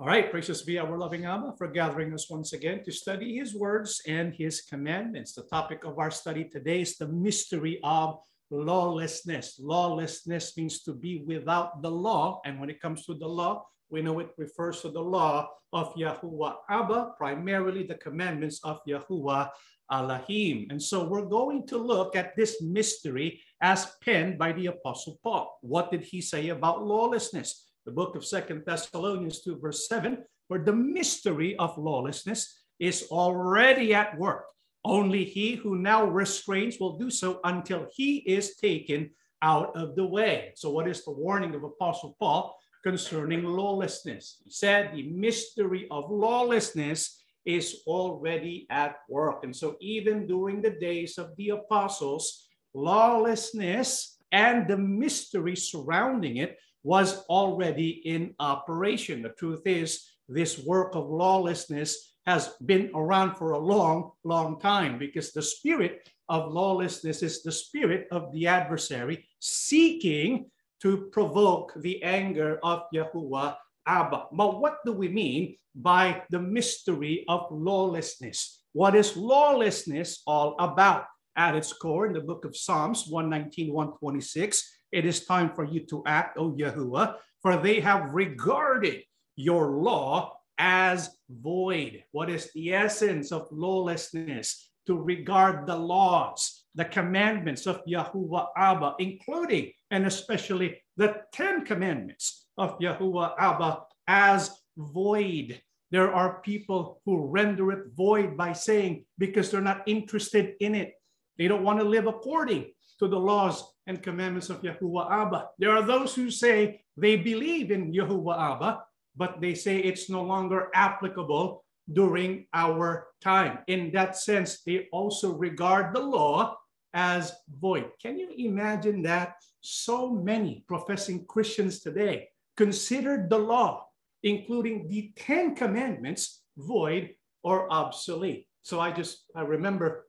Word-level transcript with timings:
All 0.00 0.06
right, 0.06 0.30
precious 0.30 0.62
be 0.62 0.78
our 0.78 0.96
loving 0.96 1.26
Abba 1.26 1.52
for 1.58 1.68
gathering 1.68 2.14
us 2.14 2.30
once 2.30 2.54
again 2.54 2.82
to 2.84 2.90
study 2.90 3.36
his 3.36 3.54
words 3.54 4.00
and 4.08 4.32
his 4.32 4.62
commandments. 4.62 5.34
The 5.34 5.42
topic 5.42 5.84
of 5.84 5.98
our 5.98 6.10
study 6.10 6.44
today 6.44 6.80
is 6.80 6.96
the 6.96 7.06
mystery 7.06 7.78
of 7.84 8.16
lawlessness. 8.50 9.60
Lawlessness 9.60 10.56
means 10.56 10.82
to 10.84 10.94
be 10.94 11.22
without 11.26 11.82
the 11.82 11.90
law. 11.90 12.40
And 12.46 12.58
when 12.58 12.70
it 12.70 12.80
comes 12.80 13.04
to 13.04 13.14
the 13.14 13.28
law, 13.28 13.66
we 13.90 14.00
know 14.00 14.20
it 14.20 14.30
refers 14.38 14.80
to 14.80 14.88
the 14.88 15.02
law 15.02 15.50
of 15.74 15.94
Yahuwah 15.96 16.54
Abba, 16.70 17.12
primarily 17.18 17.82
the 17.82 17.96
commandments 17.96 18.58
of 18.64 18.80
Yahuwah 18.88 19.50
Elohim. 19.92 20.68
And 20.70 20.82
so 20.82 21.04
we're 21.04 21.26
going 21.26 21.66
to 21.66 21.76
look 21.76 22.16
at 22.16 22.34
this 22.36 22.62
mystery 22.62 23.42
as 23.60 23.92
penned 24.02 24.38
by 24.38 24.52
the 24.52 24.68
Apostle 24.68 25.20
Paul. 25.22 25.58
What 25.60 25.90
did 25.90 26.04
he 26.04 26.22
say 26.22 26.48
about 26.48 26.86
lawlessness? 26.86 27.66
The 27.86 27.92
book 27.92 28.14
of 28.14 28.24
Second 28.24 28.64
Thessalonians 28.66 29.40
2, 29.42 29.58
verse 29.58 29.88
7, 29.88 30.18
where 30.48 30.62
the 30.62 30.72
mystery 30.72 31.56
of 31.56 31.78
lawlessness 31.78 32.60
is 32.78 33.06
already 33.10 33.94
at 33.94 34.18
work. 34.18 34.44
Only 34.84 35.24
he 35.24 35.54
who 35.54 35.76
now 35.76 36.04
restrains 36.04 36.78
will 36.78 36.98
do 36.98 37.10
so 37.10 37.40
until 37.44 37.86
he 37.92 38.18
is 38.18 38.56
taken 38.56 39.10
out 39.42 39.74
of 39.76 39.96
the 39.96 40.04
way. 40.04 40.52
So, 40.56 40.70
what 40.70 40.88
is 40.88 41.04
the 41.04 41.12
warning 41.12 41.54
of 41.54 41.64
Apostle 41.64 42.16
Paul 42.18 42.58
concerning 42.82 43.44
lawlessness? 43.44 44.38
He 44.44 44.50
said 44.50 44.92
the 44.92 45.08
mystery 45.08 45.86
of 45.90 46.10
lawlessness 46.10 47.22
is 47.44 47.82
already 47.86 48.66
at 48.70 48.96
work. 49.08 49.44
And 49.44 49.56
so, 49.56 49.76
even 49.80 50.26
during 50.26 50.60
the 50.60 50.76
days 50.78 51.18
of 51.18 51.34
the 51.36 51.50
apostles, 51.50 52.48
lawlessness 52.74 54.18
and 54.32 54.68
the 54.68 54.76
mystery 54.76 55.56
surrounding 55.56 56.36
it 56.36 56.58
was 56.82 57.24
already 57.26 57.90
in 58.04 58.34
operation. 58.38 59.22
The 59.22 59.30
truth 59.30 59.62
is, 59.66 60.06
this 60.28 60.58
work 60.58 60.94
of 60.94 61.08
lawlessness 61.10 62.14
has 62.26 62.50
been 62.64 62.90
around 62.94 63.34
for 63.36 63.52
a 63.52 63.58
long, 63.58 64.12
long 64.24 64.60
time 64.60 64.98
because 64.98 65.32
the 65.32 65.42
spirit 65.42 66.08
of 66.28 66.52
lawlessness 66.52 67.22
is 67.22 67.42
the 67.42 67.52
spirit 67.52 68.06
of 68.12 68.32
the 68.32 68.46
adversary 68.46 69.26
seeking 69.40 70.46
to 70.80 71.08
provoke 71.12 71.72
the 71.76 72.02
anger 72.02 72.58
of 72.62 72.84
Yahuwah 72.94 73.56
Abba. 73.86 74.26
But 74.32 74.60
what 74.60 74.78
do 74.84 74.92
we 74.92 75.08
mean 75.08 75.56
by 75.74 76.22
the 76.30 76.38
mystery 76.38 77.24
of 77.28 77.46
lawlessness? 77.50 78.62
What 78.72 78.94
is 78.94 79.16
lawlessness 79.16 80.22
all 80.26 80.56
about? 80.58 81.06
At 81.36 81.54
its 81.54 81.72
core, 81.72 82.06
in 82.06 82.12
the 82.12 82.20
book 82.20 82.44
of 82.44 82.56
Psalms 82.56 83.06
119, 83.08 83.72
126, 83.72 84.79
it 84.92 85.04
is 85.04 85.24
time 85.24 85.52
for 85.54 85.64
you 85.64 85.80
to 85.86 86.02
act, 86.06 86.38
O 86.38 86.52
Yahuwah, 86.52 87.16
for 87.42 87.56
they 87.56 87.80
have 87.80 88.12
regarded 88.12 89.02
your 89.36 89.76
law 89.76 90.36
as 90.58 91.10
void. 91.28 92.04
What 92.12 92.28
is 92.28 92.52
the 92.52 92.74
essence 92.74 93.32
of 93.32 93.48
lawlessness? 93.50 94.68
To 94.86 94.98
regard 94.98 95.66
the 95.66 95.76
laws, 95.76 96.64
the 96.74 96.84
commandments 96.84 97.66
of 97.66 97.84
Yahuwah 97.84 98.48
Abba, 98.56 98.94
including 98.98 99.70
and 99.90 100.06
especially 100.06 100.80
the 100.96 101.22
Ten 101.32 101.64
Commandments 101.64 102.46
of 102.58 102.78
Yahuwah 102.78 103.34
Abba 103.38 103.84
as 104.08 104.50
void. 104.76 105.60
There 105.90 106.12
are 106.12 106.40
people 106.42 107.00
who 107.04 107.26
render 107.26 107.72
it 107.72 107.92
void 107.94 108.36
by 108.36 108.52
saying, 108.52 109.04
because 109.18 109.50
they're 109.50 109.60
not 109.60 109.82
interested 109.86 110.54
in 110.60 110.74
it, 110.74 110.94
they 111.38 111.46
don't 111.48 111.64
want 111.64 111.78
to 111.78 111.84
live 111.84 112.06
according 112.06 112.72
to 113.00 113.08
the 113.08 113.18
laws 113.18 113.64
and 113.86 114.02
commandments 114.02 114.50
of 114.50 114.60
Yahuwah 114.60 115.10
Abba. 115.10 115.48
There 115.58 115.72
are 115.72 115.82
those 115.82 116.14
who 116.14 116.30
say 116.30 116.82
they 116.96 117.16
believe 117.16 117.70
in 117.72 117.92
Yahuwah 117.92 118.54
Abba, 118.54 118.84
but 119.16 119.40
they 119.40 119.54
say 119.54 119.80
it's 119.80 120.08
no 120.10 120.22
longer 120.22 120.68
applicable 120.74 121.64
during 121.90 122.46
our 122.52 123.08
time. 123.20 123.58
In 123.66 123.90
that 123.92 124.16
sense, 124.16 124.62
they 124.62 124.86
also 124.92 125.32
regard 125.32 125.96
the 125.96 126.00
law 126.00 126.56
as 126.92 127.32
void. 127.48 127.90
Can 128.00 128.18
you 128.18 128.28
imagine 128.36 129.02
that 129.02 129.34
so 129.62 130.10
many 130.10 130.62
professing 130.68 131.24
Christians 131.24 131.80
today 131.80 132.28
consider 132.56 133.26
the 133.28 133.38
law, 133.38 133.86
including 134.22 134.88
the 134.88 135.10
Ten 135.16 135.56
Commandments, 135.56 136.42
void 136.58 137.16
or 137.42 137.72
obsolete? 137.72 138.46
So 138.62 138.78
I 138.78 138.92
just, 138.92 139.24
I 139.34 139.40
remember 139.40 140.06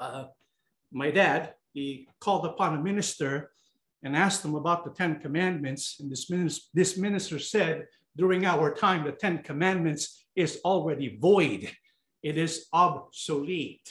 uh, 0.00 0.24
my 0.90 1.10
dad 1.10 1.54
he 1.76 2.08
called 2.20 2.46
upon 2.46 2.74
a 2.74 2.82
minister 2.82 3.50
and 4.02 4.16
asked 4.16 4.42
him 4.42 4.54
about 4.54 4.82
the 4.82 4.90
Ten 4.90 5.20
Commandments. 5.20 5.96
And 6.00 6.10
this 6.10 6.30
minister, 6.30 6.64
this 6.72 6.96
minister 6.96 7.38
said, 7.38 7.86
during 8.16 8.46
our 8.46 8.74
time, 8.74 9.04
the 9.04 9.12
Ten 9.12 9.42
Commandments 9.42 10.26
is 10.34 10.58
already 10.64 11.18
void. 11.20 11.70
It 12.22 12.38
is 12.38 12.66
obsolete. 12.72 13.90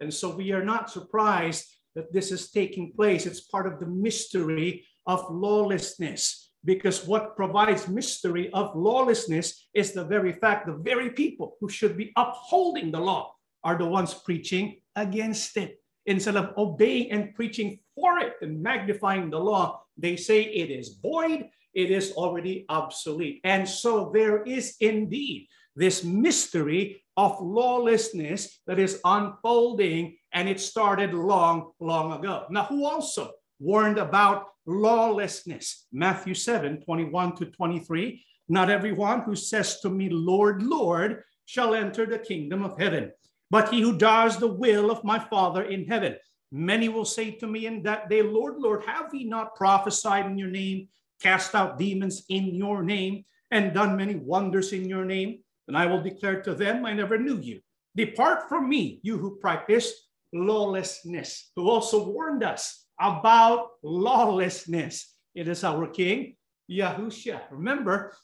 And 0.00 0.14
so 0.14 0.36
we 0.36 0.52
are 0.52 0.64
not 0.64 0.88
surprised 0.88 1.66
that 1.96 2.12
this 2.12 2.30
is 2.30 2.52
taking 2.52 2.92
place. 2.92 3.26
It's 3.26 3.40
part 3.40 3.66
of 3.66 3.80
the 3.80 3.86
mystery 3.86 4.86
of 5.06 5.26
lawlessness 5.28 6.52
because 6.64 7.06
what 7.06 7.36
provides 7.36 7.88
mystery 7.88 8.52
of 8.52 8.76
lawlessness 8.76 9.68
is 9.74 9.92
the 9.92 10.04
very 10.04 10.32
fact 10.32 10.66
the 10.66 10.74
very 10.74 11.10
people 11.10 11.56
who 11.60 11.68
should 11.68 11.96
be 11.96 12.12
upholding 12.16 12.90
the 12.90 13.00
law 13.00 13.32
are 13.62 13.78
the 13.78 13.86
ones 13.86 14.14
preaching 14.14 14.80
against 14.96 15.56
it 15.56 15.80
instead 16.06 16.36
of 16.36 16.56
obeying 16.56 17.10
and 17.10 17.34
preaching 17.34 17.78
for 17.94 18.18
it 18.18 18.34
and 18.40 18.62
magnifying 18.62 19.30
the 19.30 19.38
law, 19.38 19.82
they 19.96 20.16
say 20.16 20.42
it 20.42 20.70
is 20.70 20.98
void, 21.02 21.48
it 21.74 21.90
is 21.90 22.12
already 22.12 22.64
obsolete. 22.68 23.40
And 23.44 23.68
so 23.68 24.10
there 24.12 24.42
is 24.42 24.76
indeed 24.80 25.48
this 25.74 26.04
mystery 26.04 27.02
of 27.16 27.40
lawlessness 27.40 28.60
that 28.66 28.78
is 28.78 29.00
unfolding, 29.04 30.16
and 30.32 30.48
it 30.48 30.60
started 30.60 31.14
long, 31.14 31.72
long 31.80 32.12
ago. 32.12 32.44
Now, 32.50 32.64
who 32.64 32.84
also 32.84 33.32
warned 33.58 33.98
about 33.98 34.48
lawlessness? 34.66 35.86
Matthew 35.92 36.34
7 36.34 36.82
21 36.82 37.36
to 37.36 37.46
23. 37.46 38.24
Not 38.48 38.70
everyone 38.70 39.22
who 39.22 39.34
says 39.34 39.80
to 39.80 39.90
me, 39.90 40.08
Lord, 40.08 40.62
Lord, 40.62 41.22
shall 41.46 41.74
enter 41.74 42.06
the 42.06 42.18
kingdom 42.18 42.64
of 42.64 42.78
heaven 42.78 43.12
but 43.50 43.72
he 43.72 43.80
who 43.80 43.96
does 43.96 44.38
the 44.38 44.46
will 44.46 44.90
of 44.90 45.04
my 45.04 45.18
Father 45.18 45.62
in 45.62 45.86
heaven. 45.86 46.16
Many 46.52 46.88
will 46.88 47.04
say 47.04 47.32
to 47.32 47.46
me 47.46 47.66
in 47.66 47.82
that 47.82 48.08
day, 48.08 48.22
Lord, 48.22 48.56
Lord, 48.58 48.84
have 48.84 49.12
we 49.12 49.24
not 49.24 49.56
prophesied 49.56 50.26
in 50.26 50.38
your 50.38 50.50
name, 50.50 50.88
cast 51.20 51.54
out 51.54 51.78
demons 51.78 52.24
in 52.28 52.54
your 52.54 52.82
name, 52.82 53.24
and 53.50 53.74
done 53.74 53.96
many 53.96 54.14
wonders 54.14 54.72
in 54.72 54.88
your 54.88 55.04
name? 55.04 55.40
And 55.68 55.76
I 55.76 55.86
will 55.86 56.02
declare 56.02 56.42
to 56.42 56.54
them, 56.54 56.84
I 56.86 56.92
never 56.92 57.18
knew 57.18 57.38
you. 57.38 57.60
Depart 57.96 58.48
from 58.48 58.68
me, 58.68 59.00
you 59.02 59.18
who 59.18 59.36
practice 59.36 59.92
lawlessness, 60.32 61.50
who 61.56 61.68
also 61.68 62.08
warned 62.08 62.44
us 62.44 62.86
about 63.00 63.70
lawlessness. 63.82 65.14
It 65.34 65.48
is 65.48 65.64
our 65.64 65.86
King, 65.88 66.36
Yahushua. 66.70 67.40
Remember, 67.50 68.14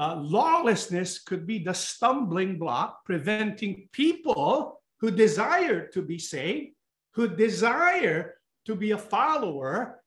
uh, 0.00 0.16
lawlessness 0.16 1.18
could 1.18 1.46
be 1.46 1.58
the 1.58 1.74
stumbling 1.74 2.58
block 2.58 3.04
preventing 3.04 3.86
people 3.92 4.80
who 4.98 5.10
desire 5.10 5.86
to 5.88 6.00
be 6.00 6.18
saved, 6.18 6.72
who 7.12 7.28
desire 7.28 8.34
to 8.64 8.74
be 8.74 8.92
a 8.92 8.98
follower. 8.98 10.00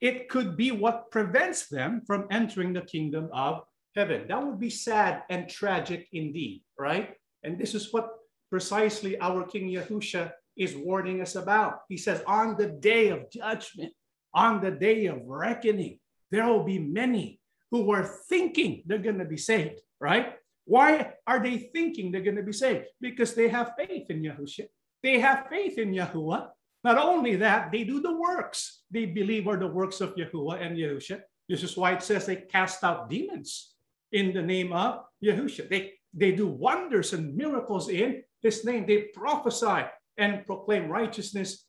It 0.00 0.28
could 0.28 0.56
be 0.56 0.70
what 0.70 1.10
prevents 1.10 1.66
them 1.66 2.02
from 2.06 2.28
entering 2.30 2.72
the 2.72 2.82
kingdom 2.82 3.28
of 3.32 3.62
heaven. 3.96 4.26
That 4.28 4.46
would 4.46 4.60
be 4.60 4.70
sad 4.70 5.24
and 5.28 5.48
tragic 5.48 6.06
indeed, 6.12 6.62
right? 6.78 7.14
And 7.42 7.58
this 7.58 7.74
is 7.74 7.92
what 7.92 8.08
precisely 8.50 9.18
our 9.18 9.44
King 9.44 9.68
Yahusha 9.68 10.30
is 10.56 10.76
warning 10.76 11.22
us 11.22 11.34
about. 11.34 11.80
He 11.88 11.96
says, 11.96 12.22
on 12.24 12.56
the 12.56 12.68
day 12.68 13.08
of 13.08 13.28
judgment, 13.32 13.92
on 14.32 14.60
the 14.60 14.70
day 14.70 15.06
of 15.06 15.18
reckoning, 15.26 15.98
there 16.30 16.46
will 16.46 16.62
be 16.62 16.78
many 16.78 17.39
who 17.70 17.82
were 17.82 18.04
thinking 18.28 18.82
they're 18.86 18.98
going 18.98 19.18
to 19.18 19.24
be 19.24 19.36
saved, 19.36 19.80
right? 20.00 20.34
Why 20.64 21.14
are 21.26 21.42
they 21.42 21.58
thinking 21.58 22.10
they're 22.10 22.22
going 22.22 22.36
to 22.36 22.42
be 22.42 22.52
saved? 22.52 22.86
Because 23.00 23.34
they 23.34 23.48
have 23.48 23.72
faith 23.78 24.10
in 24.10 24.22
Yahushua. 24.22 24.66
They 25.02 25.18
have 25.18 25.46
faith 25.48 25.78
in 25.78 25.92
Yahuwah. 25.92 26.48
Not 26.84 26.98
only 26.98 27.36
that, 27.36 27.72
they 27.72 27.84
do 27.84 28.00
the 28.00 28.16
works 28.16 28.80
they 28.90 29.06
believe 29.06 29.46
are 29.46 29.56
the 29.56 29.66
works 29.66 30.00
of 30.00 30.14
Yahuwah 30.16 30.60
and 30.60 30.76
Yahushua. 30.76 31.20
This 31.48 31.62
is 31.62 31.76
why 31.76 31.92
it 31.92 32.02
says 32.02 32.26
they 32.26 32.36
cast 32.36 32.82
out 32.84 33.08
demons 33.08 33.74
in 34.12 34.32
the 34.34 34.42
name 34.42 34.72
of 34.72 35.04
Yahushua. 35.22 35.68
They, 35.68 35.92
they 36.12 36.32
do 36.32 36.48
wonders 36.48 37.12
and 37.12 37.34
miracles 37.36 37.88
in 37.88 38.22
his 38.40 38.64
name. 38.64 38.86
They 38.86 39.10
prophesy 39.14 39.86
and 40.18 40.44
proclaim 40.44 40.88
righteousness 40.88 41.66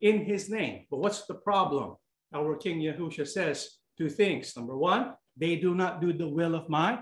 in 0.00 0.24
his 0.24 0.48
name. 0.48 0.86
But 0.90 0.98
what's 0.98 1.26
the 1.26 1.34
problem? 1.34 1.96
Our 2.34 2.56
King 2.56 2.80
Yahushua 2.80 3.28
says 3.28 3.78
two 3.98 4.08
things. 4.08 4.56
Number 4.56 4.76
one, 4.76 5.14
they 5.36 5.56
do 5.56 5.74
not 5.74 6.00
do 6.00 6.12
the 6.12 6.28
will 6.28 6.54
of 6.54 6.68
my 6.68 7.00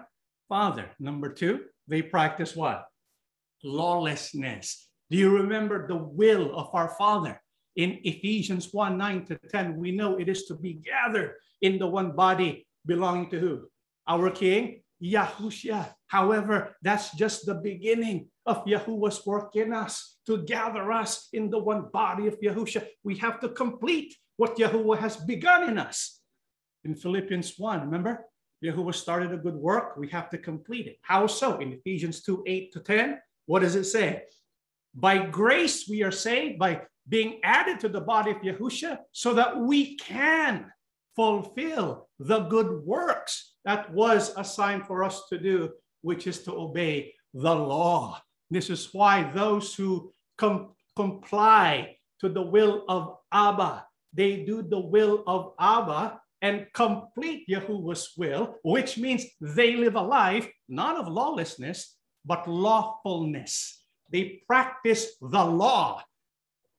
Father. 0.49 0.91
Number 0.99 1.33
two, 1.33 1.61
they 1.89 2.03
practice 2.03 2.57
what? 2.57 2.87
Lawlessness. 3.63 4.89
Do 5.11 5.19
you 5.19 5.31
remember 5.31 5.87
the 5.87 5.97
will 5.97 6.55
of 6.57 6.75
our 6.75 6.95
Father? 6.97 7.41
In 7.77 7.99
Ephesians 8.05 8.69
1 8.73 8.99
9 8.99 9.25
to 9.27 9.39
10, 9.49 9.77
we 9.77 9.93
know 9.93 10.19
it 10.19 10.29
is 10.29 10.45
to 10.47 10.55
be 10.55 10.75
gathered 10.75 11.35
in 11.63 11.79
the 11.79 11.87
one 11.87 12.13
body 12.13 12.67
belonging 12.87 13.31
to 13.31 13.39
who? 13.39 13.69
Our 14.09 14.31
King, 14.31 14.83
Yahushua. 15.03 15.95
However, 16.07 16.77
that's 16.83 17.15
just 17.15 17.47
the 17.47 17.55
beginning 17.55 18.29
of 18.47 18.65
Yahuwah's 18.65 19.25
work 19.25 19.57
in 19.57 19.73
us 19.73 20.19
to 20.27 20.43
gather 20.45 20.93
us 20.93 21.29
in 21.33 21.51
the 21.51 21.59
one 21.59 21.89
body 21.93 22.27
of 22.27 22.41
Yahushua. 22.41 22.87
We 23.05 23.17
have 23.19 23.41
to 23.41 23.49
complete 23.49 24.15
what 24.37 24.57
Yahuwah 24.57 24.99
has 24.99 25.17
begun 25.17 25.69
in 25.69 25.79
us. 25.79 26.20
In 26.85 26.95
Philippians 26.95 27.59
1, 27.59 27.81
remember? 27.83 28.27
Yahuwah 28.65 28.95
started 28.95 29.33
a 29.33 29.39
good 29.39 29.55
work, 29.55 29.97
we 29.97 30.09
have 30.09 30.29
to 30.31 30.39
complete 30.39 30.87
it. 30.87 30.99
How 31.03 31.27
so? 31.27 31.59
In 31.59 31.73
Ephesians 31.73 32.23
2 32.23 32.45
8 32.47 32.73
to 32.73 32.81
10, 32.81 33.19
what 33.47 33.61
does 33.61 33.75
it 33.75 33.85
say? 33.85 34.25
By 34.95 35.27
grace 35.27 35.89
we 35.89 36.03
are 36.03 36.11
saved 36.11 36.59
by 36.59 36.83
being 37.09 37.41
added 37.43 37.81
to 37.81 37.89
the 37.89 38.01
body 38.01 38.31
of 38.33 38.39
Yahushua 38.39 38.99
so 39.13 39.35
that 39.35 39.59
we 39.59 39.97
can 39.97 40.71
fulfill 41.17 42.09
the 42.19 42.41
good 42.41 42.85
works 42.85 43.55
that 43.65 43.93
was 43.93 44.33
assigned 44.37 44.87
for 44.87 45.05
us 45.05 45.23
to 45.29 45.39
do, 45.39 45.71
which 46.03 46.27
is 46.27 46.43
to 46.45 46.53
obey 46.53 47.15
the 47.35 47.55
law. 47.55 48.21
This 48.51 48.71
is 48.71 48.89
why 48.93 49.31
those 49.33 49.75
who 49.75 50.13
com- 50.37 50.75
comply 50.97 51.97
to 52.21 52.29
the 52.29 52.43
will 52.43 52.85
of 52.89 53.17
Abba, 53.33 53.87
they 54.13 54.45
do 54.45 54.63
the 54.63 54.81
will 54.81 55.25
of 55.27 55.53
Abba 55.59 56.21
and 56.43 56.67
complete 56.73 57.47
Yahuwah's 57.49 58.13
will, 58.17 58.57
which 58.63 58.97
means 58.97 59.27
they 59.41 59.77
live 59.77 59.95
a 59.95 60.03
life 60.03 60.49
not 60.69 60.97
of 60.97 61.09
lawlessness, 61.09 61.97
but 62.25 62.49
lawfulness. 62.49 63.85
They 64.11 64.43
practice 64.47 65.17
the 65.21 65.45
law. 65.45 66.03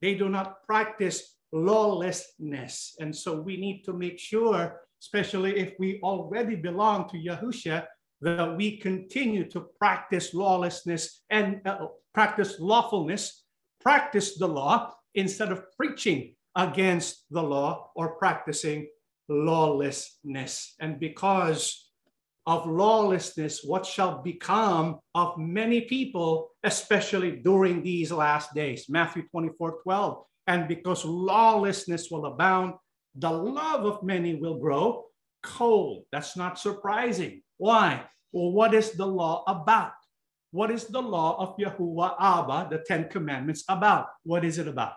They 0.02 0.16
do 0.16 0.30
not 0.30 0.63
practice 0.63 1.38
lawlessness. 1.52 2.96
And 3.00 3.16
so 3.16 3.40
we 3.40 3.58
need 3.58 3.84
to 3.84 3.94
make 3.94 4.19
sure, 4.19 4.81
especially 5.02 5.58
if 5.58 5.74
we 5.80 6.00
already 6.02 6.56
belong 6.56 7.10
to 7.10 7.18
Yahusha, 7.18 7.86
that 8.22 8.56
we 8.56 8.78
continue 8.78 9.50
to 9.50 9.68
practice 9.80 10.34
lawlessness 10.34 11.24
and 11.30 11.62
uh, 11.66 11.88
practice 12.13 12.60
lawfulness, 12.60 13.44
practice 13.80 14.38
the 14.38 14.48
law 14.48 14.94
instead 15.16 15.52
of 15.52 15.66
preaching 15.75 16.36
against 16.56 17.25
the 17.31 17.42
law 17.42 17.90
or 17.96 18.16
practicing 18.16 18.88
lawlessness. 19.30 20.76
And 20.80 21.00
because 21.00 21.92
of 22.48 22.68
lawlessness, 22.68 23.64
what 23.64 23.86
shall 23.86 24.22
become 24.22 25.00
of 25.14 25.38
many 25.38 25.82
people, 25.82 26.50
especially 26.64 27.38
during 27.38 27.84
these 27.84 28.12
last 28.12 28.54
days? 28.54 28.86
Matthew 28.90 29.24
24 29.30 29.82
12. 29.84 30.24
And 30.48 30.68
because 30.68 31.06
lawlessness 31.06 32.10
will 32.10 32.26
abound, 32.26 32.74
the 33.16 33.32
love 33.32 33.86
of 33.86 34.04
many 34.04 34.36
will 34.36 34.60
grow 34.60 35.06
cold. 35.44 36.06
That's 36.12 36.38
not 36.38 36.60
surprising. 36.60 37.42
Why? 37.58 38.04
Well, 38.32 38.52
what 38.52 38.74
is 38.74 38.92
the 38.92 39.06
law 39.06 39.44
about? 39.48 39.94
What 40.52 40.72
is 40.72 40.88
the 40.88 41.02
law 41.02 41.38
of 41.40 41.58
Yahuwah 41.58 42.16
Abba, 42.20 42.68
the 42.70 42.84
Ten 42.86 43.08
Commandments, 43.10 43.64
about? 43.70 44.08
What 44.24 44.44
is 44.44 44.58
it 44.58 44.68
about? 44.68 44.94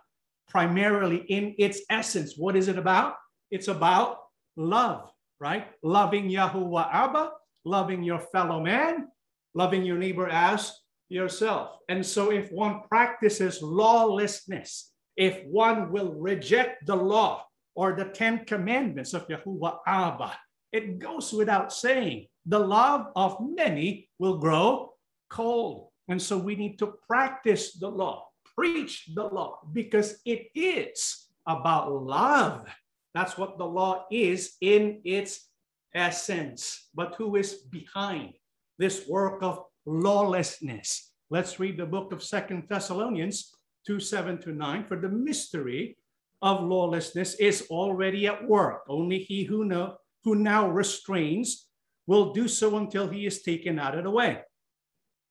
Primarily 0.49 1.19
in 1.29 1.55
its 1.59 1.83
essence, 1.91 2.35
what 2.37 2.57
is 2.57 2.69
it 2.69 2.79
about? 2.79 3.15
It's 3.55 3.71
about 3.71 4.19
love, 4.57 5.15
right? 5.39 5.71
Loving 5.87 6.27
Yahuwah 6.27 6.91
Abba, 6.91 7.31
loving 7.65 8.03
your 8.03 8.19
fellow 8.19 8.59
man, 8.59 9.07
loving 9.55 9.87
your 9.87 9.97
neighbor 9.97 10.27
as 10.27 10.75
yourself. 11.09 11.79
And 11.89 12.05
so 12.05 12.33
if 12.33 12.51
one 12.51 12.83
practices 12.91 13.63
lawlessness, 13.63 14.91
if 15.15 15.47
one 15.47 15.93
will 15.93 16.19
reject 16.19 16.85
the 16.87 16.97
law 16.97 17.47
or 17.77 17.95
the 17.95 18.07
Ten 18.07 18.45
Commandments 18.45 19.15
of 19.15 19.29
Yahuwah 19.29 19.87
Abba, 19.87 20.35
it 20.73 20.99
goes 20.99 21.33
without 21.33 21.73
saying 21.73 22.27
the 22.47 22.59
love 22.59 23.15
of 23.15 23.39
many 23.39 24.11
will 24.19 24.39
grow 24.39 24.99
cold. 25.31 25.95
And 26.09 26.21
so 26.21 26.37
we 26.37 26.57
need 26.57 26.77
to 26.81 26.99
practice 27.07 27.79
the 27.79 27.87
law, 27.87 28.27
preach 28.59 29.07
the 29.15 29.31
law, 29.31 29.61
because 29.71 30.19
it 30.27 30.51
is 30.59 31.31
about 31.47 31.93
love. 31.93 32.67
That's 33.15 33.39
what 33.39 33.59
the 33.59 33.65
law 33.65 34.07
is 34.11 34.57
in 34.61 35.01
its 35.05 35.49
essence. 35.95 36.89
But 36.95 37.15
who 37.17 37.37
is 37.37 37.55
behind 37.71 38.35
this 38.79 39.07
work 39.09 39.43
of 39.43 39.65
lawlessness? 39.87 41.13
Let's 41.31 41.61
read 41.61 41.79
the 41.79 41.87
book 41.87 42.13
of 42.13 42.23
Second 42.23 42.65
Thessalonians 42.69 43.55
2 43.87 44.01
7 44.01 44.39
to 44.43 44.53
9. 44.53 44.85
For 44.87 44.97
the 45.01 45.09
mystery 45.09 45.97
of 46.43 46.63
lawlessness 46.65 47.35
is 47.37 47.67
already 47.71 48.27
at 48.27 48.47
work. 48.47 48.83
Only 48.89 49.21
he 49.21 49.45
who, 49.45 49.65
know, 49.65 49.97
who 50.25 50.35
now 50.35 50.69
restrains 50.69 51.69
will 52.07 52.33
do 52.33 52.49
so 52.49 52.77
until 52.77 53.09
he 53.09 53.27
is 53.27 53.43
taken 53.43 53.79
out 53.79 53.97
of 53.97 54.05
the 54.05 54.11
way. 54.11 54.43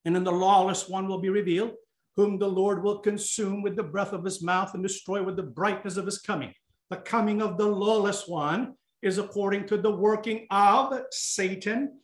And 0.05 0.15
then 0.15 0.23
the 0.23 0.31
lawless 0.31 0.89
one 0.89 1.07
will 1.07 1.19
be 1.19 1.29
revealed, 1.29 1.73
whom 2.15 2.39
the 2.39 2.47
Lord 2.47 2.83
will 2.83 2.99
consume 2.99 3.61
with 3.61 3.75
the 3.75 3.83
breath 3.83 4.13
of 4.13 4.23
his 4.23 4.41
mouth 4.41 4.73
and 4.73 4.81
destroy 4.81 5.21
with 5.21 5.35
the 5.35 5.43
brightness 5.43 5.97
of 5.97 6.05
his 6.05 6.19
coming. 6.19 6.53
The 6.93 7.01
coming 7.01 7.41
of 7.41 7.57
the 7.57 7.65
lawless 7.65 8.27
one 8.27 8.75
is 9.01 9.17
according 9.17 9.65
to 9.65 9.77
the 9.77 9.89
working 9.89 10.45
of 10.51 10.93
Satan 11.09 11.99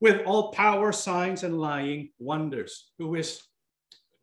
with 0.00 0.24
all 0.26 0.52
power, 0.52 0.92
signs, 0.92 1.42
and 1.42 1.58
lying 1.58 2.10
wonders, 2.20 2.92
who 2.98 3.16
is 3.16 3.42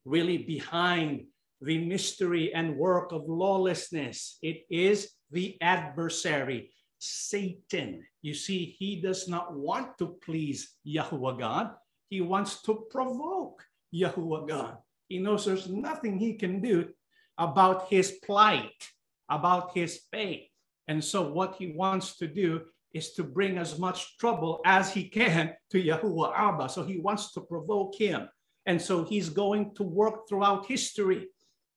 really 0.06 0.38
behind 0.38 1.26
the 1.60 1.86
mystery 1.86 2.54
and 2.54 2.78
work 2.78 3.12
of 3.12 3.28
lawlessness. 3.28 4.38
It 4.42 4.64
is 4.70 5.12
the 5.32 5.58
adversary, 5.60 6.72
Satan. 6.98 8.02
You 8.22 8.36
see, 8.36 8.74
he 8.80 9.02
does 9.02 9.28
not 9.28 9.54
want 9.54 9.98
to 9.98 10.16
please 10.24 10.78
Yahuwah 10.88 11.38
God. 11.38 11.72
He 12.08 12.22
wants 12.22 12.62
to 12.62 12.88
provoke 12.90 13.66
Yahuwah 13.94 14.48
God. 14.48 14.78
He 15.10 15.20
knows 15.20 15.44
there's 15.44 15.68
nothing 15.68 16.18
he 16.18 16.36
can 16.36 16.62
do 16.62 16.88
about 17.38 17.90
his 17.90 18.12
plight, 18.24 18.94
about 19.30 19.74
his 19.74 20.01
faith. 20.12 20.44
And 20.88 21.04
so 21.04 21.31
what 21.31 21.56
he 21.56 21.74
wants 21.75 22.18
to 22.18 22.27
do 22.27 22.62
is 22.94 23.13
to 23.13 23.24
bring 23.24 23.57
as 23.57 23.77
much 23.77 24.18
trouble 24.18 24.62
as 24.66 24.94
he 24.94 25.10
can 25.10 25.54
to 25.72 25.83
Yahuwah 25.83 26.33
Abba. 26.36 26.69
So 26.69 26.83
he 26.83 26.98
wants 26.98 27.33
to 27.33 27.42
provoke 27.42 27.95
him. 27.95 28.30
And 28.66 28.81
so 28.81 29.04
he's 29.04 29.30
going 29.30 29.75
to 29.75 29.83
work 29.83 30.27
throughout 30.27 30.66
history. 30.66 31.27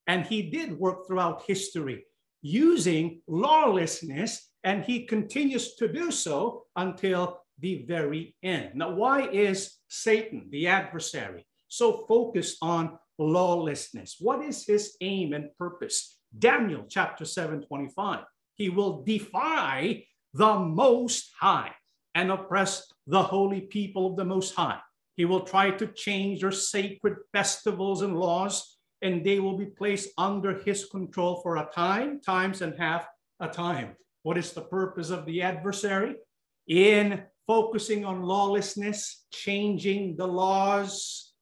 And 0.06 0.24
he 0.24 0.50
did 0.50 0.78
work 0.78 1.06
throughout 1.06 1.42
history 1.46 2.04
using 2.40 3.20
lawlessness, 3.26 4.50
and 4.64 4.84
he 4.84 5.06
continues 5.06 5.74
to 5.76 5.88
do 5.88 6.10
so 6.10 6.64
until 6.76 7.40
the 7.58 7.84
very 7.86 8.36
end. 8.42 8.70
Now, 8.74 8.92
why 8.92 9.28
is 9.28 9.78
Satan, 9.88 10.46
the 10.50 10.68
adversary, 10.68 11.46
so 11.68 12.06
focused 12.06 12.58
on 12.62 12.98
lawlessness? 13.18 14.16
What 14.20 14.44
is 14.44 14.64
his 14.64 14.96
aim 15.00 15.32
and 15.32 15.50
purpose? 15.58 16.17
Daniel 16.36 16.84
chapter 16.88 17.24
7 17.24 17.62
25. 17.62 18.24
He 18.54 18.68
will 18.68 19.02
defy 19.02 20.04
the 20.34 20.58
Most 20.58 21.30
High 21.38 21.72
and 22.14 22.30
oppress 22.30 22.92
the 23.06 23.22
holy 23.22 23.62
people 23.62 24.08
of 24.08 24.16
the 24.16 24.24
Most 24.24 24.54
High. 24.54 24.80
He 25.16 25.24
will 25.24 25.40
try 25.40 25.70
to 25.70 25.86
change 25.88 26.40
their 26.40 26.52
sacred 26.52 27.16
festivals 27.32 28.02
and 28.02 28.18
laws 28.18 28.78
and 29.02 29.24
they 29.24 29.38
will 29.38 29.56
be 29.56 29.66
placed 29.66 30.10
under 30.18 30.58
his 30.58 30.86
control 30.86 31.40
for 31.42 31.56
a 31.56 31.68
time, 31.74 32.20
times 32.20 32.62
and 32.62 32.74
half 32.78 33.06
a 33.40 33.48
time. 33.48 33.96
What 34.22 34.38
is 34.38 34.52
the 34.52 34.62
purpose 34.62 35.10
of 35.10 35.24
the 35.24 35.42
adversary? 35.42 36.16
In 36.66 37.22
focusing 37.46 38.04
on 38.04 38.22
lawlessness, 38.22 39.24
changing 39.32 40.16
the 40.16 40.26
laws, 40.26 41.32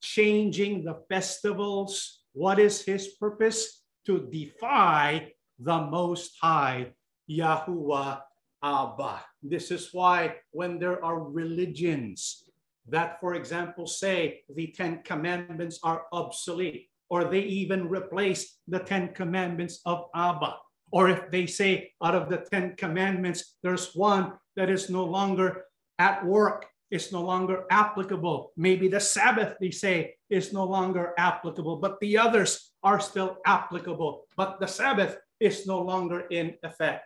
changing 0.00 0.84
the 0.84 1.02
festivals. 1.08 2.23
What 2.34 2.58
is 2.58 2.82
his 2.82 3.14
purpose? 3.14 3.82
To 4.06 4.28
defy 4.30 5.32
the 5.58 5.78
Most 5.86 6.36
High, 6.42 6.92
Yahuwah 7.30 8.20
Abba. 8.62 9.22
This 9.40 9.70
is 9.70 9.90
why 9.92 10.36
when 10.50 10.78
there 10.78 11.02
are 11.02 11.22
religions 11.22 12.42
that, 12.88 13.20
for 13.20 13.34
example, 13.34 13.86
say 13.86 14.42
the 14.52 14.66
Ten 14.76 15.02
Commandments 15.04 15.78
are 15.82 16.04
obsolete, 16.12 16.90
or 17.08 17.24
they 17.24 17.40
even 17.40 17.88
replace 17.88 18.58
the 18.66 18.80
Ten 18.80 19.14
Commandments 19.14 19.80
of 19.86 20.06
Abba. 20.14 20.56
Or 20.90 21.08
if 21.08 21.30
they 21.30 21.46
say 21.46 21.92
out 22.02 22.14
of 22.14 22.28
the 22.28 22.44
Ten 22.50 22.74
Commandments, 22.76 23.56
there's 23.62 23.94
one 23.94 24.32
that 24.56 24.68
is 24.68 24.90
no 24.90 25.04
longer 25.04 25.64
at 25.98 26.26
work, 26.26 26.66
is 26.94 27.10
no 27.10 27.22
longer 27.22 27.64
applicable. 27.70 28.52
Maybe 28.56 28.86
the 28.86 29.00
Sabbath, 29.00 29.56
they 29.60 29.72
say, 29.72 30.14
is 30.30 30.52
no 30.52 30.62
longer 30.62 31.12
applicable, 31.18 31.78
but 31.78 31.98
the 32.00 32.16
others 32.16 32.70
are 32.84 33.00
still 33.00 33.38
applicable. 33.44 34.26
But 34.36 34.60
the 34.60 34.68
Sabbath 34.68 35.18
is 35.40 35.66
no 35.66 35.82
longer 35.82 36.20
in 36.30 36.54
effect. 36.62 37.02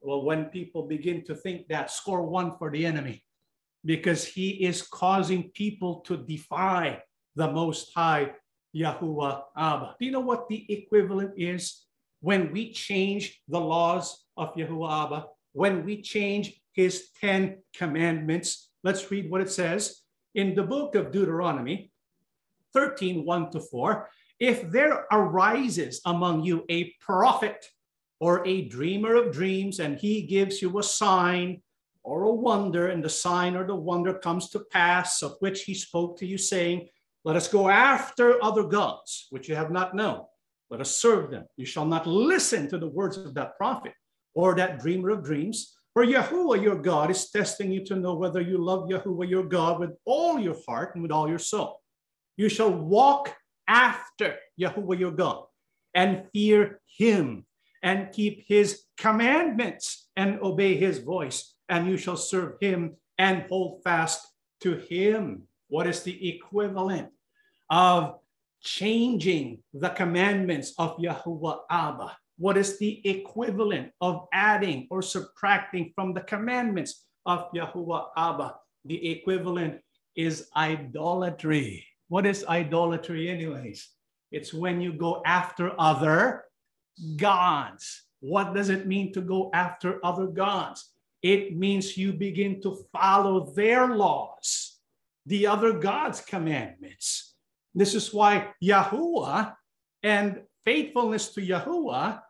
Well, 0.00 0.24
when 0.24 0.46
people 0.46 0.82
begin 0.82 1.22
to 1.26 1.36
think 1.36 1.68
that, 1.68 1.92
score 1.92 2.26
one 2.26 2.58
for 2.58 2.72
the 2.72 2.84
enemy 2.84 3.22
because 3.84 4.24
he 4.24 4.66
is 4.66 4.82
causing 4.82 5.50
people 5.54 6.00
to 6.08 6.16
defy 6.16 7.00
the 7.36 7.52
Most 7.52 7.92
High 7.94 8.32
Yahuwah 8.74 9.42
Abba. 9.56 9.94
Do 9.98 10.06
you 10.06 10.10
know 10.10 10.26
what 10.26 10.48
the 10.48 10.66
equivalent 10.72 11.34
is 11.36 11.86
when 12.20 12.50
we 12.50 12.72
change 12.72 13.40
the 13.46 13.60
laws 13.60 14.24
of 14.36 14.54
Yahuwah 14.54 15.04
Abba? 15.04 15.26
When 15.52 15.84
we 15.84 16.02
change 16.02 16.60
his 16.72 17.10
10 17.20 17.62
commandments, 17.76 18.69
Let's 18.82 19.10
read 19.10 19.30
what 19.30 19.42
it 19.42 19.50
says 19.50 20.02
in 20.34 20.54
the 20.54 20.62
book 20.62 20.94
of 20.94 21.12
Deuteronomy 21.12 21.92
13 22.72 23.24
1 23.24 23.50
to 23.50 23.60
4. 23.60 24.08
If 24.38 24.70
there 24.70 25.06
arises 25.12 26.00
among 26.06 26.44
you 26.44 26.64
a 26.70 26.94
prophet 27.00 27.66
or 28.20 28.46
a 28.46 28.68
dreamer 28.68 29.14
of 29.14 29.32
dreams, 29.32 29.80
and 29.80 29.98
he 29.98 30.22
gives 30.22 30.62
you 30.62 30.78
a 30.78 30.82
sign 30.82 31.60
or 32.02 32.22
a 32.22 32.32
wonder, 32.32 32.88
and 32.88 33.04
the 33.04 33.08
sign 33.08 33.54
or 33.54 33.66
the 33.66 33.74
wonder 33.74 34.14
comes 34.14 34.48
to 34.50 34.60
pass, 34.60 35.22
of 35.22 35.36
which 35.40 35.64
he 35.64 35.74
spoke 35.74 36.18
to 36.18 36.26
you, 36.26 36.38
saying, 36.38 36.88
Let 37.24 37.36
us 37.36 37.48
go 37.48 37.68
after 37.68 38.42
other 38.42 38.62
gods, 38.62 39.26
which 39.28 39.48
you 39.48 39.54
have 39.56 39.70
not 39.70 39.94
known. 39.94 40.24
Let 40.70 40.80
us 40.80 40.96
serve 40.96 41.30
them. 41.30 41.44
You 41.56 41.66
shall 41.66 41.84
not 41.84 42.06
listen 42.06 42.68
to 42.68 42.78
the 42.78 42.88
words 42.88 43.18
of 43.18 43.34
that 43.34 43.58
prophet 43.58 43.92
or 44.34 44.54
that 44.54 44.78
dreamer 44.78 45.10
of 45.10 45.24
dreams. 45.24 45.76
For 45.94 46.06
Yahuwah 46.06 46.62
your 46.62 46.76
God 46.76 47.10
is 47.10 47.30
testing 47.30 47.72
you 47.72 47.84
to 47.86 47.96
know 47.96 48.14
whether 48.14 48.40
you 48.40 48.58
love 48.58 48.88
Yahuwah 48.88 49.28
your 49.28 49.42
God 49.44 49.80
with 49.80 49.90
all 50.04 50.38
your 50.38 50.56
heart 50.66 50.94
and 50.94 51.02
with 51.02 51.10
all 51.10 51.28
your 51.28 51.40
soul. 51.40 51.80
You 52.36 52.48
shall 52.48 52.70
walk 52.70 53.34
after 53.66 54.36
Yahuwah 54.60 54.98
your 54.98 55.10
God 55.10 55.44
and 55.92 56.26
fear 56.32 56.80
him 56.86 57.44
and 57.82 58.12
keep 58.12 58.44
his 58.46 58.84
commandments 58.96 60.08
and 60.14 60.38
obey 60.40 60.76
his 60.76 60.98
voice, 60.98 61.54
and 61.68 61.88
you 61.88 61.96
shall 61.96 62.16
serve 62.16 62.54
him 62.60 62.96
and 63.18 63.46
hold 63.48 63.82
fast 63.82 64.26
to 64.60 64.76
him. 64.76 65.42
What 65.68 65.86
is 65.86 66.02
the 66.02 66.28
equivalent 66.28 67.08
of 67.68 68.18
changing 68.60 69.62
the 69.72 69.88
commandments 69.88 70.74
of 70.78 70.98
Yahuwah 70.98 71.60
Abba? 71.70 72.16
What 72.40 72.56
is 72.56 72.78
the 72.78 73.06
equivalent 73.06 73.92
of 74.00 74.26
adding 74.32 74.88
or 74.90 75.02
subtracting 75.02 75.92
from 75.94 76.14
the 76.14 76.22
commandments 76.22 77.04
of 77.26 77.52
Yahuwah 77.52 78.16
Abba? 78.16 78.54
The 78.86 79.10
equivalent 79.10 79.82
is 80.16 80.48
idolatry. 80.56 81.86
What 82.08 82.24
is 82.24 82.46
idolatry, 82.46 83.28
anyways? 83.28 83.90
It's 84.32 84.54
when 84.54 84.80
you 84.80 84.94
go 84.94 85.20
after 85.26 85.78
other 85.78 86.46
gods. 87.18 88.08
What 88.20 88.54
does 88.54 88.70
it 88.70 88.86
mean 88.86 89.12
to 89.12 89.20
go 89.20 89.50
after 89.52 90.00
other 90.02 90.26
gods? 90.26 90.94
It 91.20 91.58
means 91.58 91.98
you 91.98 92.14
begin 92.14 92.62
to 92.62 92.86
follow 92.90 93.52
their 93.52 93.88
laws, 93.88 94.78
the 95.26 95.46
other 95.46 95.74
gods' 95.74 96.22
commandments. 96.22 97.34
This 97.74 97.94
is 97.94 98.14
why 98.14 98.54
Yahuwah 98.64 99.52
and 100.02 100.40
faithfulness 100.64 101.34
to 101.34 101.42
Yahuwah 101.42 102.22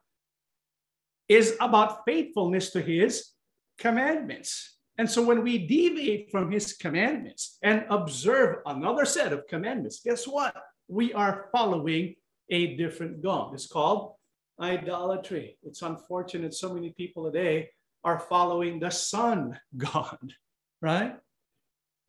is 1.30 1.56
about 1.60 2.04
faithfulness 2.04 2.70
to 2.70 2.82
his 2.82 3.30
commandments. 3.78 4.78
And 4.98 5.08
so 5.08 5.22
when 5.22 5.44
we 5.44 5.64
deviate 5.66 6.30
from 6.30 6.50
his 6.50 6.72
commandments 6.72 7.56
and 7.62 7.86
observe 7.88 8.56
another 8.66 9.04
set 9.04 9.32
of 9.32 9.46
commandments, 9.46 10.00
guess 10.04 10.26
what? 10.26 10.54
We 10.88 11.14
are 11.14 11.48
following 11.52 12.16
a 12.50 12.76
different 12.76 13.22
God. 13.22 13.54
It's 13.54 13.68
called 13.68 14.14
idolatry. 14.60 15.56
It's 15.62 15.82
unfortunate 15.82 16.52
so 16.52 16.74
many 16.74 16.90
people 16.90 17.24
today 17.24 17.70
are 18.02 18.18
following 18.18 18.80
the 18.80 18.90
sun 18.90 19.58
god, 19.76 20.34
right? 20.82 21.14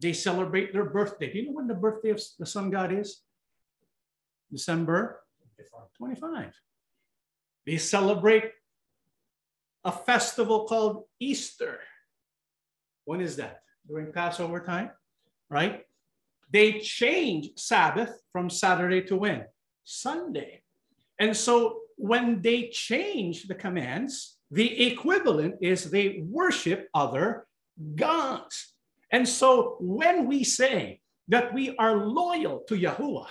They 0.01 0.13
celebrate 0.13 0.73
their 0.73 0.89
birthday. 0.89 1.31
Do 1.31 1.37
you 1.37 1.45
know 1.45 1.51
when 1.51 1.67
the 1.67 1.75
birthday 1.75 2.09
of 2.09 2.19
the 2.39 2.47
sun 2.47 2.71
god 2.71 2.91
is? 2.91 3.21
December 4.51 5.21
25. 5.97 6.51
They 7.67 7.77
celebrate 7.77 8.51
a 9.83 9.91
festival 9.91 10.65
called 10.65 11.03
Easter. 11.19 11.79
When 13.05 13.21
is 13.21 13.35
that? 13.37 13.61
During 13.87 14.11
Passover 14.11 14.59
time, 14.59 14.91
right? 15.49 15.83
They 16.51 16.79
change 16.79 17.49
Sabbath 17.57 18.21
from 18.31 18.49
Saturday 18.49 19.01
to 19.03 19.15
when? 19.15 19.45
Sunday. 19.83 20.61
And 21.19 21.35
so 21.35 21.79
when 21.95 22.41
they 22.41 22.69
change 22.69 23.47
the 23.47 23.55
commands, 23.55 24.37
the 24.51 24.87
equivalent 24.91 25.55
is 25.61 25.89
they 25.89 26.23
worship 26.27 26.89
other 26.93 27.47
gods. 27.95 28.73
And 29.11 29.27
so 29.27 29.77
when 29.79 30.27
we 30.27 30.43
say 30.43 30.99
that 31.27 31.53
we 31.53 31.75
are 31.77 32.05
loyal 32.05 32.63
to 32.67 32.75
Yahuwah, 32.75 33.27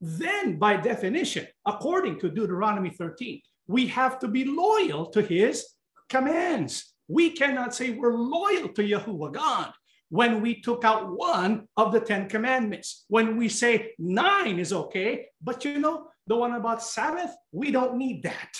then 0.00 0.58
by 0.58 0.76
definition, 0.76 1.46
according 1.66 2.18
to 2.20 2.28
Deuteronomy 2.28 2.90
13, 2.90 3.40
we 3.66 3.86
have 3.86 4.18
to 4.18 4.28
be 4.28 4.44
loyal 4.44 5.06
to 5.06 5.22
his 5.22 5.73
commands. 6.08 6.94
We 7.08 7.30
cannot 7.30 7.74
say 7.74 7.90
we're 7.90 8.14
loyal 8.14 8.68
to 8.68 8.82
Yahuwah 8.82 9.32
God 9.32 9.72
when 10.08 10.40
we 10.40 10.60
took 10.60 10.84
out 10.84 11.16
one 11.16 11.66
of 11.76 11.92
the 11.92 12.00
10 12.00 12.28
commandments. 12.28 13.04
When 13.08 13.36
we 13.36 13.48
say 13.48 13.92
nine 13.98 14.58
is 14.58 14.72
okay, 14.72 15.26
but 15.42 15.64
you 15.64 15.78
know, 15.78 16.08
the 16.26 16.36
one 16.36 16.52
about 16.52 16.82
Sabbath, 16.82 17.34
we 17.52 17.70
don't 17.70 17.96
need 17.96 18.22
that. 18.22 18.52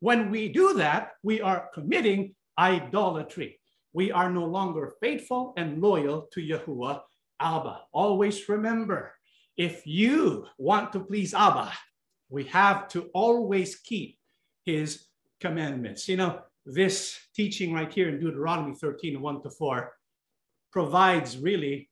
When 0.00 0.30
we 0.30 0.48
do 0.48 0.74
that, 0.74 1.12
we 1.22 1.40
are 1.40 1.68
committing 1.74 2.34
idolatry. 2.58 3.58
We 3.92 4.12
are 4.12 4.30
no 4.30 4.44
longer 4.44 4.94
faithful 5.00 5.52
and 5.56 5.82
loyal 5.82 6.28
to 6.32 6.40
Yahuwah 6.40 7.00
Abba. 7.40 7.82
Always 7.92 8.48
remember, 8.48 9.12
if 9.56 9.86
you 9.86 10.46
want 10.58 10.92
to 10.92 11.00
please 11.00 11.34
Abba, 11.34 11.72
we 12.28 12.44
have 12.44 12.88
to 12.88 13.10
always 13.12 13.76
keep 13.76 14.16
his 14.64 15.06
commandments. 15.40 16.08
You 16.08 16.18
know, 16.18 16.40
this 16.66 17.18
teaching 17.34 17.72
right 17.72 17.92
here 17.92 18.08
in 18.08 18.20
Deuteronomy 18.20 18.74
13, 18.74 19.20
1 19.20 19.42
to 19.42 19.50
4, 19.50 19.92
provides 20.72 21.38
really 21.38 21.90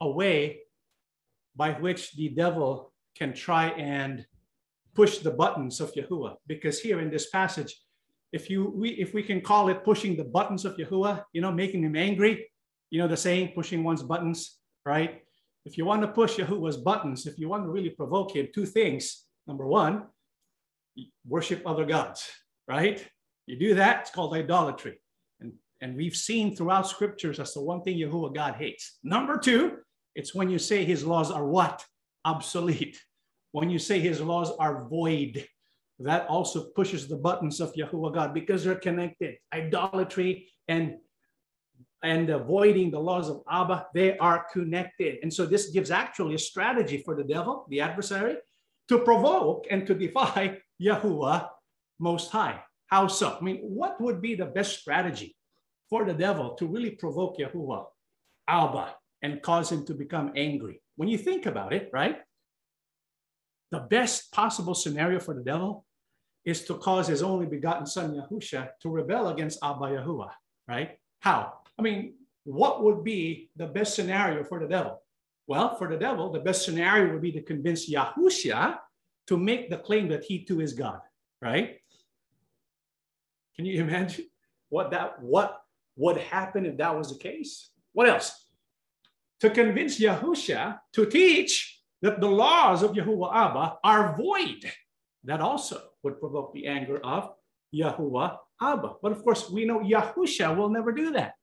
a 0.00 0.10
way 0.10 0.60
by 1.54 1.72
which 1.72 2.12
the 2.16 2.28
devil 2.28 2.92
can 3.16 3.32
try 3.32 3.68
and 3.70 4.26
push 4.94 5.18
the 5.18 5.30
buttons 5.30 5.80
of 5.80 5.92
Yahuwah. 5.94 6.36
Because 6.46 6.80
here 6.80 7.00
in 7.00 7.10
this 7.10 7.30
passage, 7.30 7.80
if 8.32 8.50
you 8.50 8.72
we 8.74 8.90
if 8.90 9.14
we 9.14 9.22
can 9.22 9.40
call 9.40 9.68
it 9.68 9.84
pushing 9.84 10.16
the 10.16 10.24
buttons 10.24 10.64
of 10.64 10.76
Yahuwah, 10.76 11.24
you 11.32 11.40
know, 11.40 11.52
making 11.52 11.82
him 11.82 11.96
angry, 11.96 12.50
you 12.90 12.98
know 13.00 13.08
the 13.08 13.16
saying, 13.16 13.52
pushing 13.54 13.84
one's 13.84 14.02
buttons, 14.02 14.58
right? 14.84 15.22
If 15.64 15.78
you 15.78 15.84
want 15.84 16.02
to 16.02 16.08
push 16.08 16.38
Yahuwah's 16.38 16.76
buttons, 16.76 17.26
if 17.26 17.38
you 17.38 17.48
want 17.48 17.64
to 17.64 17.70
really 17.70 17.90
provoke 17.90 18.36
him, 18.36 18.48
two 18.54 18.66
things. 18.66 19.24
Number 19.46 19.66
one, 19.66 20.06
worship 21.26 21.62
other 21.66 21.84
gods, 21.84 22.28
right? 22.68 23.06
You 23.46 23.58
do 23.58 23.74
that, 23.74 24.02
it's 24.02 24.10
called 24.10 24.34
idolatry. 24.34 25.00
And, 25.40 25.52
and 25.80 25.96
we've 25.96 26.16
seen 26.16 26.54
throughout 26.54 26.88
scriptures 26.88 27.38
that's 27.38 27.54
the 27.54 27.62
one 27.62 27.82
thing 27.82 27.98
Yahuwah 27.98 28.34
God 28.34 28.54
hates. 28.54 28.98
Number 29.02 29.38
two, 29.38 29.78
it's 30.14 30.34
when 30.34 30.50
you 30.50 30.58
say 30.58 30.84
his 30.84 31.04
laws 31.04 31.30
are 31.30 31.46
what? 31.46 31.84
Obsolete 32.24 32.98
when 33.56 33.70
you 33.70 33.78
say 33.78 33.98
his 33.98 34.20
laws 34.20 34.52
are 34.58 34.84
void, 34.84 35.48
that 35.98 36.26
also 36.28 36.68
pushes 36.76 37.08
the 37.08 37.16
buttons 37.16 37.58
of 37.58 37.72
Yahuwah 37.72 38.12
God 38.12 38.34
because 38.34 38.62
they're 38.62 38.74
connected. 38.88 39.36
Idolatry 39.50 40.48
and 40.68 40.96
and 42.02 42.28
avoiding 42.28 42.90
the 42.90 43.00
laws 43.00 43.30
of 43.30 43.40
Abba, 43.50 43.86
they 43.94 44.18
are 44.18 44.44
connected. 44.52 45.20
And 45.22 45.32
so 45.32 45.46
this 45.46 45.70
gives 45.70 45.90
actually 45.90 46.34
a 46.34 46.38
strategy 46.38 47.02
for 47.02 47.16
the 47.16 47.24
devil, 47.24 47.64
the 47.70 47.80
adversary, 47.80 48.36
to 48.88 48.98
provoke 48.98 49.64
and 49.70 49.86
to 49.86 49.94
defy 49.94 50.58
Yahuwah 50.82 51.48
Most 51.98 52.30
High. 52.30 52.60
How 52.86 53.06
so? 53.06 53.36
I 53.40 53.42
mean, 53.42 53.58
what 53.58 54.00
would 54.00 54.20
be 54.20 54.34
the 54.34 54.46
best 54.46 54.78
strategy 54.78 55.36
for 55.90 56.04
the 56.04 56.14
devil 56.14 56.54
to 56.54 56.66
really 56.66 56.90
provoke 56.90 57.38
Yahuwah, 57.38 57.86
Abba, 58.48 58.94
and 59.22 59.42
cause 59.42 59.70
him 59.72 59.84
to 59.86 59.94
become 59.94 60.32
angry? 60.36 60.80
When 60.96 61.08
you 61.08 61.18
think 61.18 61.46
about 61.46 61.72
it, 61.72 61.90
right? 61.92 62.18
the 63.70 63.80
best 63.80 64.32
possible 64.32 64.74
scenario 64.74 65.18
for 65.20 65.34
the 65.34 65.42
devil 65.42 65.84
is 66.44 66.64
to 66.64 66.74
cause 66.74 67.08
his 67.08 67.22
only 67.22 67.46
begotten 67.46 67.86
son 67.86 68.14
Yahusha 68.14 68.68
to 68.80 68.88
rebel 68.88 69.28
against 69.28 69.58
Abba 69.62 69.86
Yahuwah, 69.86 70.30
right? 70.68 70.98
How? 71.20 71.54
I 71.78 71.82
mean, 71.82 72.14
what 72.44 72.84
would 72.84 73.02
be 73.02 73.50
the 73.56 73.66
best 73.66 73.94
scenario 73.94 74.44
for 74.44 74.60
the 74.60 74.68
devil? 74.68 75.02
Well, 75.48 75.76
for 75.76 75.88
the 75.88 75.96
devil, 75.96 76.30
the 76.30 76.40
best 76.40 76.64
scenario 76.64 77.12
would 77.12 77.22
be 77.22 77.32
to 77.32 77.42
convince 77.42 77.90
Yahusha 77.90 78.78
to 79.26 79.36
make 79.36 79.70
the 79.70 79.78
claim 79.78 80.08
that 80.08 80.24
he 80.24 80.44
too 80.44 80.60
is 80.60 80.72
God, 80.72 81.00
right? 81.42 81.80
Can 83.56 83.66
you 83.66 83.80
imagine 83.82 84.26
what 84.68 84.90
that 84.90 85.22
what 85.22 85.60
would 85.96 86.18
happen 86.18 86.66
if 86.66 86.76
that 86.76 86.96
was 86.96 87.10
the 87.10 87.18
case? 87.18 87.70
What 87.92 88.08
else? 88.08 88.48
To 89.40 89.50
convince 89.50 89.98
Yahusha 89.98 90.78
to 90.92 91.06
teach 91.06 91.80
that 92.02 92.20
the 92.20 92.28
laws 92.28 92.82
of 92.82 92.92
Yahuwah 92.92 93.34
Abba 93.34 93.78
are 93.82 94.16
void. 94.16 94.70
That 95.24 95.40
also 95.40 95.80
would 96.02 96.20
provoke 96.20 96.52
the 96.52 96.66
anger 96.66 96.98
of 97.04 97.32
Yahuwah 97.74 98.36
Abba. 98.60 98.94
But 99.02 99.12
of 99.12 99.24
course, 99.24 99.50
we 99.50 99.64
know 99.64 99.80
Yahusha 99.80 100.56
will 100.56 100.68
never 100.68 100.92
do 100.92 101.12
that 101.12 101.34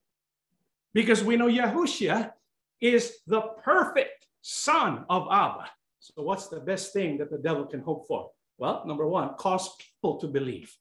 because 0.94 1.24
we 1.24 1.36
know 1.36 1.48
Yahusha 1.48 2.32
is 2.80 3.18
the 3.28 3.42
perfect 3.64 4.28
son 4.42 5.06
of 5.10 5.28
Abba. 5.32 5.70
So, 6.00 6.22
what's 6.22 6.48
the 6.48 6.60
best 6.60 6.94
thing 6.94 7.18
that 7.18 7.32
the 7.32 7.38
devil 7.38 7.66
can 7.66 7.82
hope 7.82 8.08
for? 8.08 8.30
Well, 8.58 8.84
number 8.86 9.08
one, 9.08 9.34
cause 9.36 9.76
people 9.78 10.20
to 10.20 10.28
believe 10.28 10.76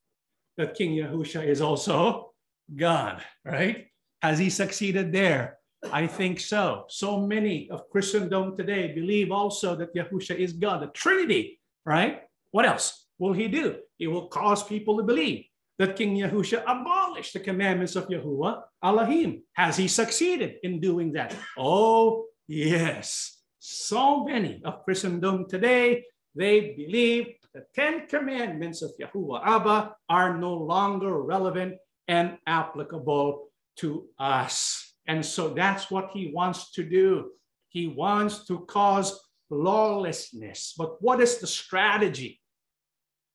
that 0.57 0.75
King 0.75 0.93
Yahusha 0.97 1.47
is 1.47 1.61
also 1.61 2.33
God, 2.75 3.23
right? 3.45 3.87
Has 4.21 4.39
he 4.39 4.51
succeeded 4.51 5.13
there? 5.13 5.59
I 5.91 6.07
think 6.07 6.39
so. 6.39 6.85
So 6.89 7.27
many 7.27 7.69
of 7.71 7.91
Christendom 7.91 8.57
today 8.57 8.93
believe 8.95 9.33
also 9.33 9.75
that 9.77 9.95
Yahusha 9.95 10.37
is 10.37 10.53
God, 10.53 10.83
the 10.83 10.87
Trinity, 10.89 11.59
right? 11.85 12.23
What 12.53 12.67
else 12.67 13.07
will 13.19 13.33
he 13.33 13.49
do? 13.49 13.77
He 13.99 14.07
will 14.07 14.29
cause 14.29 14.63
people 14.63 14.97
to 14.97 15.03
believe 15.03 15.45
that 15.79 15.97
King 15.97 16.17
Yahusha 16.17 16.63
abolished 16.67 17.33
the 17.33 17.41
commandments 17.41 17.97
of 17.97 18.07
Yahuwah 18.09 18.63
Elohim. 18.85 19.43
Has 19.55 19.77
he 19.77 19.89
succeeded 19.89 20.57
in 20.63 20.81
doing 20.81 21.13
that? 21.15 21.35
Oh, 21.59 22.27
yes. 22.47 23.43
So 23.59 24.25
many 24.25 24.61
of 24.65 24.85
Christendom 24.85 25.49
today, 25.49 26.05
they 26.35 26.75
believe 26.77 27.35
the 27.55 27.65
Ten 27.75 28.07
Commandments 28.07 28.81
of 28.83 28.93
Yahuwah 28.99 29.43
Abba 29.45 29.95
are 30.09 30.39
no 30.39 30.55
longer 30.55 31.23
relevant 31.23 31.75
and 32.09 32.39
applicable 32.47 33.49
to 33.77 34.07
us. 34.19 34.95
And 35.07 35.25
so 35.25 35.51
that's 35.51 35.91
what 35.91 36.11
he 36.13 36.33
wants 36.35 36.73
to 36.73 36.83
do. 36.83 37.31
He 37.69 37.89
wants 37.89 38.47
to 38.47 38.61
cause 38.61 39.21
lawlessness. 39.51 40.75
But 40.79 41.03
what 41.03 41.21
is 41.21 41.39
the 41.39 41.47
strategy 41.47 42.41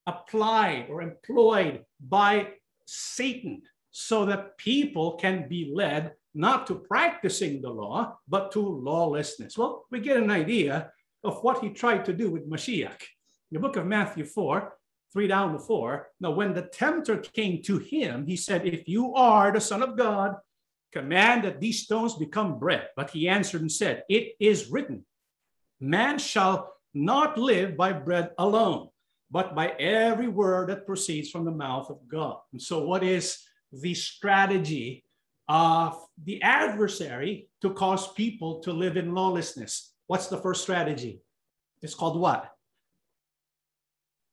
applied 0.07 0.87
or 0.89 1.01
employed 1.01 1.83
by 1.99 2.53
Satan 2.85 3.61
so 3.91 4.25
that 4.25 4.57
people 4.57 5.17
can 5.17 5.47
be 5.47 5.71
led 5.73 6.13
not 6.33 6.65
to 6.67 6.75
practicing 6.75 7.61
the 7.61 7.69
law, 7.69 8.17
but 8.27 8.51
to 8.53 8.61
lawlessness? 8.61 9.57
Well, 9.57 9.85
we 9.91 9.99
get 9.99 10.17
an 10.17 10.31
idea 10.31 10.91
of 11.23 11.43
what 11.43 11.63
he 11.63 11.69
tried 11.69 12.05
to 12.05 12.13
do 12.13 12.31
with 12.31 12.49
Mashiach. 12.49 13.01
In 13.51 13.55
the 13.55 13.59
book 13.59 13.77
of 13.77 13.85
Matthew 13.85 14.25
4, 14.25 14.73
3 15.13 15.27
down 15.27 15.53
to 15.53 15.59
4. 15.59 16.09
Now, 16.19 16.31
when 16.31 16.53
the 16.53 16.63
tempter 16.63 17.17
came 17.17 17.61
to 17.63 17.77
him, 17.77 18.25
he 18.25 18.35
said, 18.35 18.65
If 18.65 18.87
you 18.87 19.13
are 19.15 19.51
the 19.51 19.61
Son 19.61 19.81
of 19.81 19.97
God, 19.97 20.35
command 20.91 21.43
that 21.43 21.61
these 21.61 21.83
stones 21.83 22.15
become 22.15 22.59
bread. 22.59 22.89
But 22.95 23.11
he 23.11 23.29
answered 23.29 23.61
and 23.61 23.71
said, 23.71 24.03
It 24.09 24.35
is 24.39 24.69
written, 24.69 25.05
Man 25.79 26.19
shall 26.19 26.73
not 26.93 27.37
live 27.37 27.77
by 27.77 27.93
bread 27.93 28.31
alone, 28.37 28.89
but 29.31 29.55
by 29.55 29.69
every 29.79 30.27
word 30.27 30.69
that 30.69 30.85
proceeds 30.85 31.29
from 31.29 31.45
the 31.45 31.51
mouth 31.51 31.89
of 31.89 32.05
God. 32.07 32.39
And 32.51 32.61
so, 32.61 32.83
what 32.83 33.03
is 33.03 33.43
the 33.71 33.93
strategy 33.93 35.05
of 35.47 36.05
the 36.21 36.41
adversary 36.41 37.47
to 37.61 37.69
cause 37.69 38.11
people 38.11 38.59
to 38.59 38.73
live 38.73 38.97
in 38.97 39.15
lawlessness? 39.15 39.93
What's 40.07 40.27
the 40.27 40.37
first 40.37 40.63
strategy? 40.63 41.21
It's 41.81 41.95
called 41.95 42.19
what? 42.19 42.56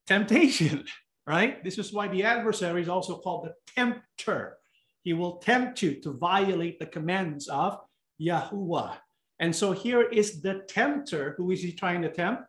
Temptation, 0.07 0.85
right? 1.27 1.63
This 1.63 1.77
is 1.77 1.93
why 1.93 2.07
the 2.07 2.23
adversary 2.23 2.81
is 2.81 2.89
also 2.89 3.17
called 3.17 3.47
the 3.47 3.53
tempter. 3.75 4.57
He 5.03 5.13
will 5.13 5.37
tempt 5.37 5.81
you 5.81 6.01
to 6.01 6.13
violate 6.13 6.79
the 6.79 6.85
commandments 6.85 7.47
of 7.47 7.79
Yahuwah. 8.19 8.95
And 9.39 9.55
so 9.55 9.71
here 9.71 10.01
is 10.01 10.41
the 10.41 10.63
tempter. 10.67 11.35
Who 11.37 11.51
is 11.51 11.61
he 11.61 11.71
trying 11.71 12.01
to 12.03 12.09
tempt? 12.09 12.43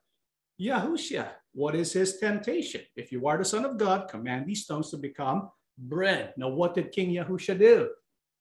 Yahushua. 0.60 1.28
What 1.52 1.74
is 1.74 1.92
his 1.92 2.18
temptation? 2.18 2.82
If 2.96 3.12
you 3.12 3.26
are 3.26 3.38
the 3.38 3.44
Son 3.44 3.64
of 3.64 3.76
God, 3.76 4.08
command 4.08 4.46
these 4.46 4.64
stones 4.64 4.90
to 4.90 4.96
become 4.96 5.50
bread. 5.78 6.32
Now, 6.36 6.48
what 6.48 6.74
did 6.74 6.92
King 6.92 7.10
Yahushua 7.10 7.58
do? 7.58 7.90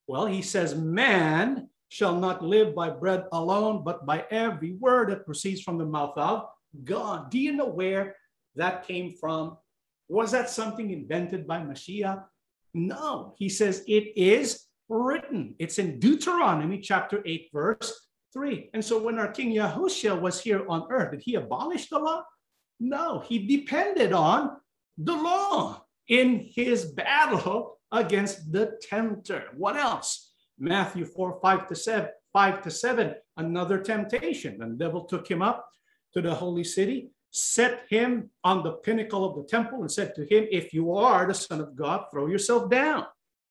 Well, 0.07 0.25
he 0.25 0.41
says, 0.41 0.75
Man 0.75 1.69
shall 1.89 2.19
not 2.19 2.43
live 2.43 2.75
by 2.75 2.89
bread 2.89 3.25
alone, 3.31 3.83
but 3.83 4.05
by 4.05 4.25
every 4.31 4.73
word 4.73 5.09
that 5.09 5.25
proceeds 5.25 5.61
from 5.61 5.77
the 5.77 5.85
mouth 5.85 6.17
of 6.17 6.45
God. 6.83 7.31
Do 7.31 7.39
you 7.39 7.53
know 7.53 7.67
where 7.67 8.15
that 8.55 8.87
came 8.87 9.13
from? 9.13 9.57
Was 10.07 10.31
that 10.31 10.49
something 10.49 10.91
invented 10.91 11.47
by 11.47 11.59
Mashiach? 11.59 12.23
No, 12.73 13.35
he 13.37 13.49
says 13.49 13.83
it 13.87 14.17
is 14.17 14.65
written. 14.89 15.55
It's 15.59 15.79
in 15.79 15.99
Deuteronomy 15.99 16.79
chapter 16.79 17.21
8, 17.25 17.49
verse 17.53 18.07
3. 18.33 18.69
And 18.73 18.83
so 18.83 19.01
when 19.01 19.17
our 19.17 19.31
King 19.31 19.55
Yahushua 19.55 20.19
was 20.19 20.41
here 20.41 20.65
on 20.67 20.87
earth, 20.91 21.11
did 21.11 21.21
he 21.23 21.35
abolish 21.35 21.89
the 21.89 21.99
law? 21.99 22.23
No, 22.79 23.19
he 23.19 23.47
depended 23.47 24.11
on 24.13 24.57
the 24.97 25.15
law 25.15 25.83
in 26.07 26.49
his 26.53 26.85
battle 26.85 27.79
against 27.91 28.51
the 28.51 28.77
tempter. 28.81 29.45
What 29.55 29.77
else? 29.77 30.33
Matthew 30.59 31.05
4, 31.05 31.39
5 31.41 31.67
to 31.67 31.75
7, 31.75 32.09
5 32.33 32.61
to 32.61 32.71
7, 32.71 33.15
another 33.37 33.79
temptation. 33.79 34.61
And 34.61 34.73
the 34.73 34.85
devil 34.85 35.05
took 35.05 35.29
him 35.29 35.41
up 35.41 35.67
to 36.13 36.21
the 36.21 36.33
holy 36.33 36.63
city, 36.63 37.11
set 37.35 37.81
him 37.89 38.29
on 38.45 38.63
the 38.63 38.71
pinnacle 38.71 39.25
of 39.25 39.35
the 39.35 39.43
temple, 39.43 39.81
and 39.81 39.91
said 39.91 40.15
to 40.15 40.21
him, 40.21 40.47
If 40.51 40.73
you 40.73 40.93
are 40.93 41.27
the 41.27 41.33
Son 41.33 41.59
of 41.59 41.75
God, 41.75 42.05
throw 42.09 42.27
yourself 42.27 42.69
down. 42.69 43.05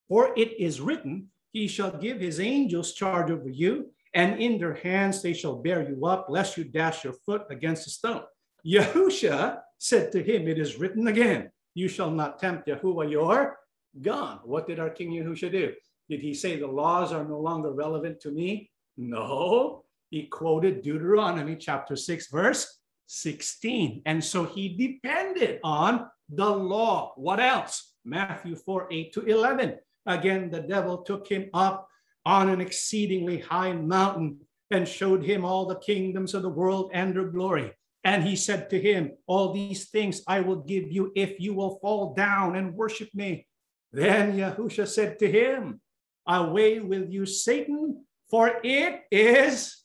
For 0.08 0.32
it 0.36 0.58
is 0.58 0.80
written, 0.80 1.28
He 1.52 1.68
shall 1.68 1.90
give 1.90 2.18
his 2.18 2.40
angels 2.40 2.94
charge 2.94 3.30
over 3.30 3.50
you, 3.50 3.90
and 4.14 4.40
in 4.40 4.58
their 4.58 4.74
hands 4.74 5.20
they 5.20 5.34
shall 5.34 5.56
bear 5.56 5.86
you 5.86 6.06
up, 6.06 6.26
lest 6.30 6.56
you 6.56 6.64
dash 6.64 7.04
your 7.04 7.12
foot 7.12 7.42
against 7.50 7.86
a 7.86 7.90
stone. 7.90 8.22
Yahusha 8.66 9.60
said 9.76 10.10
to 10.12 10.22
him, 10.22 10.48
It 10.48 10.58
is 10.58 10.78
written 10.78 11.08
again, 11.08 11.50
You 11.74 11.88
shall 11.88 12.10
not 12.10 12.38
tempt 12.38 12.68
Yahuwah 12.68 13.10
your 13.10 13.58
God. 14.00 14.40
What 14.44 14.66
did 14.66 14.80
our 14.80 14.90
King 14.90 15.10
Yahusha 15.10 15.52
do? 15.52 15.74
Did 16.08 16.20
he 16.20 16.32
say 16.32 16.58
the 16.58 16.66
laws 16.66 17.12
are 17.12 17.24
no 17.24 17.38
longer 17.38 17.72
relevant 17.72 18.20
to 18.20 18.30
me? 18.30 18.70
No. 18.96 19.84
He 20.08 20.26
quoted 20.26 20.82
Deuteronomy 20.82 21.56
chapter 21.56 21.96
6, 21.96 22.28
verse 22.30 22.78
16. 23.06 24.02
And 24.06 24.22
so 24.22 24.44
he 24.44 24.76
depended 24.76 25.60
on 25.62 26.08
the 26.28 26.48
law. 26.48 27.12
What 27.16 27.40
else? 27.40 27.92
Matthew 28.04 28.56
4, 28.56 28.88
8 28.90 29.12
to 29.14 29.20
11. 29.22 29.76
Again, 30.06 30.50
the 30.50 30.60
devil 30.60 30.98
took 30.98 31.28
him 31.28 31.50
up 31.54 31.88
on 32.26 32.48
an 32.48 32.60
exceedingly 32.60 33.38
high 33.38 33.72
mountain 33.72 34.40
and 34.70 34.88
showed 34.88 35.24
him 35.24 35.44
all 35.44 35.66
the 35.66 35.76
kingdoms 35.76 36.34
of 36.34 36.42
the 36.42 36.48
world 36.48 36.90
and 36.92 37.14
their 37.14 37.24
glory. 37.24 37.72
And 38.02 38.22
he 38.22 38.36
said 38.36 38.68
to 38.70 38.80
him, 38.80 39.12
All 39.26 39.52
these 39.52 39.88
things 39.88 40.22
I 40.26 40.40
will 40.40 40.60
give 40.60 40.92
you 40.92 41.12
if 41.16 41.40
you 41.40 41.54
will 41.54 41.78
fall 41.80 42.14
down 42.14 42.56
and 42.56 42.74
worship 42.74 43.08
me. 43.14 43.46
Then 43.92 44.36
Yahusha 44.36 44.86
said 44.88 45.18
to 45.20 45.30
him, 45.30 45.80
Away 46.26 46.80
with 46.80 47.10
you, 47.10 47.24
Satan, 47.24 48.04
for 48.30 48.60
it 48.62 49.02
is 49.10 49.84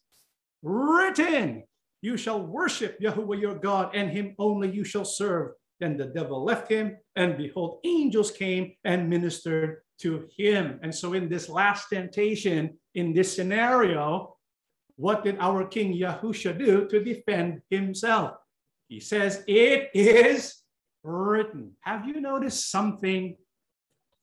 written, 0.62 1.64
You 2.02 2.18
shall 2.18 2.42
worship 2.42 3.00
Yahuwah 3.00 3.40
your 3.40 3.56
God, 3.56 3.92
and 3.94 4.10
him 4.10 4.36
only 4.40 4.72
you 4.72 4.84
shall 4.84 5.06
serve. 5.06 5.52
Then 5.80 5.98
the 5.98 6.08
devil 6.08 6.44
left 6.44 6.70
him, 6.70 6.98
and 7.16 7.38
behold, 7.38 7.80
angels 7.84 8.32
came 8.32 8.74
and 8.84 9.10
ministered 9.10 9.78
to 10.00 10.28
him. 10.36 10.80
And 10.84 10.94
so, 10.94 11.14
in 11.14 11.30
this 11.30 11.50
last 11.50 11.88
temptation, 11.90 12.78
in 12.96 13.14
this 13.14 13.36
scenario, 13.36 14.36
what 14.96 15.24
did 15.24 15.38
our 15.40 15.66
King 15.66 15.94
Yahusha 15.96 16.58
do 16.58 16.88
to 16.88 17.04
defend 17.04 17.62
himself? 17.70 18.36
He 18.88 19.00
says, 19.00 19.44
It 19.48 19.90
is 19.94 20.56
written. 21.04 21.72
Have 21.82 22.06
you 22.06 22.20
noticed 22.20 22.72
something 22.72 23.38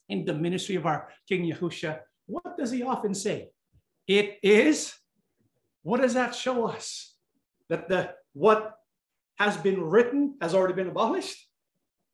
in 0.08 0.24
the 0.24 0.34
ministry 0.34 0.76
of 0.76 0.86
our 0.86 1.08
King 1.28 1.50
Yahusha, 1.50 2.00
what 2.26 2.56
does 2.58 2.70
he 2.70 2.82
often 2.82 3.14
say? 3.14 3.50
It 4.06 4.38
is. 4.42 4.94
What 5.82 6.00
does 6.00 6.14
that 6.14 6.34
show 6.34 6.66
us? 6.66 7.15
That 7.68 7.88
the 7.88 8.14
what 8.33 8.74
has 9.38 9.57
been 9.57 9.83
written 9.83 10.37
has 10.40 10.55
already 10.55 10.74
been 10.74 10.88
abolished? 10.88 11.48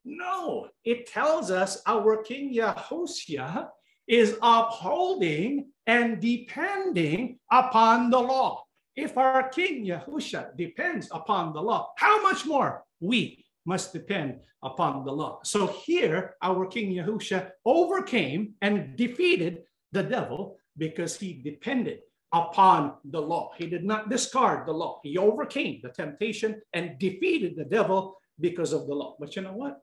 No, 0.05 0.67
it 0.83 1.07
tells 1.07 1.51
us 1.51 1.81
our 1.85 2.23
King 2.23 2.53
Yahushua 2.53 3.69
is 4.07 4.37
upholding 4.41 5.71
and 5.87 6.21
depending 6.21 7.39
upon 7.51 8.09
the 8.09 8.19
law. 8.19 8.63
If 8.95 9.17
our 9.17 9.49
King 9.49 9.85
Yahusha 9.85 10.55
depends 10.57 11.07
upon 11.11 11.53
the 11.53 11.61
law, 11.61 11.93
how 11.97 12.21
much 12.21 12.45
more 12.45 12.83
we 12.99 13.45
must 13.65 13.93
depend 13.93 14.41
upon 14.61 15.05
the 15.05 15.11
law. 15.11 15.39
So 15.43 15.67
here, 15.67 16.35
our 16.41 16.65
King 16.67 16.93
Yahusha 16.93 17.51
overcame 17.65 18.53
and 18.61 18.95
defeated 18.97 19.63
the 19.91 20.03
devil 20.03 20.57
because 20.77 21.17
he 21.17 21.33
depended 21.33 21.99
upon 22.33 22.95
the 23.05 23.21
law. 23.21 23.51
He 23.57 23.67
did 23.67 23.83
not 23.83 24.09
discard 24.09 24.67
the 24.67 24.73
law. 24.73 24.99
He 25.03 25.17
overcame 25.17 25.79
the 25.83 25.89
temptation 25.89 26.59
and 26.73 26.97
defeated 26.97 27.55
the 27.55 27.65
devil 27.65 28.17
because 28.39 28.73
of 28.73 28.87
the 28.87 28.95
law. 28.95 29.15
But 29.19 29.35
you 29.35 29.43
know 29.43 29.53
what? 29.53 29.79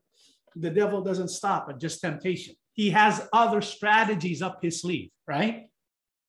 The 0.56 0.70
devil 0.70 1.00
doesn't 1.00 1.28
stop 1.28 1.68
at 1.70 1.78
just 1.78 2.00
temptation. 2.00 2.56
He 2.72 2.90
has 2.90 3.28
other 3.32 3.62
strategies 3.62 4.42
up 4.42 4.58
his 4.62 4.80
sleeve, 4.80 5.10
right? 5.28 5.66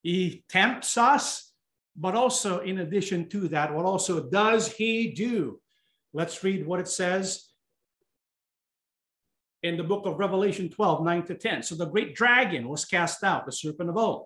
He 0.03 0.43
tempts 0.47 0.95
us, 0.97 1.51
but 1.95 2.15
also 2.15 2.59
in 2.59 2.79
addition 2.79 3.27
to 3.29 3.47
that, 3.49 3.73
what 3.73 3.85
also 3.85 4.29
does 4.29 4.71
he 4.71 5.11
do? 5.11 5.59
Let's 6.13 6.43
read 6.43 6.67
what 6.67 6.79
it 6.79 6.87
says 6.87 7.47
in 9.63 9.77
the 9.77 9.83
book 9.83 10.05
of 10.05 10.19
Revelation 10.19 10.69
12, 10.69 11.03
9 11.03 11.23
to 11.27 11.35
10. 11.35 11.63
So 11.63 11.75
the 11.75 11.85
great 11.85 12.15
dragon 12.15 12.67
was 12.67 12.85
cast 12.85 13.23
out, 13.23 13.45
the 13.45 13.51
serpent 13.51 13.89
of 13.89 13.97
old, 13.97 14.25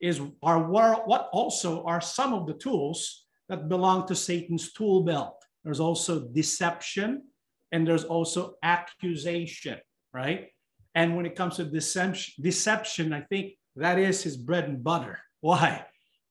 is 0.00 0.20
are 0.42 0.62
what 0.62 1.28
also 1.32 1.84
are 1.84 2.00
some 2.00 2.32
of 2.32 2.46
the 2.46 2.54
tools 2.54 3.26
that 3.48 3.68
belong 3.68 4.06
to 4.06 4.14
Satan's 4.14 4.72
tool 4.72 5.02
belt. 5.02 5.44
There's 5.64 5.80
also 5.80 6.28
deception 6.28 7.24
and 7.72 7.86
there's 7.86 8.04
also 8.04 8.54
accusation, 8.62 9.78
right? 10.12 10.48
And 10.94 11.16
when 11.16 11.26
it 11.26 11.36
comes 11.36 11.56
to 11.56 11.64
deception, 11.64 12.42
deception, 12.42 13.12
I 13.12 13.20
think 13.22 13.52
that 13.76 13.98
is 13.98 14.22
his 14.22 14.36
bread 14.36 14.64
and 14.64 14.82
butter. 14.82 15.18
Why? 15.40 15.84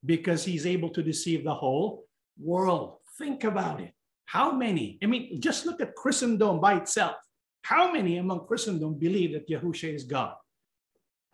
Because 0.05 0.43
he's 0.43 0.65
able 0.65 0.89
to 0.89 1.03
deceive 1.03 1.43
the 1.43 1.53
whole 1.53 2.05
world. 2.41 2.97
Think 3.17 3.43
about 3.43 3.81
it. 3.81 3.93
How 4.25 4.51
many? 4.51 4.97
I 5.03 5.05
mean, 5.05 5.41
just 5.41 5.65
look 5.65 5.81
at 5.81 5.95
Christendom 5.95 6.59
by 6.59 6.75
itself. 6.75 7.15
How 7.61 7.91
many 7.91 8.17
among 8.17 8.47
Christendom 8.47 8.97
believe 8.97 9.33
that 9.33 9.49
Yahusha 9.49 9.93
is 9.93 10.03
God? 10.03 10.35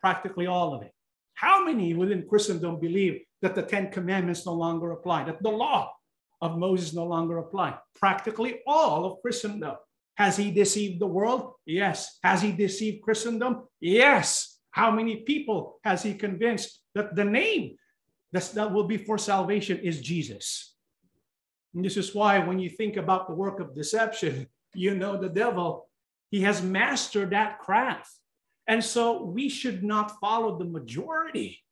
Practically 0.00 0.46
all 0.46 0.74
of 0.74 0.82
it. 0.82 0.92
How 1.36 1.62
many 1.64 1.92
within 1.92 2.26
Christendom 2.26 2.80
believe 2.80 3.20
that 3.42 3.54
the 3.54 3.62
Ten 3.62 3.90
Commandments 3.90 4.46
no 4.46 4.54
longer 4.54 4.92
apply, 4.92 5.24
that 5.24 5.42
the 5.42 5.50
law 5.50 5.92
of 6.40 6.56
Moses 6.56 6.94
no 6.94 7.04
longer 7.04 7.36
apply? 7.38 7.76
Practically 7.94 8.60
all 8.66 9.04
of 9.04 9.20
Christendom. 9.20 9.76
Has 10.16 10.38
he 10.38 10.50
deceived 10.50 10.98
the 10.98 11.06
world? 11.06 11.52
Yes. 11.66 12.18
Has 12.24 12.40
he 12.40 12.52
deceived 12.52 13.02
Christendom? 13.02 13.68
Yes. 13.80 14.58
How 14.70 14.90
many 14.90 15.16
people 15.16 15.78
has 15.84 16.02
he 16.02 16.14
convinced 16.14 16.80
that 16.94 17.14
the 17.14 17.24
name 17.24 17.76
that 18.32 18.72
will 18.72 18.88
be 18.88 18.96
for 18.96 19.18
salvation 19.18 19.78
is 19.80 20.00
Jesus? 20.00 20.74
And 21.74 21.84
this 21.84 21.98
is 21.98 22.14
why 22.14 22.38
when 22.38 22.58
you 22.58 22.70
think 22.70 22.96
about 22.96 23.28
the 23.28 23.34
work 23.34 23.60
of 23.60 23.74
deception, 23.74 24.46
you 24.74 24.94
know 24.94 25.20
the 25.20 25.28
devil, 25.28 25.86
he 26.30 26.40
has 26.42 26.62
mastered 26.62 27.30
that 27.30 27.58
craft. 27.58 28.10
And 28.68 28.82
so 28.82 29.22
we 29.22 29.48
should 29.48 29.82
not 29.84 30.18
follow 30.20 30.58
the 30.58 30.64
majority. 30.64 31.62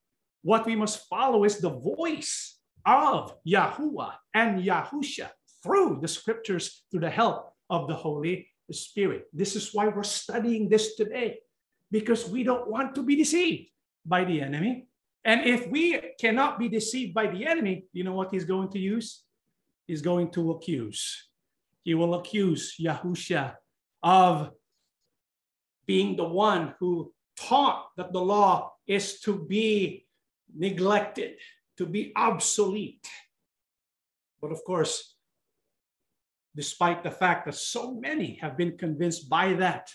What 0.42 0.66
we 0.66 0.76
must 0.76 1.08
follow 1.08 1.44
is 1.44 1.58
the 1.58 1.70
voice 1.70 2.58
of 2.86 3.34
Yahuwah 3.46 4.12
and 4.34 4.62
Yahusha 4.62 5.30
through 5.62 5.98
the 6.00 6.08
scriptures, 6.08 6.84
through 6.90 7.00
the 7.00 7.10
help 7.10 7.52
of 7.70 7.88
the 7.88 7.94
Holy 7.94 8.46
Spirit. 8.70 9.24
This 9.32 9.56
is 9.56 9.70
why 9.72 9.88
we're 9.88 10.02
studying 10.02 10.68
this 10.68 10.94
today, 10.94 11.38
because 11.90 12.28
we 12.28 12.42
don't 12.44 12.68
want 12.68 12.94
to 12.94 13.02
be 13.02 13.16
deceived 13.16 13.70
by 14.04 14.24
the 14.24 14.40
enemy. 14.40 14.86
And 15.24 15.46
if 15.46 15.66
we 15.68 15.98
cannot 16.20 16.58
be 16.58 16.68
deceived 16.68 17.14
by 17.14 17.26
the 17.28 17.46
enemy, 17.46 17.86
you 17.92 18.04
know 18.04 18.12
what 18.12 18.32
he's 18.32 18.44
going 18.44 18.70
to 18.72 18.78
use? 18.78 19.22
He's 19.86 20.02
going 20.02 20.30
to 20.32 20.52
accuse. 20.52 21.28
He 21.82 21.94
will 21.94 22.14
accuse 22.14 22.76
Yahusha 22.78 23.54
of 24.02 24.50
being 25.86 26.16
the 26.16 26.24
one 26.24 26.74
who 26.80 27.12
taught 27.36 27.88
that 27.96 28.12
the 28.12 28.20
law 28.20 28.72
is 28.86 29.20
to 29.20 29.44
be 29.46 30.06
neglected, 30.56 31.36
to 31.78 31.86
be 31.86 32.12
obsolete. 32.16 33.08
But 34.40 34.52
of 34.52 34.62
course, 34.64 35.14
despite 36.54 37.02
the 37.02 37.10
fact 37.10 37.46
that 37.46 37.54
so 37.54 37.94
many 37.94 38.38
have 38.40 38.56
been 38.56 38.78
convinced 38.78 39.28
by 39.28 39.54
that. 39.54 39.90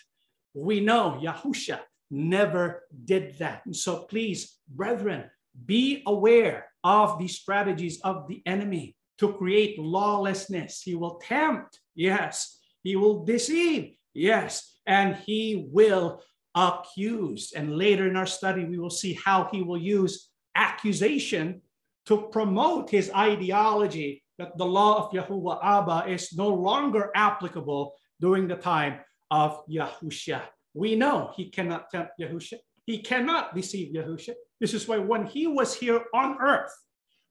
We 0.54 0.80
know 0.80 1.20
Yahusha 1.22 1.80
never 2.12 2.84
did 3.06 3.38
that. 3.40 3.66
And 3.66 3.76
so 3.76 4.04
please, 4.04 4.58
brethren, 4.68 5.30
be 5.66 6.04
aware 6.06 6.68
of 6.84 7.20
the 7.20 7.28
strategies 7.28 8.00
of 8.02 8.28
the 8.28 8.42
enemy 8.46 8.96
to 9.20 9.34
create 9.34 9.80
lawlessness. 9.80 10.82
He 10.82 10.96
will 10.96 11.20
tempt, 11.20 11.80
yes. 11.96 12.58
He 12.84 12.96
will 12.96 13.26
deceive, 13.26 13.96
yes. 14.14 14.79
And 14.90 15.16
he 15.16 15.70
will 15.72 16.22
accuse. 16.56 17.54
And 17.56 17.78
later 17.78 18.08
in 18.08 18.18
our 18.18 18.26
study, 18.26 18.66
we 18.66 18.80
will 18.80 18.90
see 18.90 19.14
how 19.14 19.48
he 19.52 19.62
will 19.62 19.78
use 19.78 20.30
accusation 20.56 21.62
to 22.08 22.28
promote 22.32 22.90
his 22.90 23.12
ideology 23.12 24.24
that 24.40 24.58
the 24.58 24.66
law 24.66 25.06
of 25.06 25.12
Yahuwah 25.12 25.60
Abba 25.64 26.12
is 26.12 26.34
no 26.34 26.50
longer 26.50 27.12
applicable 27.16 27.94
during 28.20 28.48
the 28.48 28.56
time 28.56 29.00
of 29.30 29.62
Yahusha. 29.68 30.42
We 30.74 30.96
know 30.96 31.32
he 31.36 31.50
cannot 31.50 31.90
tempt 31.92 32.14
Yahusha. 32.20 32.58
He 32.86 33.00
cannot 33.00 33.54
deceive 33.54 33.94
Yahusha. 33.94 34.34
This 34.60 34.74
is 34.74 34.88
why 34.88 34.98
when 34.98 35.26
he 35.28 35.46
was 35.46 35.76
here 35.76 36.04
on 36.14 36.38
earth, 36.42 36.74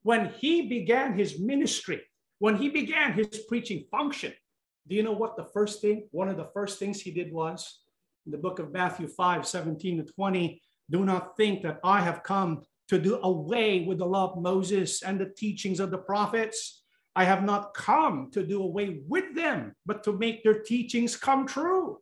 when 0.02 0.30
he 0.38 0.68
began 0.68 1.18
his 1.18 1.40
ministry, 1.40 2.02
when 2.38 2.56
he 2.56 2.68
began 2.68 3.14
his 3.14 3.40
preaching 3.48 3.84
function, 3.90 4.32
do 4.88 4.94
you 4.94 5.02
know 5.02 5.12
what 5.12 5.36
the 5.36 5.44
first 5.44 5.80
thing, 5.82 6.08
one 6.12 6.28
of 6.28 6.36
the 6.36 6.48
first 6.54 6.78
things 6.78 7.00
he 7.00 7.10
did 7.10 7.32
was? 7.32 7.80
In 8.24 8.32
the 8.32 8.38
book 8.38 8.58
of 8.58 8.72
Matthew 8.72 9.06
5, 9.06 9.46
17 9.46 9.98
to 9.98 10.12
20, 10.12 10.62
do 10.90 11.04
not 11.04 11.36
think 11.36 11.62
that 11.62 11.78
I 11.84 12.00
have 12.00 12.22
come 12.22 12.62
to 12.88 12.98
do 12.98 13.16
away 13.22 13.84
with 13.86 13.98
the 13.98 14.06
law 14.06 14.32
of 14.32 14.42
Moses 14.42 15.02
and 15.02 15.20
the 15.20 15.28
teachings 15.36 15.78
of 15.78 15.90
the 15.90 15.98
prophets. 15.98 16.82
I 17.14 17.24
have 17.24 17.44
not 17.44 17.74
come 17.74 18.30
to 18.32 18.42
do 18.42 18.62
away 18.62 19.00
with 19.06 19.34
them, 19.34 19.74
but 19.84 20.02
to 20.04 20.12
make 20.12 20.42
their 20.42 20.60
teachings 20.60 21.16
come 21.16 21.46
true. 21.46 21.98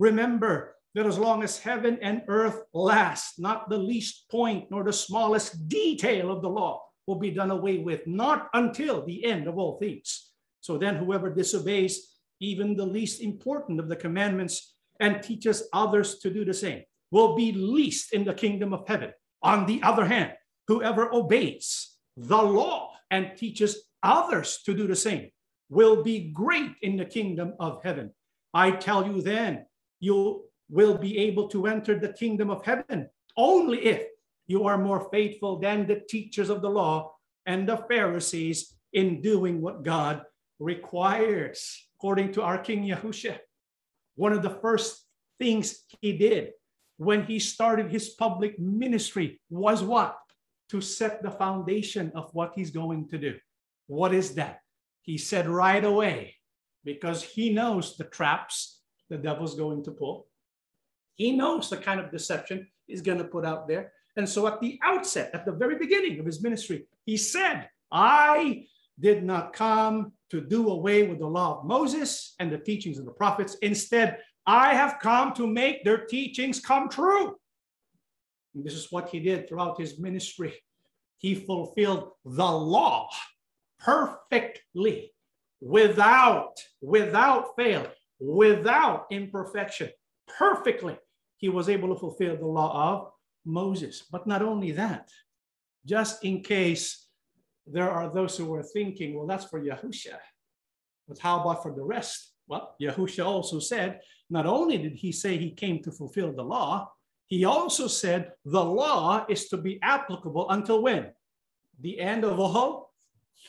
Remember 0.00 0.74
that 0.96 1.06
as 1.06 1.18
long 1.18 1.44
as 1.44 1.58
heaven 1.58 1.98
and 2.02 2.22
earth 2.26 2.62
last, 2.72 3.38
not 3.38 3.68
the 3.68 3.78
least 3.78 4.28
point 4.30 4.70
nor 4.70 4.82
the 4.82 4.92
smallest 4.92 5.68
detail 5.68 6.32
of 6.32 6.42
the 6.42 6.48
law 6.48 6.82
will 7.06 7.18
be 7.18 7.30
done 7.30 7.52
away 7.52 7.78
with, 7.78 8.04
not 8.06 8.48
until 8.54 9.04
the 9.04 9.24
end 9.24 9.46
of 9.46 9.58
all 9.58 9.78
things. 9.78 10.32
So 10.60 10.76
then, 10.76 10.96
whoever 10.96 11.30
disobeys 11.32 12.15
even 12.40 12.76
the 12.76 12.86
least 12.86 13.20
important 13.20 13.80
of 13.80 13.88
the 13.88 13.96
commandments 13.96 14.74
and 15.00 15.22
teaches 15.22 15.68
others 15.72 16.18
to 16.18 16.30
do 16.30 16.44
the 16.44 16.54
same 16.54 16.82
will 17.10 17.36
be 17.36 17.52
least 17.52 18.12
in 18.12 18.24
the 18.24 18.34
kingdom 18.34 18.72
of 18.72 18.86
heaven. 18.88 19.12
On 19.42 19.66
the 19.66 19.82
other 19.82 20.04
hand, 20.04 20.32
whoever 20.66 21.12
obeys 21.12 21.96
the 22.16 22.42
law 22.42 22.92
and 23.10 23.36
teaches 23.36 23.84
others 24.02 24.60
to 24.64 24.74
do 24.74 24.86
the 24.86 24.96
same 24.96 25.30
will 25.68 26.02
be 26.02 26.30
great 26.32 26.72
in 26.82 26.96
the 26.96 27.04
kingdom 27.04 27.54
of 27.60 27.82
heaven. 27.82 28.12
I 28.54 28.72
tell 28.72 29.06
you 29.06 29.22
then, 29.22 29.66
you 30.00 30.44
will 30.68 30.98
be 30.98 31.18
able 31.18 31.48
to 31.48 31.66
enter 31.66 31.98
the 31.98 32.12
kingdom 32.12 32.50
of 32.50 32.64
heaven 32.64 33.08
only 33.36 33.84
if 33.84 34.02
you 34.46 34.64
are 34.64 34.78
more 34.78 35.08
faithful 35.10 35.58
than 35.58 35.86
the 35.86 36.02
teachers 36.08 36.50
of 36.50 36.62
the 36.62 36.70
law 36.70 37.12
and 37.46 37.68
the 37.68 37.76
Pharisees 37.88 38.74
in 38.92 39.20
doing 39.20 39.60
what 39.60 39.82
God 39.82 40.22
requires, 40.58 41.85
according 41.96 42.32
to 42.32 42.42
our 42.42 42.58
King 42.58 42.84
Yahusha. 42.84 43.38
One 44.16 44.32
of 44.32 44.42
the 44.42 44.50
first 44.50 45.06
things 45.38 45.84
he 46.00 46.16
did 46.16 46.52
when 46.98 47.24
he 47.24 47.38
started 47.38 47.90
his 47.90 48.10
public 48.10 48.58
ministry 48.58 49.40
was 49.50 49.82
what? 49.82 50.16
To 50.70 50.80
set 50.80 51.22
the 51.22 51.30
foundation 51.30 52.12
of 52.14 52.30
what 52.32 52.52
he's 52.54 52.70
going 52.70 53.08
to 53.08 53.18
do. 53.18 53.34
What 53.86 54.12
is 54.12 54.34
that? 54.34 54.60
He 55.02 55.16
said 55.18 55.48
right 55.48 55.84
away, 55.84 56.34
because 56.84 57.22
he 57.22 57.52
knows 57.52 57.96
the 57.96 58.04
traps 58.04 58.82
the 59.08 59.16
devil's 59.16 59.54
going 59.54 59.84
to 59.84 59.92
pull. 59.92 60.26
He 61.14 61.32
knows 61.32 61.70
the 61.70 61.76
kind 61.76 62.00
of 62.00 62.10
deception 62.10 62.66
he's 62.86 63.02
going 63.02 63.18
to 63.18 63.24
put 63.24 63.44
out 63.44 63.68
there. 63.68 63.92
And 64.16 64.28
so 64.28 64.46
at 64.46 64.60
the 64.60 64.78
outset, 64.82 65.30
at 65.32 65.46
the 65.46 65.52
very 65.52 65.78
beginning 65.78 66.18
of 66.18 66.26
his 66.26 66.42
ministry, 66.42 66.86
he 67.04 67.16
said, 67.16 67.68
I 67.92 68.66
did 68.98 69.24
not 69.24 69.52
come 69.52 70.12
to 70.30 70.40
do 70.40 70.70
away 70.70 71.06
with 71.06 71.18
the 71.18 71.26
law 71.26 71.58
of 71.58 71.66
Moses 71.66 72.34
and 72.38 72.50
the 72.50 72.58
teachings 72.58 72.98
of 72.98 73.04
the 73.04 73.12
prophets. 73.12 73.56
Instead, 73.62 74.18
I 74.46 74.74
have 74.74 74.98
come 75.00 75.34
to 75.34 75.46
make 75.46 75.84
their 75.84 76.06
teachings 76.06 76.60
come 76.60 76.88
true. 76.88 77.36
And 78.54 78.64
this 78.64 78.74
is 78.74 78.90
what 78.90 79.10
he 79.10 79.20
did 79.20 79.48
throughout 79.48 79.78
his 79.78 79.98
ministry. 79.98 80.54
He 81.18 81.34
fulfilled 81.34 82.10
the 82.24 82.50
law 82.50 83.08
perfectly, 83.78 85.12
without, 85.60 86.54
without 86.80 87.56
fail, 87.56 87.86
without 88.18 89.06
imperfection, 89.10 89.90
perfectly, 90.38 90.96
he 91.36 91.48
was 91.48 91.68
able 91.68 91.92
to 91.94 92.00
fulfill 92.00 92.36
the 92.36 92.46
law 92.46 92.92
of 92.92 93.12
Moses. 93.44 94.04
But 94.10 94.26
not 94.26 94.42
only 94.42 94.72
that, 94.72 95.10
just 95.84 96.24
in 96.24 96.42
case 96.42 97.05
there 97.66 97.90
are 97.90 98.12
those 98.12 98.36
who 98.36 98.54
are 98.54 98.62
thinking, 98.62 99.14
well, 99.14 99.26
that's 99.26 99.46
for 99.46 99.60
Yahusha. 99.60 100.16
But 101.08 101.18
how 101.18 101.40
about 101.40 101.62
for 101.62 101.72
the 101.72 101.84
rest? 101.84 102.32
Well, 102.46 102.76
Yahusha 102.80 103.24
also 103.24 103.58
said, 103.58 104.00
not 104.30 104.46
only 104.46 104.78
did 104.78 104.94
he 104.94 105.12
say 105.12 105.36
he 105.36 105.50
came 105.50 105.82
to 105.82 105.90
fulfill 105.90 106.32
the 106.32 106.42
law, 106.42 106.90
he 107.26 107.44
also 107.44 107.88
said 107.88 108.32
the 108.44 108.64
law 108.64 109.26
is 109.28 109.48
to 109.48 109.56
be 109.56 109.80
applicable 109.82 110.48
until 110.50 110.82
when? 110.82 111.10
The 111.80 112.00
end 112.00 112.24
of 112.24 112.38
all 112.38 112.92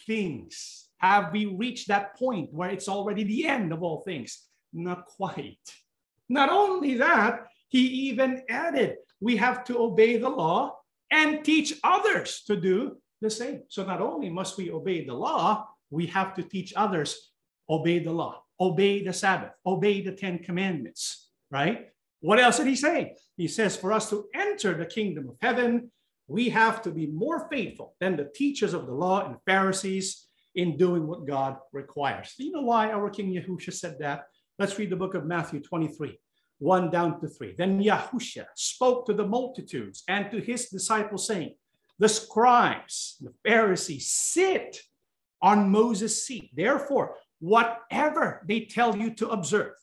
things? 0.07 0.89
Have 0.97 1.31
we 1.31 1.45
reached 1.45 1.87
that 1.89 2.17
point 2.17 2.51
where 2.51 2.71
it's 2.71 2.89
already 2.89 3.23
the 3.23 3.45
end 3.45 3.71
of 3.71 3.83
all 3.83 4.01
things? 4.01 4.45
Not 4.73 5.05
quite. 5.05 5.59
Not 6.27 6.49
only 6.49 6.95
that, 6.95 7.45
he 7.69 7.81
even 8.09 8.41
added, 8.49 8.97
we 9.19 9.37
have 9.37 9.63
to 9.65 9.77
obey 9.79 10.17
the 10.17 10.29
law 10.29 10.75
and 11.11 11.43
teach 11.43 11.73
others 11.83 12.43
to 12.47 12.55
do 12.55 12.97
the 13.21 13.29
same. 13.29 13.63
So 13.69 13.83
not 13.85 14.01
only 14.01 14.29
must 14.29 14.57
we 14.57 14.71
obey 14.71 15.05
the 15.05 15.13
law, 15.13 15.67
we 15.89 16.07
have 16.07 16.33
to 16.35 16.43
teach 16.43 16.73
others 16.75 17.31
obey 17.69 17.99
the 17.99 18.11
law, 18.11 18.43
obey 18.59 19.03
the 19.03 19.13
Sabbath, 19.13 19.51
obey 19.65 20.01
the 20.01 20.11
Ten 20.11 20.39
Commandments, 20.39 21.29
right? 21.51 21.87
What 22.21 22.39
else 22.39 22.57
did 22.57 22.67
he 22.67 22.75
say? 22.75 23.15
He 23.35 23.47
says, 23.47 23.75
for 23.77 23.93
us 23.93 24.09
to 24.09 24.25
enter 24.33 24.73
the 24.73 24.85
kingdom 24.85 25.29
of 25.29 25.35
heaven, 25.41 25.91
we 26.27 26.49
have 26.49 26.81
to 26.81 26.91
be 26.91 27.07
more 27.07 27.47
faithful 27.49 27.95
than 27.99 28.15
the 28.17 28.29
teachers 28.35 28.73
of 28.73 28.85
the 28.85 28.93
law 28.93 29.25
and 29.25 29.37
Pharisees 29.45 30.27
in 30.55 30.75
doing 30.75 31.07
what 31.07 31.27
God 31.27 31.57
requires. 31.71 32.33
Do 32.37 32.43
you 32.43 32.51
know 32.51 32.63
why 32.63 32.91
our 32.91 33.09
King 33.09 33.33
Yahusha 33.33 33.73
said 33.73 33.97
that? 33.99 34.25
Let's 34.59 34.77
read 34.77 34.89
the 34.89 34.95
book 34.95 35.13
of 35.13 35.25
Matthew 35.25 35.61
23, 35.61 36.19
1 36.57 36.89
down 36.89 37.21
to 37.21 37.27
3. 37.27 37.53
Then 37.57 37.81
Yahusha 37.81 38.45
spoke 38.55 39.05
to 39.05 39.13
the 39.13 39.27
multitudes 39.27 40.03
and 40.07 40.31
to 40.31 40.39
his 40.41 40.67
disciples, 40.69 41.27
saying, 41.27 41.53
The 41.99 42.09
scribes, 42.09 43.17
the 43.21 43.33
Pharisees, 43.45 44.09
sit 44.09 44.79
on 45.41 45.71
Moses' 45.71 46.25
seat. 46.25 46.51
Therefore, 46.53 47.15
whatever 47.39 48.43
they 48.47 48.61
tell 48.61 48.95
you 48.95 49.13
to 49.15 49.29
observe, 49.29 49.73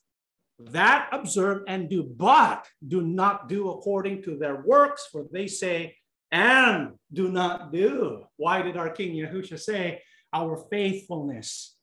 that 0.59 1.09
observe 1.11 1.62
and 1.66 1.90
do, 1.90 2.05
but 2.05 2.66
do 2.87 3.00
not 3.00 3.48
do 3.48 3.70
according 3.70 4.22
to 4.22 4.37
their 4.37 4.62
works, 4.62 5.09
for 5.11 5.27
they 5.33 5.48
say, 5.48 5.96
and 6.31 6.92
do 7.12 7.31
not 7.31 7.72
do. 7.72 8.24
Why 8.37 8.62
did 8.62 8.77
our 8.77 8.90
King 8.90 9.14
Yahusha 9.14 9.59
say, 9.59 10.03
our 10.33 10.64
faithfulness, 10.70 11.77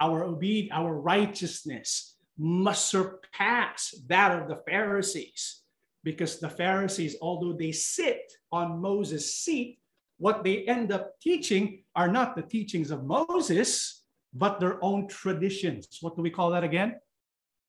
our 0.00 0.24
obedience, 0.24 0.72
our 0.74 0.94
righteousness 0.94 2.16
must 2.38 2.88
surpass 2.88 3.94
that 4.08 4.42
of 4.42 4.48
the 4.48 4.60
Pharisees? 4.68 5.63
Because 6.04 6.38
the 6.38 6.48
Pharisees, 6.48 7.16
although 7.20 7.54
they 7.54 7.72
sit 7.72 8.32
on 8.52 8.80
Moses' 8.80 9.34
seat, 9.34 9.80
what 10.18 10.44
they 10.44 10.64
end 10.64 10.92
up 10.92 11.18
teaching 11.20 11.82
are 11.96 12.08
not 12.08 12.36
the 12.36 12.42
teachings 12.42 12.92
of 12.92 13.04
Moses, 13.04 14.04
but 14.32 14.60
their 14.60 14.82
own 14.84 15.08
traditions. 15.08 15.98
What 16.00 16.14
do 16.14 16.22
we 16.22 16.30
call 16.30 16.50
that 16.50 16.62
again? 16.62 16.96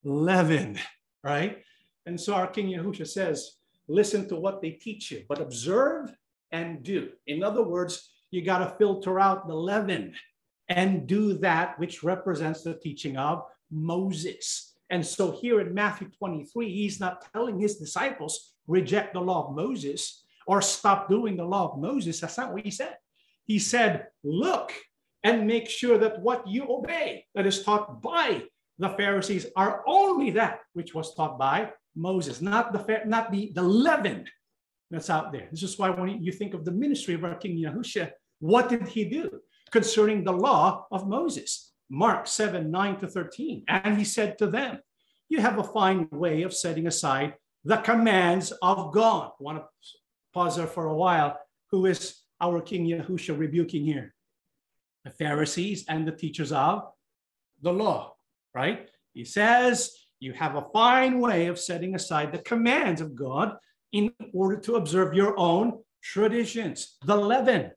Leaven, 0.03 0.77
right? 1.23 1.63
And 2.05 2.19
so 2.19 2.35
our 2.35 2.47
King 2.47 2.67
Yahusha 2.67 3.07
says, 3.07 3.57
listen 3.87 4.27
to 4.27 4.35
what 4.35 4.61
they 4.61 4.71
teach 4.71 5.11
you, 5.11 5.23
but 5.27 5.41
observe 5.41 6.13
and 6.51 6.83
do. 6.83 7.09
In 7.25 7.43
other 7.43 7.63
words, 7.63 8.11
you 8.31 8.43
got 8.43 8.59
to 8.59 8.75
filter 8.77 9.19
out 9.19 9.47
the 9.47 9.55
leaven 9.55 10.13
and 10.69 11.07
do 11.07 11.33
that 11.39 11.79
which 11.79 12.03
represents 12.03 12.63
the 12.63 12.75
teaching 12.75 13.17
of 13.17 13.43
Moses. 13.71 14.74
And 14.89 15.05
so 15.05 15.31
here 15.31 15.61
in 15.61 15.73
Matthew 15.73 16.09
23, 16.17 16.71
he's 16.71 16.99
not 16.99 17.25
telling 17.33 17.59
his 17.59 17.77
disciples, 17.77 18.53
reject 18.67 19.13
the 19.13 19.19
law 19.21 19.47
of 19.47 19.55
Moses 19.55 20.23
or 20.47 20.61
stop 20.61 21.09
doing 21.09 21.37
the 21.37 21.45
law 21.45 21.71
of 21.71 21.79
Moses. 21.79 22.19
That's 22.19 22.37
not 22.37 22.53
what 22.53 22.63
he 22.63 22.71
said. 22.71 22.97
He 23.45 23.59
said, 23.59 24.07
look 24.23 24.71
and 25.23 25.47
make 25.47 25.67
sure 25.69 25.97
that 25.97 26.21
what 26.21 26.47
you 26.47 26.65
obey 26.69 27.25
that 27.33 27.47
is 27.47 27.63
taught 27.63 28.01
by 28.01 28.43
the 28.77 28.89
Pharisees 28.89 29.47
are 29.55 29.83
only 29.87 30.29
that 30.31 30.59
which 30.73 30.93
was 30.93 31.15
taught 31.15 31.39
by 31.39 31.71
Moses, 31.95 32.41
not 32.41 32.73
the 32.73 33.01
not 33.05 33.31
the, 33.31 33.51
the 33.55 33.63
leaven 33.63 34.25
that's 34.91 35.09
out 35.09 35.31
there. 35.31 35.47
This 35.49 35.63
is 35.63 35.79
why 35.79 35.89
when 35.89 36.21
you 36.21 36.31
think 36.31 36.53
of 36.53 36.65
the 36.65 36.71
ministry 36.71 37.13
of 37.13 37.23
our 37.23 37.35
King 37.35 37.57
Yahushua, 37.57 38.11
what 38.39 38.69
did 38.69 38.87
he 38.87 39.05
do 39.05 39.39
concerning 39.71 40.23
the 40.23 40.33
law 40.33 40.85
of 40.91 41.07
Moses? 41.07 41.71
Mark 41.89 42.27
7, 42.27 42.71
9 42.71 42.99
to 42.99 43.07
13. 43.07 43.63
And 43.67 43.97
he 43.97 44.03
said 44.03 44.37
to 44.39 44.47
them, 44.47 44.79
You 45.29 45.41
have 45.41 45.59
a 45.59 45.63
fine 45.63 46.07
way 46.11 46.43
of 46.43 46.53
setting 46.53 46.87
aside 46.87 47.35
the 47.63 47.77
commands 47.77 48.51
of 48.61 48.93
God. 48.93 49.31
I 49.39 49.43
want 49.43 49.59
to 49.59 49.65
pause 50.33 50.57
there 50.57 50.67
for 50.67 50.85
a 50.85 50.95
while. 50.95 51.39
Who 51.71 51.85
is 51.85 52.21
our 52.41 52.61
King 52.61 52.85
Yahushua 52.85 53.37
rebuking 53.37 53.85
here? 53.85 54.15
the 55.05 55.11
Pharisees 55.11 55.85
and 55.87 56.05
the 56.05 56.11
teachers 56.11 56.51
of 56.51 56.91
the 57.61 57.71
law, 57.71 58.15
right? 58.53 58.89
He 59.13 59.23
says, 59.23 59.91
you 60.19 60.33
have 60.33 60.55
a 60.55 60.65
fine 60.73 61.19
way 61.19 61.45
of 61.45 61.59
setting 61.59 61.95
aside 61.95 62.31
the 62.31 62.39
commands 62.39 62.99
of 62.99 63.15
God 63.15 63.55
in 63.93 64.11
order 64.33 64.57
to 64.61 64.75
observe 64.75 65.13
your 65.13 65.39
own 65.39 65.79
traditions. 66.01 66.97
The 67.05 67.15
leaven. 67.15 67.71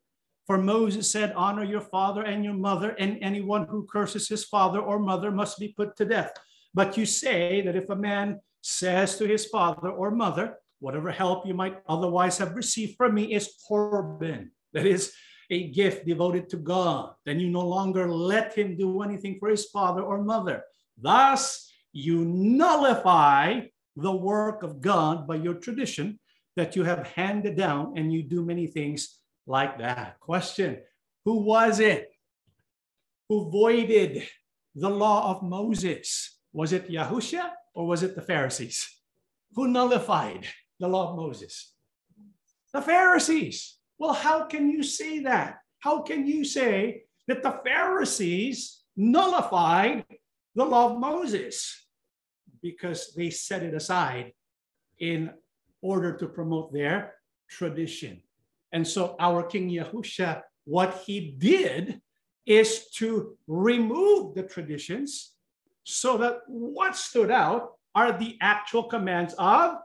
For 0.49 0.57
Moses 0.57 1.11
said, 1.11 1.33
Honor 1.33 1.63
your 1.63 1.79
father 1.79 2.23
and 2.23 2.43
your 2.43 2.55
mother, 2.55 2.95
and 2.97 3.19
anyone 3.21 3.67
who 3.67 3.85
curses 3.85 4.27
his 4.27 4.45
father 4.45 4.79
or 4.79 4.97
mother 4.97 5.29
must 5.29 5.59
be 5.59 5.75
put 5.77 5.95
to 5.97 6.05
death. 6.05 6.33
But 6.73 6.97
you 6.97 7.05
say 7.05 7.61
that 7.61 7.75
if 7.75 7.91
a 7.91 7.95
man 7.95 8.39
says 8.61 9.15
to 9.19 9.27
his 9.27 9.45
father 9.45 9.91
or 9.91 10.09
mother, 10.09 10.57
Whatever 10.79 11.11
help 11.11 11.45
you 11.45 11.53
might 11.53 11.77
otherwise 11.87 12.39
have 12.39 12.55
received 12.55 12.95
from 12.97 13.13
me 13.13 13.35
is 13.35 13.53
Corban. 13.67 14.51
That 14.73 14.87
is, 14.87 15.13
a 15.51 15.69
gift 15.69 16.07
devoted 16.07 16.49
to 16.49 16.57
God, 16.57 17.13
then 17.25 17.39
you 17.39 17.49
no 17.49 17.67
longer 17.67 18.09
let 18.09 18.57
him 18.57 18.75
do 18.75 19.03
anything 19.03 19.37
for 19.39 19.49
his 19.49 19.65
father 19.65 20.01
or 20.01 20.23
mother. 20.23 20.63
Thus, 20.97 21.71
you 21.91 22.25
nullify 22.25 23.61
the 23.95 24.15
work 24.15 24.63
of 24.63 24.81
God 24.81 25.27
by 25.27 25.35
your 25.35 25.55
tradition 25.55 26.19
that 26.55 26.75
you 26.75 26.83
have 26.83 27.07
handed 27.07 27.55
down, 27.55 27.93
and 27.97 28.11
you 28.11 28.23
do 28.23 28.43
many 28.43 28.65
things 28.65 29.18
like 29.49 29.79
that. 29.79 30.19
Question 30.19 30.77
Who 31.25 31.41
was 31.41 31.79
it 31.79 32.09
who 33.27 33.49
voided 33.51 34.23
the 34.75 34.89
law 34.89 35.31
of 35.31 35.43
Moses? 35.43 36.37
Was 36.53 36.71
it 36.73 36.89
Yahusha 36.89 37.49
or 37.75 37.87
was 37.87 38.03
it 38.03 38.15
the 38.15 38.21
Pharisees? 38.21 38.87
Who 39.55 39.67
nullified 39.67 40.47
the 40.79 40.87
law 40.87 41.11
of 41.11 41.17
Moses? 41.17 41.73
The 42.73 42.81
Pharisees. 42.81 43.77
Well, 43.97 44.13
how 44.13 44.45
can 44.45 44.69
you 44.69 44.83
say 44.83 45.19
that? 45.19 45.57
How 45.79 46.01
can 46.01 46.25
you 46.25 46.45
say 46.45 47.03
that 47.27 47.43
the 47.43 47.59
Pharisees 47.63 48.81
nullified 48.95 50.05
the 50.55 50.65
law 50.65 50.93
of 50.93 50.99
Moses? 50.99 51.87
Because 52.61 53.13
they 53.15 53.29
set 53.29 53.63
it 53.63 53.73
aside 53.73 54.33
in 54.99 55.31
order 55.81 56.17
to 56.17 56.27
promote 56.27 56.73
their 56.73 57.13
tradition. 57.47 58.21
And 58.71 58.87
so 58.87 59.15
our 59.19 59.43
King 59.43 59.69
Yahusha, 59.69 60.41
what 60.65 61.03
he 61.05 61.35
did 61.37 62.01
is 62.45 62.89
to 62.91 63.37
remove 63.47 64.35
the 64.35 64.43
traditions 64.43 65.33
so 65.83 66.17
that 66.17 66.39
what 66.47 66.95
stood 66.95 67.31
out 67.31 67.73
are 67.95 68.17
the 68.17 68.37
actual 68.41 68.83
commands 68.83 69.33
of 69.37 69.77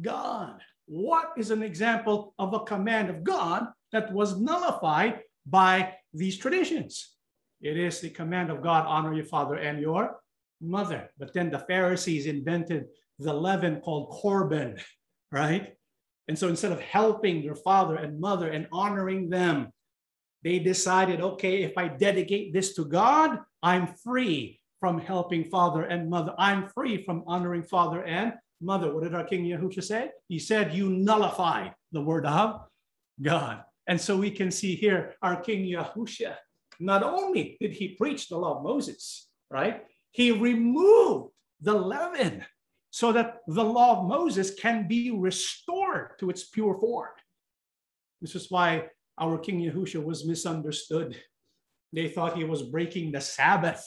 God. 0.00 0.60
What 0.86 1.32
is 1.36 1.50
an 1.50 1.62
example 1.62 2.34
of 2.38 2.54
a 2.54 2.60
command 2.60 3.10
of 3.10 3.24
God 3.24 3.66
that 3.92 4.12
was 4.12 4.40
nullified 4.40 5.20
by 5.46 5.94
these 6.12 6.38
traditions? 6.38 7.16
It 7.60 7.76
is 7.76 8.00
the 8.00 8.10
command 8.10 8.50
of 8.50 8.62
God 8.62 8.86
honor 8.86 9.14
your 9.14 9.24
father 9.24 9.56
and 9.56 9.80
your 9.80 10.20
mother. 10.60 11.10
But 11.18 11.32
then 11.32 11.50
the 11.50 11.58
Pharisees 11.58 12.26
invented 12.26 12.86
the 13.18 13.32
leaven 13.32 13.80
called 13.80 14.10
Corban, 14.10 14.78
right? 15.32 15.74
And 16.30 16.38
so 16.38 16.46
instead 16.46 16.70
of 16.70 16.80
helping 16.80 17.42
your 17.42 17.56
father 17.56 17.96
and 17.96 18.20
mother 18.20 18.50
and 18.50 18.68
honoring 18.70 19.30
them, 19.30 19.72
they 20.44 20.60
decided, 20.60 21.20
okay, 21.20 21.64
if 21.64 21.76
I 21.76 21.88
dedicate 21.88 22.52
this 22.52 22.72
to 22.74 22.84
God, 22.84 23.40
I'm 23.64 23.88
free 23.88 24.60
from 24.78 25.00
helping 25.00 25.46
father 25.46 25.82
and 25.82 26.08
mother. 26.08 26.32
I'm 26.38 26.68
free 26.68 27.02
from 27.02 27.24
honoring 27.26 27.64
father 27.64 28.04
and 28.04 28.34
mother. 28.60 28.94
What 28.94 29.02
did 29.02 29.12
our 29.16 29.24
King 29.24 29.44
Yahusha 29.44 29.82
say? 29.82 30.12
He 30.28 30.38
said, 30.38 30.72
You 30.72 30.90
nullify 30.90 31.70
the 31.90 32.00
word 32.00 32.26
of 32.26 32.60
God. 33.20 33.64
And 33.88 34.00
so 34.00 34.16
we 34.16 34.30
can 34.30 34.52
see 34.52 34.76
here 34.76 35.16
our 35.22 35.34
King 35.34 35.64
Yahusha, 35.64 36.36
not 36.78 37.02
only 37.02 37.56
did 37.60 37.72
he 37.72 37.96
preach 37.96 38.28
the 38.28 38.38
law 38.38 38.58
of 38.58 38.62
Moses, 38.62 39.26
right? 39.50 39.82
He 40.12 40.30
removed 40.30 41.32
the 41.60 41.74
leaven 41.74 42.44
so 42.90 43.12
that 43.12 43.38
the 43.46 43.64
law 43.64 44.00
of 44.00 44.08
Moses 44.08 44.52
can 44.54 44.88
be 44.88 45.10
restored 45.10 46.18
to 46.18 46.28
its 46.28 46.44
pure 46.44 46.76
form. 46.78 47.10
This 48.20 48.34
is 48.34 48.50
why 48.50 48.88
our 49.18 49.38
King 49.38 49.60
Yahusha 49.60 50.02
was 50.02 50.26
misunderstood. 50.26 51.16
They 51.92 52.08
thought 52.08 52.36
he 52.36 52.44
was 52.44 52.62
breaking 52.62 53.12
the 53.12 53.20
Sabbath 53.20 53.82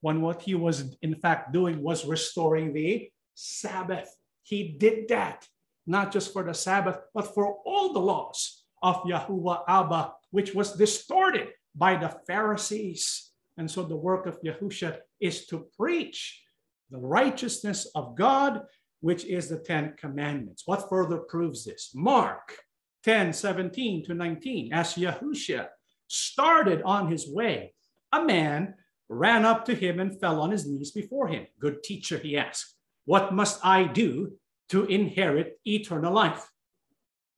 when 0.00 0.20
what 0.20 0.42
he 0.42 0.54
was 0.54 0.96
in 1.02 1.14
fact 1.14 1.52
doing 1.52 1.82
was 1.82 2.06
restoring 2.06 2.72
the 2.72 3.08
Sabbath. 3.34 4.14
He 4.42 4.76
did 4.78 5.08
that, 5.08 5.46
not 5.86 6.12
just 6.12 6.32
for 6.32 6.42
the 6.42 6.54
Sabbath, 6.54 6.98
but 7.14 7.34
for 7.34 7.58
all 7.64 7.92
the 7.92 8.00
laws 8.00 8.64
of 8.82 9.02
Yahuwah 9.04 9.62
Abba, 9.68 10.12
which 10.30 10.54
was 10.54 10.72
distorted 10.72 11.48
by 11.74 11.96
the 11.96 12.08
Pharisees. 12.26 13.30
And 13.56 13.70
so 13.70 13.82
the 13.82 13.96
work 13.96 14.26
of 14.26 14.40
Yahusha 14.42 14.98
is 15.20 15.46
to 15.46 15.66
preach 15.76 16.42
the 16.90 16.98
righteousness 16.98 17.86
of 17.94 18.16
God, 18.16 18.62
which 19.00 19.24
is 19.24 19.48
the 19.48 19.58
Ten 19.58 19.94
Commandments. 19.96 20.62
What 20.66 20.88
further 20.88 21.18
proves 21.18 21.64
this? 21.64 21.92
Mark 21.94 22.56
10 23.04 23.32
17 23.32 24.04
to 24.06 24.14
19. 24.14 24.72
As 24.72 24.94
Yahusha 24.94 25.68
started 26.08 26.82
on 26.82 27.10
his 27.10 27.30
way, 27.30 27.74
a 28.12 28.24
man 28.24 28.74
ran 29.08 29.44
up 29.44 29.64
to 29.64 29.74
him 29.74 30.00
and 30.00 30.20
fell 30.20 30.40
on 30.40 30.50
his 30.50 30.66
knees 30.66 30.90
before 30.90 31.28
him. 31.28 31.46
Good 31.58 31.82
teacher, 31.82 32.18
he 32.18 32.36
asked. 32.36 32.74
What 33.06 33.32
must 33.32 33.64
I 33.64 33.84
do 33.84 34.34
to 34.68 34.84
inherit 34.84 35.58
eternal 35.64 36.12
life? 36.12 36.46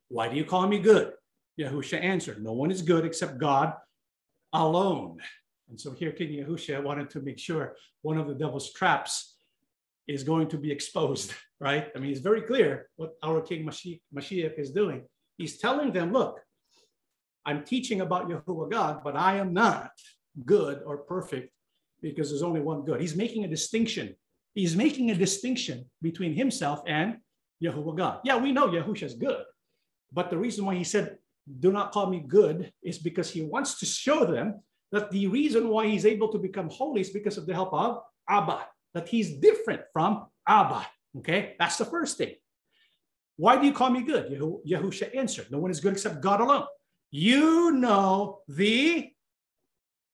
Why 0.09 0.29
do 0.29 0.37
you 0.37 0.45
call 0.45 0.67
me 0.67 0.79
good? 0.79 1.13
Yahusha 1.59 2.03
answered, 2.03 2.43
No 2.43 2.53
one 2.53 2.71
is 2.71 2.83
good 2.83 3.05
except 3.05 3.39
God 3.39 3.75
alone. 4.53 5.19
And 5.71 5.81
so 5.81 5.93
here 5.93 6.13
King 6.13 6.45
Yahushua 6.45 6.83
wanted 6.83 7.09
to 7.11 7.21
make 7.21 7.39
sure 7.39 7.77
one 8.03 8.19
of 8.19 8.27
the 8.27 8.35
devil's 8.35 8.73
traps 8.73 9.32
is 10.09 10.25
going 10.25 10.49
to 10.49 10.59
be 10.59 10.71
exposed, 10.71 11.33
right? 11.61 11.89
I 11.95 11.99
mean, 11.99 12.11
it's 12.11 12.21
very 12.21 12.43
clear 12.43 12.89
what 12.97 13.13
our 13.23 13.41
King 13.41 13.67
Mashiach 13.67 14.59
is 14.59 14.71
doing. 14.71 15.05
He's 15.39 15.59
telling 15.59 15.93
them, 15.93 16.13
look, 16.13 16.41
I'm 17.45 17.65
teaching 17.65 18.01
about 18.01 18.29
Yahuwah 18.29 18.71
God, 18.71 19.01
but 19.03 19.17
I 19.17 19.37
am 19.37 19.53
not 19.53 19.91
good 20.47 20.83
or 20.87 20.99
perfect 20.99 21.53
because 22.01 22.31
there's 22.31 22.43
only 22.43 22.61
one 22.61 22.85
good. 22.85 23.01
He's 23.01 23.17
making 23.17 23.45
a 23.45 23.49
distinction. 23.49 24.15
He's 24.55 24.77
making 24.77 25.11
a 25.11 25.15
distinction 25.15 25.91
between 26.01 26.35
himself 26.35 26.83
and 26.87 27.19
Yahuwah 27.63 27.97
God. 27.97 28.21
Yeah, 28.25 28.37
we 28.37 28.53
know 28.53 28.69
Yahushua 28.69 29.05
is 29.05 29.15
good, 29.15 29.43
but 30.13 30.31
the 30.31 30.39
reason 30.39 30.65
why 30.65 30.75
he 30.75 30.85
said, 30.85 31.17
do 31.59 31.73
not 31.73 31.93
call 31.93 32.09
me 32.09 32.21
good 32.27 32.73
is 32.83 32.99
because 32.99 33.31
he 33.31 33.43
wants 33.43 33.79
to 33.81 33.87
show 33.87 34.25
them 34.25 34.61
that 34.93 35.11
the 35.11 35.27
reason 35.27 35.69
why 35.69 35.87
he's 35.87 36.07
able 36.07 36.29
to 36.29 36.39
become 36.39 36.69
holy 36.69 37.01
is 37.01 37.11
because 37.11 37.39
of 37.39 37.47
the 37.47 37.55
help 37.55 37.73
of 37.73 38.03
Abba, 38.29 38.67
that 38.95 39.09
he's 39.09 39.33
different 39.35 39.83
from 39.93 40.27
Abba. 40.47 40.87
Okay, 41.19 41.55
that's 41.59 41.77
the 41.77 41.85
first 41.85 42.19
thing. 42.19 42.35
Why 43.37 43.59
do 43.59 43.67
you 43.67 43.73
call 43.73 43.91
me 43.91 44.03
good? 44.03 44.31
Yahusha 44.31 45.17
answered, 45.17 45.47
No 45.51 45.59
one 45.59 45.71
is 45.71 45.81
good 45.81 45.93
except 45.93 46.21
God 46.21 46.41
alone. 46.41 46.67
You 47.11 47.73
know 47.73 48.41
the 48.49 49.11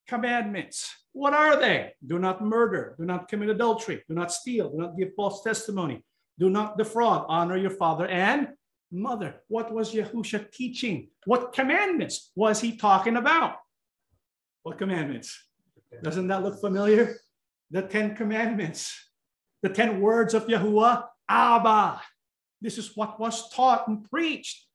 commandments. 0.08 0.90
What 1.12 1.34
are 1.34 1.58
they? 1.58 1.92
Do 2.06 2.18
not 2.18 2.42
murder, 2.42 2.94
do 2.98 3.04
not 3.04 3.28
commit 3.28 3.50
adultery, 3.50 4.02
do 4.08 4.14
not 4.14 4.32
steal, 4.32 4.70
do 4.70 4.78
not 4.78 4.96
give 4.96 5.10
false 5.14 5.42
testimony, 5.42 6.04
do 6.38 6.50
not 6.50 6.78
defraud, 6.78 7.26
honor 7.28 7.56
your 7.56 7.70
father 7.70 8.06
and 8.06 8.48
mother. 8.90 9.36
What 9.48 9.72
was 9.72 9.92
Yahusha 9.92 10.50
teaching? 10.52 11.08
What 11.24 11.52
commandments 11.52 12.30
was 12.34 12.60
he 12.60 12.76
talking 12.76 13.16
about? 13.16 13.56
What 14.62 14.78
commandments? 14.78 15.38
Doesn't 16.02 16.28
that 16.28 16.42
look 16.42 16.60
familiar? 16.60 17.16
The 17.70 17.82
Ten 17.82 18.16
Commandments, 18.16 18.96
the 19.62 19.68
Ten 19.68 20.00
Words 20.00 20.34
of 20.34 20.46
Yahuwah, 20.46 21.04
Abba. 21.28 22.00
This 22.60 22.78
is 22.78 22.96
what 22.96 23.20
was 23.20 23.50
taught 23.50 23.86
and 23.88 24.08
preached 24.08 24.66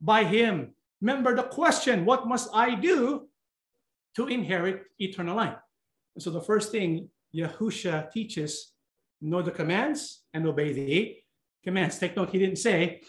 by 0.00 0.24
him. 0.24 0.74
Remember 1.00 1.34
the 1.34 1.44
question 1.44 2.04
what 2.04 2.26
must 2.26 2.50
I 2.52 2.74
do 2.74 3.28
to 4.16 4.26
inherit 4.26 4.82
eternal 4.98 5.36
life? 5.36 5.58
And 6.14 6.22
so 6.22 6.30
the 6.30 6.40
first 6.40 6.72
thing 6.72 7.08
Yahusha 7.34 8.10
teaches 8.10 8.72
know 9.20 9.40
the 9.40 9.50
commands 9.50 10.22
and 10.34 10.46
obey 10.46 10.72
the 10.72 11.16
commands. 11.64 11.98
Take 11.98 12.16
note, 12.16 12.30
he 12.30 12.38
didn't 12.38 12.58
say 12.58 13.02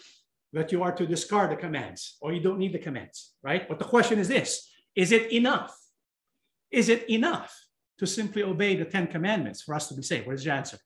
that 0.52 0.70
you 0.70 0.82
are 0.82 0.92
to 0.92 1.06
discard 1.06 1.50
the 1.50 1.56
commands 1.56 2.16
or 2.20 2.32
you 2.32 2.40
don't 2.40 2.58
need 2.58 2.72
the 2.72 2.78
commands, 2.78 3.32
right? 3.42 3.68
But 3.68 3.78
the 3.78 3.84
question 3.84 4.18
is 4.18 4.28
this 4.28 4.70
Is 4.94 5.12
it 5.12 5.32
enough? 5.32 5.76
Is 6.70 6.88
it 6.88 7.08
enough 7.10 7.63
to 7.98 8.06
simply 8.06 8.42
obey 8.42 8.76
the 8.76 8.84
Ten 8.84 9.06
Commandments 9.06 9.62
for 9.62 9.74
us 9.74 9.88
to 9.88 9.94
be 9.94 10.02
saved? 10.02 10.26
What 10.26 10.34
is 10.34 10.44
your 10.44 10.54
answer? 10.54 10.78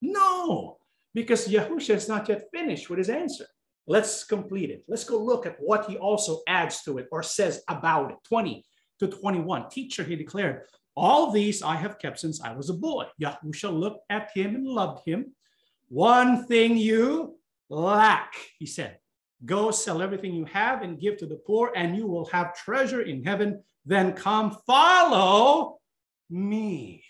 No, 0.00 0.78
because 1.14 1.48
Yahusha 1.48 1.94
is 1.94 2.08
not 2.08 2.28
yet 2.28 2.44
finished 2.52 2.88
with 2.88 2.98
his 2.98 3.08
answer. 3.08 3.46
Let's 3.86 4.24
complete 4.24 4.70
it. 4.70 4.84
Let's 4.88 5.04
go 5.04 5.18
look 5.18 5.46
at 5.46 5.56
what 5.60 5.86
he 5.86 5.96
also 5.96 6.42
adds 6.48 6.82
to 6.82 6.98
it 6.98 7.08
or 7.12 7.22
says 7.22 7.62
about 7.68 8.10
it. 8.10 8.16
20 8.24 8.64
to 8.98 9.08
21. 9.08 9.68
Teacher, 9.68 10.02
he 10.02 10.16
declared, 10.16 10.62
All 10.96 11.30
these 11.30 11.62
I 11.62 11.76
have 11.76 11.98
kept 11.98 12.18
since 12.18 12.40
I 12.42 12.52
was 12.54 12.68
a 12.68 12.74
boy. 12.74 13.06
Yahusha 13.22 13.72
looked 13.72 14.04
at 14.10 14.30
him 14.34 14.56
and 14.56 14.66
loved 14.66 15.06
him. 15.06 15.32
One 15.88 16.46
thing 16.46 16.76
you 16.76 17.38
lack, 17.68 18.34
he 18.58 18.66
said. 18.66 18.98
Go 19.44 19.70
sell 19.70 20.02
everything 20.02 20.34
you 20.34 20.46
have 20.46 20.82
and 20.82 21.00
give 21.00 21.18
to 21.18 21.26
the 21.26 21.36
poor, 21.36 21.70
and 21.76 21.96
you 21.96 22.06
will 22.06 22.24
have 22.26 22.56
treasure 22.56 23.02
in 23.02 23.22
heaven 23.22 23.62
then 23.86 24.12
come 24.12 24.58
follow 24.66 25.78
me. 26.30 27.04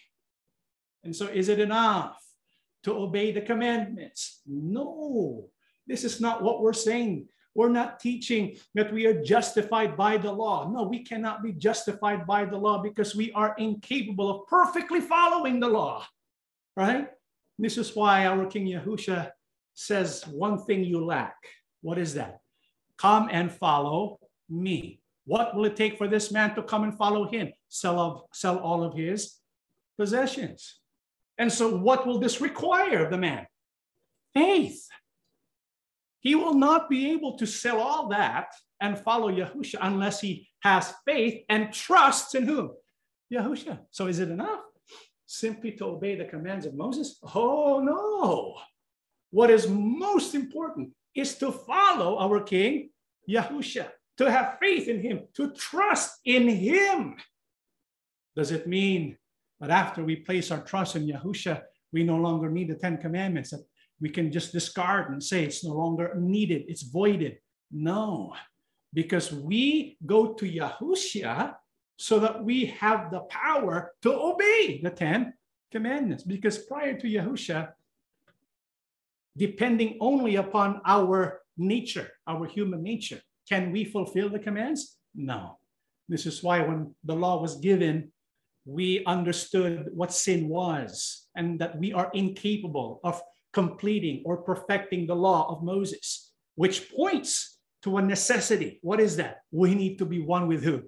And 1.05 1.15
so, 1.15 1.27
is 1.27 1.49
it 1.49 1.61
enough 1.61 2.23
to 2.85 2.93
obey 2.93 3.33
the 3.33 3.41
commandments? 3.41 4.41
No, 4.47 5.49
this 5.87 6.05
is 6.05 6.21
not 6.21 6.43
what 6.43 6.61
we're 6.61 6.73
saying. 6.73 7.29
We're 7.55 7.71
not 7.71 8.01
teaching 8.01 8.57
that 8.75 8.93
we 8.93 9.07
are 9.07 9.23
justified 9.23 9.97
by 9.97 10.19
the 10.19 10.31
law. 10.31 10.71
No, 10.71 10.83
we 10.83 11.03
cannot 11.03 11.43
be 11.43 11.53
justified 11.53 12.27
by 12.27 12.45
the 12.45 12.59
law 12.59 12.83
because 12.83 13.17
we 13.17 13.33
are 13.33 13.55
incapable 13.57 14.29
of 14.31 14.47
perfectly 14.47 15.01
following 15.01 15.59
the 15.59 15.69
law, 15.69 16.05
right? 16.77 17.09
This 17.59 17.79
is 17.79 17.97
why 17.97 18.27
our 18.27 18.45
King 18.45 18.67
Yahusha 18.67 19.31
says, 19.73 20.27
One 20.27 20.65
thing 20.65 20.85
you 20.85 21.05
lack. 21.05 21.37
What 21.81 21.99
is 21.99 22.15
that? 22.15 22.41
Come 22.99 23.29
and 23.31 23.51
follow 23.51 24.19
me. 24.51 25.01
What 25.25 25.57
will 25.57 25.65
it 25.65 25.77
take 25.77 25.99
for 25.99 26.09
this 26.09 26.31
man 26.31 26.55
to 26.55 26.63
come 26.63 26.85
and 26.85 26.97
follow 26.97 27.27
him? 27.29 27.53
Sell, 27.69 27.99
of, 27.99 28.23
sell 28.33 28.59
all 28.59 28.83
of 28.85 28.95
his 28.95 29.37
possessions. 29.99 30.81
And 31.39 31.53
so, 31.53 31.77
what 31.77 32.07
will 32.07 32.19
this 32.19 32.41
require 32.41 33.05
of 33.05 33.11
the 33.11 33.19
man? 33.19 33.47
Faith. 34.35 34.87
He 36.21 36.35
will 36.35 36.55
not 36.55 36.89
be 36.89 37.13
able 37.13 37.37
to 37.39 37.47
sell 37.47 37.81
all 37.81 38.09
that 38.09 38.49
and 38.81 38.99
follow 38.99 39.31
Yahusha 39.31 39.77
unless 39.81 40.21
he 40.21 40.49
has 40.61 40.95
faith 41.07 41.45
and 41.49 41.73
trusts 41.73 42.35
in 42.35 42.45
whom? 42.45 42.73
Yahusha. 43.33 43.81
So, 43.91 44.07
is 44.07 44.19
it 44.19 44.31
enough 44.31 44.61
simply 45.27 45.73
to 45.73 45.87
obey 45.87 46.17
the 46.17 46.25
commands 46.25 46.67
of 46.67 46.75
Moses? 46.75 47.19
Oh, 47.35 47.81
no. 47.81 48.57
What 49.31 49.51
is 49.51 49.69
most 49.69 50.35
important 50.35 50.93
is 51.15 51.37
to 51.37 51.53
follow 51.53 52.19
our 52.19 52.41
King 52.41 52.91
Yahusha 53.29 53.89
to 54.19 54.31
have 54.31 54.59
faith 54.61 54.89
in 54.89 55.01
him, 55.01 55.21
to 55.35 55.53
trust 55.53 56.21
in 56.25 56.49
him. 56.49 57.17
Does 58.37 58.51
it 58.51 58.67
mean 58.67 59.17
that 59.61 59.71
after 59.71 60.05
we 60.05 60.17
place 60.17 60.51
our 60.51 60.63
trust 60.63 60.95
in 60.95 61.09
Yahusha, 61.09 61.63
we 61.93 62.05
no 62.05 62.17
longer 62.17 62.51
need 62.51 62.69
the 62.69 62.75
Ten 62.75 62.99
Commandments, 62.99 63.51
that 63.51 63.65
we 64.01 64.11
can 64.11 64.31
just 64.31 64.53
discard 64.53 65.11
and 65.11 65.23
say 65.23 65.45
it's 65.45 65.65
no 65.65 65.73
longer 65.73 66.13
needed, 66.19 66.65
it's 66.69 66.83
voided? 66.83 67.39
No, 67.73 68.35
because 68.93 69.33
we 69.33 69.97
go 70.05 70.35
to 70.35 70.45
Yahusha 70.47 71.55
so 71.97 72.19
that 72.19 72.45
we 72.45 72.67
have 72.67 73.11
the 73.11 73.21
power 73.21 73.93
to 74.03 74.13
obey 74.13 74.81
the 74.83 74.91
Ten 74.91 75.33
Commandments. 75.73 76.23
Because 76.23 76.59
prior 76.59 76.99
to 76.99 77.09
Yahusha, 77.09 77.73
depending 79.37 79.97
only 80.01 80.37
upon 80.37 80.83
our 80.85 81.41
nature, 81.57 82.11
our 82.27 82.47
human 82.47 82.83
nature, 82.83 83.21
can 83.49 83.73
we 83.73 83.85
fulfill 83.85 84.29
the 84.29 84.39
commands? 84.39 84.99
No. 85.15 85.59
This 86.09 86.27
is 86.27 86.43
why 86.43 86.61
when 86.61 86.95
the 87.03 87.17
law 87.17 87.41
was 87.41 87.57
given, 87.57 88.13
we 88.67 89.05
understood 89.07 89.89
what 89.95 90.13
sin 90.13 90.49
was 90.49 91.27
and 91.37 91.61
that 91.61 91.79
we 91.79 91.93
are 91.93 92.11
incapable 92.13 93.01
of 93.05 93.23
completing 93.53 94.23
or 94.27 94.39
perfecting 94.39 95.07
the 95.07 95.15
law 95.15 95.49
of 95.49 95.63
Moses, 95.63 96.33
which 96.57 96.93
points 96.93 97.59
to 97.83 97.97
a 97.99 98.03
necessity. 98.03 98.81
What 98.83 99.01
is 99.01 99.17
that? 99.17 99.39
We 99.53 99.75
need 99.75 99.99
to 99.99 100.05
be 100.05 100.21
one 100.21 100.49
with 100.49 100.65
who? 100.65 100.83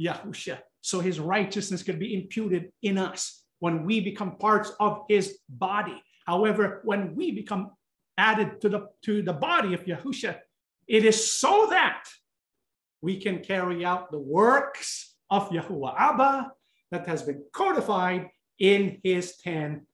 Yahusha. 0.00 0.58
So 0.80 1.00
his 1.00 1.20
righteousness 1.20 1.82
could 1.82 1.98
be 1.98 2.14
imputed 2.14 2.72
in 2.82 2.96
us 2.96 3.44
when 3.58 3.84
we 3.84 4.00
become 4.00 4.38
parts 4.38 4.72
of 4.80 5.02
his 5.08 5.38
body. 5.48 6.02
However, 6.26 6.80
when 6.84 7.14
we 7.14 7.32
become 7.32 7.72
added 8.16 8.60
to 8.62 8.68
the, 8.68 8.86
to 9.02 9.22
the 9.22 9.32
body 9.32 9.74
of 9.74 9.84
Yahusha, 9.84 10.38
it 10.86 11.04
is 11.04 11.32
so 11.38 11.66
that 11.70 12.04
we 13.02 13.20
can 13.20 13.40
carry 13.40 13.84
out 13.84 14.10
the 14.10 14.18
works 14.18 15.14
of 15.30 15.50
Yahuwah 15.50 15.94
Abba 15.98 16.52
that 16.90 17.06
has 17.06 17.22
been 17.22 17.44
codified 17.52 18.28
in 18.58 19.00
his 19.02 19.36
10 19.38 19.86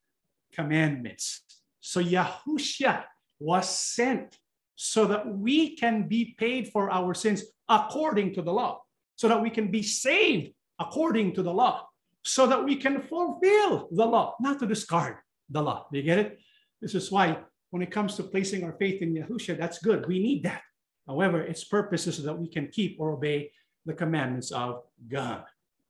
commandments. 0.52 1.42
So 1.80 2.02
Yahushua 2.02 3.04
was 3.38 3.68
sent 3.68 4.38
so 4.76 5.06
that 5.06 5.28
we 5.28 5.76
can 5.76 6.08
be 6.08 6.34
paid 6.38 6.68
for 6.68 6.90
our 6.90 7.14
sins 7.14 7.44
according 7.68 8.34
to 8.34 8.42
the 8.42 8.52
law, 8.52 8.82
so 9.16 9.28
that 9.28 9.40
we 9.40 9.50
can 9.50 9.70
be 9.70 9.82
saved 9.82 10.52
according 10.78 11.34
to 11.34 11.42
the 11.42 11.52
law, 11.52 11.86
so 12.22 12.46
that 12.46 12.64
we 12.64 12.76
can 12.76 13.02
fulfill 13.02 13.88
the 13.92 14.04
law, 14.04 14.34
not 14.40 14.58
to 14.58 14.66
discard 14.66 15.16
the 15.50 15.62
law. 15.62 15.86
Do 15.92 15.98
you 15.98 16.04
get 16.04 16.18
it? 16.18 16.38
This 16.80 16.94
is 16.94 17.10
why 17.10 17.38
when 17.70 17.82
it 17.82 17.90
comes 17.90 18.16
to 18.16 18.22
placing 18.22 18.64
our 18.64 18.76
faith 18.78 19.02
in 19.02 19.14
Yahushua, 19.14 19.58
that's 19.58 19.78
good. 19.78 20.06
We 20.06 20.18
need 20.20 20.44
that. 20.44 20.62
However, 21.06 21.40
its 21.40 21.64
purpose 21.64 22.06
is 22.06 22.16
so 22.16 22.22
that 22.22 22.38
we 22.38 22.48
can 22.48 22.68
keep 22.68 22.96
or 22.98 23.12
obey 23.12 23.50
the 23.84 23.92
commandments 23.92 24.52
of 24.52 24.82
God. 25.08 25.44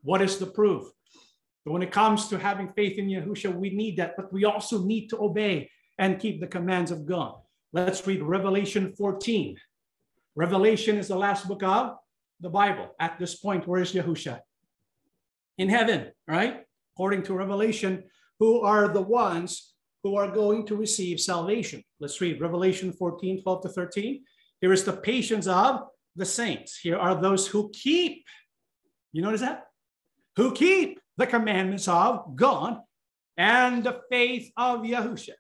What 0.05 0.23
is 0.23 0.39
the 0.39 0.47
proof? 0.47 0.85
But 1.65 1.73
when 1.73 1.83
it 1.83 1.91
comes 1.91 2.29
to 2.29 2.39
having 2.39 2.69
faith 2.69 2.99
in 2.99 3.09
Yahushua, 3.09 3.57
we 3.57 3.71
need 3.71 3.97
that, 3.97 4.17
but 4.17 4.33
we 4.33 4.45
also 4.45 4.85
need 4.85 5.09
to 5.09 5.21
obey 5.21 5.71
and 5.99 6.21
keep 6.21 6.41
the 6.41 6.47
commands 6.47 6.91
of 6.91 7.07
God. 7.07 7.35
Let's 7.73 8.07
read 8.07 8.23
Revelation 8.23 8.93
14. 8.97 9.57
Revelation 10.37 10.99
is 10.99 11.09
the 11.09 11.17
last 11.17 11.49
book 11.49 11.63
of 11.63 11.97
the 12.41 12.51
Bible. 12.51 12.95
At 13.01 13.19
this 13.19 13.37
point, 13.37 13.67
where 13.67 13.81
is 13.81 13.93
Yahushua? 13.93 14.41
In 15.57 15.69
heaven, 15.71 16.13
right? 16.29 16.65
According 16.95 17.23
to 17.25 17.35
Revelation, 17.35 18.05
who 18.39 18.61
are 18.61 18.89
the 18.89 19.01
ones 19.01 19.73
who 20.03 20.17
are 20.17 20.31
going 20.31 20.67
to 20.67 20.77
receive 20.77 21.19
salvation? 21.19 21.83
Let's 21.99 22.21
read 22.21 22.41
Revelation 22.41 22.93
14, 22.93 23.43
12 23.43 23.63
to 23.63 23.69
13. 23.71 24.23
Here 24.61 24.73
is 24.73 24.85
the 24.85 24.93
patience 24.93 25.47
of 25.47 25.81
the 26.15 26.27
saints. 26.27 26.79
Here 26.79 26.99
are 26.99 27.21
those 27.21 27.47
who 27.47 27.71
keep. 27.73 28.25
You 29.13 29.23
notice 29.23 29.41
that? 29.41 29.65
Who 30.37 30.53
keep 30.53 31.01
the 31.16 31.26
commandments 31.26 31.89
of 31.89 32.35
God 32.35 32.80
and 33.37 33.85
the 33.85 34.01
faith 34.11 34.51
of 34.57 34.80
Yahusha. 34.80 35.35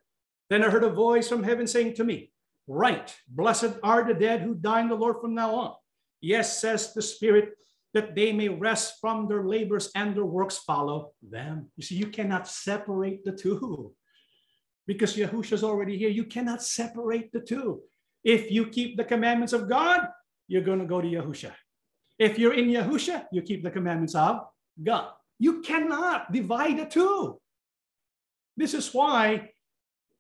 Then 0.50 0.64
I 0.64 0.70
heard 0.70 0.84
a 0.84 0.90
voice 0.90 1.28
from 1.28 1.42
heaven 1.42 1.66
saying 1.66 1.94
to 1.94 2.04
me, 2.04 2.30
Right, 2.66 3.14
blessed 3.28 3.76
are 3.82 4.04
the 4.04 4.14
dead 4.14 4.40
who 4.40 4.54
die 4.54 4.80
in 4.80 4.88
the 4.88 4.94
Lord 4.94 5.16
from 5.20 5.34
now 5.34 5.54
on. 5.54 5.74
Yes, 6.20 6.60
says 6.60 6.94
the 6.94 7.02
Spirit, 7.02 7.52
that 7.92 8.14
they 8.14 8.32
may 8.32 8.48
rest 8.48 8.94
from 9.00 9.28
their 9.28 9.44
labors 9.44 9.90
and 9.94 10.16
their 10.16 10.24
works 10.24 10.58
follow 10.58 11.12
them. 11.22 11.70
You 11.76 11.84
see, 11.84 11.94
you 11.96 12.06
cannot 12.06 12.48
separate 12.48 13.24
the 13.24 13.32
two 13.32 13.94
because 14.86 15.14
Yahusha 15.16 15.52
is 15.52 15.62
already 15.62 15.96
here. 15.98 16.08
You 16.08 16.24
cannot 16.24 16.62
separate 16.62 17.30
the 17.32 17.40
two. 17.40 17.82
If 18.24 18.50
you 18.50 18.66
keep 18.66 18.96
the 18.96 19.04
commandments 19.04 19.52
of 19.52 19.68
God, 19.68 20.08
you're 20.48 20.62
going 20.62 20.80
to 20.80 20.86
go 20.86 21.00
to 21.00 21.06
Yahusha. 21.06 21.52
If 22.18 22.38
you're 22.38 22.54
in 22.54 22.68
Yahusha, 22.68 23.26
you 23.30 23.42
keep 23.42 23.62
the 23.62 23.70
commandments 23.70 24.14
of 24.14 24.46
God. 24.82 25.10
You 25.38 25.62
cannot 25.62 26.32
divide 26.32 26.78
the 26.78 26.86
two. 26.86 27.40
This 28.56 28.74
is 28.74 28.92
why 28.94 29.50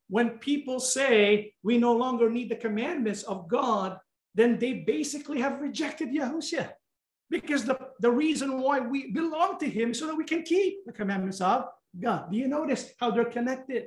when 0.08 0.38
people 0.38 0.80
say 0.80 1.54
we 1.62 1.78
no 1.78 1.92
longer 1.92 2.30
need 2.30 2.50
the 2.50 2.56
commandments 2.56 3.22
of 3.22 3.48
God, 3.48 3.98
then 4.34 4.58
they 4.58 4.74
basically 4.74 5.40
have 5.40 5.60
rejected 5.60 6.10
Yahusha. 6.10 6.70
Because 7.30 7.64
the, 7.64 7.78
the 8.00 8.10
reason 8.10 8.60
why 8.60 8.80
we 8.80 9.12
belong 9.12 9.58
to 9.58 9.68
him 9.68 9.94
so 9.94 10.06
that 10.06 10.16
we 10.16 10.24
can 10.24 10.42
keep 10.42 10.84
the 10.84 10.92
commandments 10.92 11.40
of 11.40 11.66
God. 11.98 12.30
Do 12.30 12.36
you 12.36 12.48
notice 12.48 12.92
how 13.00 13.10
they're 13.10 13.24
connected? 13.24 13.86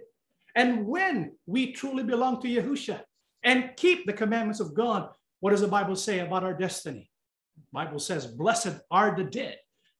And 0.56 0.88
when 0.88 1.34
we 1.46 1.72
truly 1.74 2.04
belong 2.04 2.42
to 2.42 2.48
Yahusha 2.48 3.02
and 3.44 3.72
keep 3.78 4.06
the 4.06 4.14
commandments 4.14 4.60
of 4.60 4.74
God, 4.74 5.10
what 5.40 5.52
does 5.52 5.62
the 5.62 5.68
Bible 5.68 5.96
say 5.96 6.20
about 6.20 6.44
our 6.44 6.54
destiny? 6.54 7.12
The 7.56 7.64
Bible 7.72 8.00
says, 8.00 8.26
Blessed 8.26 8.80
are 8.90 9.16
the 9.16 9.26
dead 9.26 9.58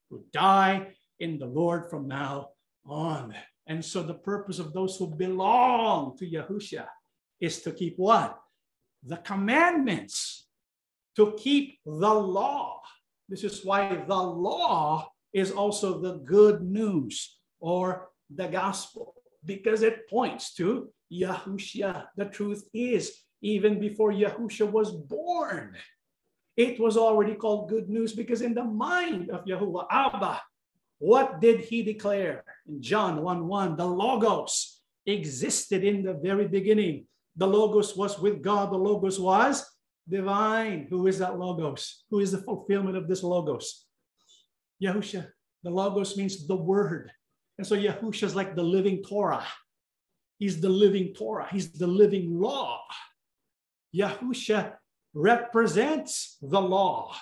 who 0.10 0.24
die 0.32 0.94
in 1.20 1.40
the 1.40 1.46
Lord 1.46 1.90
from 1.90 2.08
now 2.08 2.50
on. 2.86 3.34
And 3.68 3.84
so 3.84 4.02
the 4.02 4.14
purpose 4.14 4.60
of 4.60 4.74
those 4.74 4.98
who 4.98 5.08
belong 5.08 6.18
to 6.18 6.30
Yahusha 6.30 6.88
is 7.40 7.62
to 7.64 7.72
keep 7.72 7.96
what? 7.98 8.40
The 9.04 9.18
commandments, 9.18 10.48
to 11.16 11.36
keep 11.38 11.80
the 11.86 12.14
law. 12.14 12.82
This 13.30 13.44
is 13.44 13.66
why 13.66 14.04
the 14.08 14.16
law 14.16 15.10
is 15.34 15.52
also 15.52 16.00
the 16.00 16.20
good 16.20 16.62
news 16.62 17.40
or 17.60 18.10
the 18.34 18.48
gospel, 18.48 19.14
because 19.44 19.82
it 19.82 20.10
points 20.10 20.54
to 20.56 20.90
Yahusha. 21.12 22.06
The 22.16 22.26
truth 22.26 22.64
is, 22.74 23.24
even 23.42 23.80
before 23.80 24.12
Yahusha 24.12 24.70
was 24.70 24.92
born, 24.92 25.76
it 26.58 26.80
was 26.80 26.98
already 26.98 27.36
called 27.36 27.70
good 27.70 27.88
news 27.88 28.14
because 28.14 28.42
in 28.42 28.56
the 28.56 28.64
mind 28.64 29.30
of 29.30 29.46
Yahuwah 29.46 29.86
Abba, 29.92 30.42
what 30.98 31.40
did 31.40 31.62
he 31.62 31.84
declare? 31.84 32.44
In 32.68 32.82
John 32.82 33.22
1 33.22 33.48
1, 33.48 33.78
the 33.78 33.86
Logos 33.86 34.82
existed 35.06 35.84
in 35.84 36.02
the 36.02 36.16
very 36.16 36.48
beginning. 36.48 37.06
The 37.36 37.48
Logos 37.48 37.96
was 37.96 38.20
with 38.20 38.42
God, 38.42 38.72
the 38.72 38.78
Logos 38.78 39.20
was 39.20 39.64
divine. 40.10 40.88
Who 40.90 41.06
is 41.06 41.20
that 41.20 41.38
Logos? 41.38 42.04
Who 42.10 42.20
is 42.20 42.32
the 42.32 42.42
fulfillment 42.42 42.98
of 42.98 43.08
this 43.08 43.22
Logos? 43.22 43.86
Yahusha. 44.82 45.28
The 45.64 45.70
Logos 45.70 46.18
means 46.18 46.48
the 46.48 46.56
Word. 46.56 47.12
And 47.60 47.68
so 47.68 47.76
Yahusha 47.76 48.24
is 48.24 48.36
like 48.36 48.56
the 48.56 48.64
living 48.64 49.04
Torah. 49.04 49.46
He's 50.40 50.60
the 50.60 50.70
living 50.70 51.14
Torah, 51.14 51.48
He's 51.52 51.72
the 51.72 51.88
living 51.88 52.40
law. 52.40 52.82
Yahusha 53.96 54.74
represents 55.14 56.38
the 56.42 56.62
law. 56.62 57.16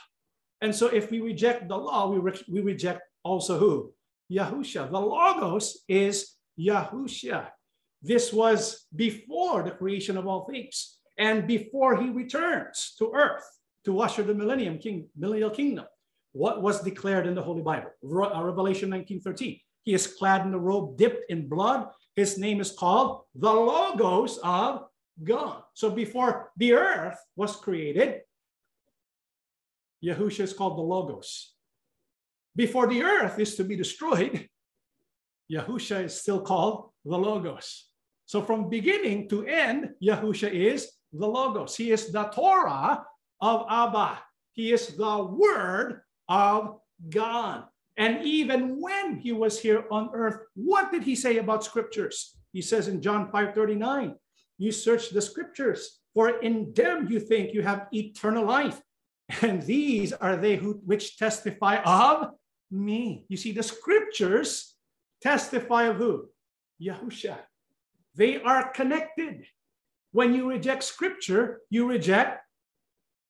And 0.61 0.73
so 0.73 0.87
if 0.87 1.11
we 1.11 1.21
reject 1.21 1.67
the 1.67 1.77
law, 1.77 2.09
we, 2.09 2.19
re- 2.19 2.43
we 2.49 2.61
reject 2.61 3.01
also 3.23 3.57
who? 3.57 3.93
Yahusha. 4.31 4.89
The 4.89 4.99
Logos 4.99 5.83
is 5.87 6.35
Yahusha. 6.59 7.47
This 8.01 8.31
was 8.31 8.85
before 8.95 9.63
the 9.63 9.71
creation 9.71 10.17
of 10.17 10.27
all 10.27 10.45
things 10.45 10.97
and 11.17 11.47
before 11.47 12.01
he 12.01 12.09
returns 12.09 12.93
to 12.99 13.11
earth 13.13 13.45
to 13.85 13.99
usher 13.99 14.23
the 14.23 14.33
millennium 14.33 14.77
king, 14.77 15.07
millennial 15.17 15.49
kingdom. 15.49 15.85
What 16.33 16.61
was 16.61 16.81
declared 16.81 17.27
in 17.27 17.35
the 17.35 17.41
Holy 17.41 17.61
Bible? 17.61 17.91
Uh, 18.03 18.43
Revelation 18.43 18.89
19:13. 18.89 19.61
He 19.83 19.93
is 19.93 20.07
clad 20.07 20.45
in 20.45 20.53
a 20.53 20.59
robe 20.59 20.97
dipped 20.97 21.29
in 21.29 21.47
blood. 21.47 21.87
His 22.15 22.37
name 22.37 22.59
is 22.59 22.71
called 22.71 23.21
the 23.35 23.53
Logos 23.53 24.39
of 24.43 24.87
God. 25.23 25.63
So 25.73 25.91
before 25.91 26.51
the 26.57 26.73
earth 26.73 27.17
was 27.35 27.55
created, 27.55 28.21
Yahusha 30.03 30.41
is 30.41 30.53
called 30.53 30.77
the 30.77 30.83
Logos 30.83 31.55
before 32.55 32.87
the 32.87 33.03
earth 33.03 33.37
is 33.37 33.55
to 33.55 33.63
be 33.63 33.75
destroyed, 33.75 34.47
Yahusha 35.51 36.05
is 36.05 36.19
still 36.19 36.41
called 36.41 36.89
the 37.03 37.17
Logos. 37.17 37.89
So 38.25 38.41
from 38.41 38.69
beginning 38.69 39.29
to 39.29 39.45
end, 39.45 39.91
Yahusha 40.01 40.49
is 40.49 40.91
the 41.11 41.27
Logos. 41.27 41.75
He 41.75 41.91
is 41.91 42.11
the 42.11 42.23
Torah 42.23 43.05
of 43.41 43.65
Abba. 43.69 44.19
He 44.53 44.71
is 44.71 44.95
the 44.95 45.23
Word 45.23 46.01
of 46.27 46.79
God. 47.09 47.65
And 47.97 48.25
even 48.25 48.81
when 48.81 49.17
he 49.17 49.31
was 49.31 49.59
here 49.59 49.85
on 49.91 50.09
earth, 50.13 50.39
what 50.55 50.91
did 50.91 51.03
he 51.03 51.15
say 51.15 51.37
about 51.37 51.63
scriptures? 51.63 52.35
He 52.51 52.61
says 52.61 52.87
in 52.87 53.01
John 53.01 53.29
5 53.31 53.53
39, 53.53 54.15
you 54.57 54.71
search 54.71 55.09
the 55.09 55.21
scriptures, 55.21 55.99
for 56.13 56.39
in 56.39 56.73
them 56.73 57.07
you 57.09 57.19
think 57.19 57.53
you 57.53 57.61
have 57.61 57.87
eternal 57.91 58.45
life. 58.45 58.81
And 59.41 59.61
these 59.61 60.13
are 60.13 60.37
they 60.37 60.55
who 60.55 60.81
which 60.85 61.17
testify 61.17 61.77
of 61.83 62.29
me. 62.71 63.25
You 63.27 63.37
see, 63.37 63.51
the 63.51 63.63
scriptures 63.63 64.75
testify 65.21 65.83
of 65.83 65.97
who? 65.97 66.29
Yahusha. 66.81 67.37
They 68.15 68.41
are 68.41 68.69
connected. 68.71 69.45
When 70.11 70.33
you 70.33 70.49
reject 70.49 70.83
scripture, 70.83 71.61
you 71.69 71.89
reject 71.89 72.41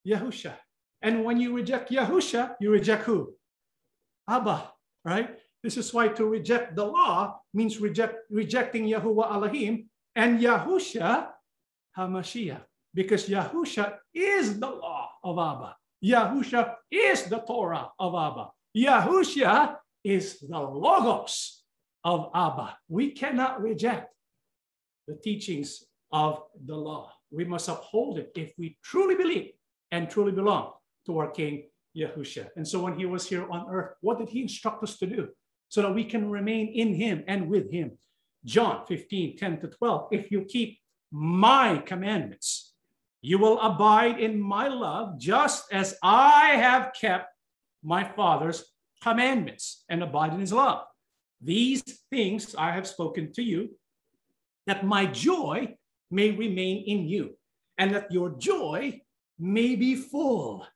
Yahusha. 0.06 0.54
And 1.02 1.24
when 1.24 1.40
you 1.40 1.54
reject 1.54 1.90
Yahusha, 1.90 2.54
you 2.60 2.70
reject 2.70 3.04
who? 3.04 3.34
Abba, 4.28 4.70
right? 5.04 5.38
This 5.62 5.76
is 5.76 5.92
why 5.92 6.08
to 6.08 6.26
reject 6.26 6.76
the 6.76 6.84
law 6.84 7.40
means 7.54 7.80
reject, 7.80 8.18
rejecting 8.30 8.84
Yahuwah 8.84 9.32
Elohim 9.32 9.88
and 10.16 10.40
Yahusha 10.40 11.28
HaMashiach. 11.96 12.62
Because 12.94 13.28
Yahusha 13.28 13.98
is 14.14 14.58
the 14.58 14.70
law 14.70 15.10
of 15.22 15.38
Abba. 15.38 15.76
Yahusha 16.02 16.74
is 16.90 17.24
the 17.24 17.40
Torah 17.40 17.90
of 17.98 18.14
Abba. 18.14 18.48
Yahusha 18.74 19.76
is 20.02 20.40
the 20.40 20.58
logos 20.58 21.62
of 22.02 22.30
Abba. 22.34 22.78
We 22.88 23.10
cannot 23.10 23.60
reject 23.60 24.14
the 25.06 25.16
teachings 25.16 25.84
of 26.10 26.42
the 26.64 26.74
law. 26.74 27.12
We 27.30 27.44
must 27.44 27.68
uphold 27.68 28.18
it 28.18 28.32
if 28.34 28.52
we 28.56 28.78
truly 28.82 29.14
believe 29.14 29.50
and 29.90 30.08
truly 30.08 30.32
belong 30.32 30.72
to 31.04 31.18
our 31.18 31.30
King 31.30 31.68
Yahusha. 31.96 32.48
And 32.56 32.66
so 32.66 32.80
when 32.80 32.98
he 32.98 33.04
was 33.04 33.28
here 33.28 33.46
on 33.50 33.66
earth, 33.70 33.94
what 34.00 34.18
did 34.18 34.30
he 34.30 34.42
instruct 34.42 34.82
us 34.82 34.96
to 34.98 35.06
do? 35.06 35.28
So 35.68 35.82
that 35.82 35.94
we 35.94 36.04
can 36.04 36.30
remain 36.30 36.68
in 36.68 36.94
him 36.94 37.24
and 37.26 37.50
with 37.50 37.70
him. 37.70 37.98
John 38.46 38.86
15, 38.86 39.36
10 39.36 39.60
to 39.60 39.66
12. 39.66 40.08
If 40.12 40.30
you 40.30 40.42
keep 40.44 40.78
my 41.10 41.78
commandments, 41.84 42.74
you 43.20 43.38
will 43.38 43.60
abide 43.60 44.20
in 44.20 44.40
my 44.40 44.68
love, 44.68 45.18
just 45.18 45.72
as 45.72 45.96
I 46.02 46.50
have 46.50 46.92
kept 46.98 47.28
my 47.82 48.04
Father's 48.04 48.64
commandments 49.02 49.84
and 49.88 50.02
abide 50.02 50.32
in 50.32 50.40
his 50.40 50.52
love. 50.52 50.86
These 51.40 51.82
things 52.08 52.54
I 52.54 52.70
have 52.70 52.86
spoken 52.86 53.32
to 53.32 53.42
you, 53.42 53.70
that 54.66 54.86
my 54.86 55.06
joy 55.06 55.76
may 56.10 56.30
remain 56.30 56.84
in 56.84 57.08
you, 57.08 57.36
and 57.78 57.94
that 57.94 58.12
your 58.12 58.30
joy 58.30 59.00
may 59.38 59.74
be 59.74 59.96
full. 59.96 60.66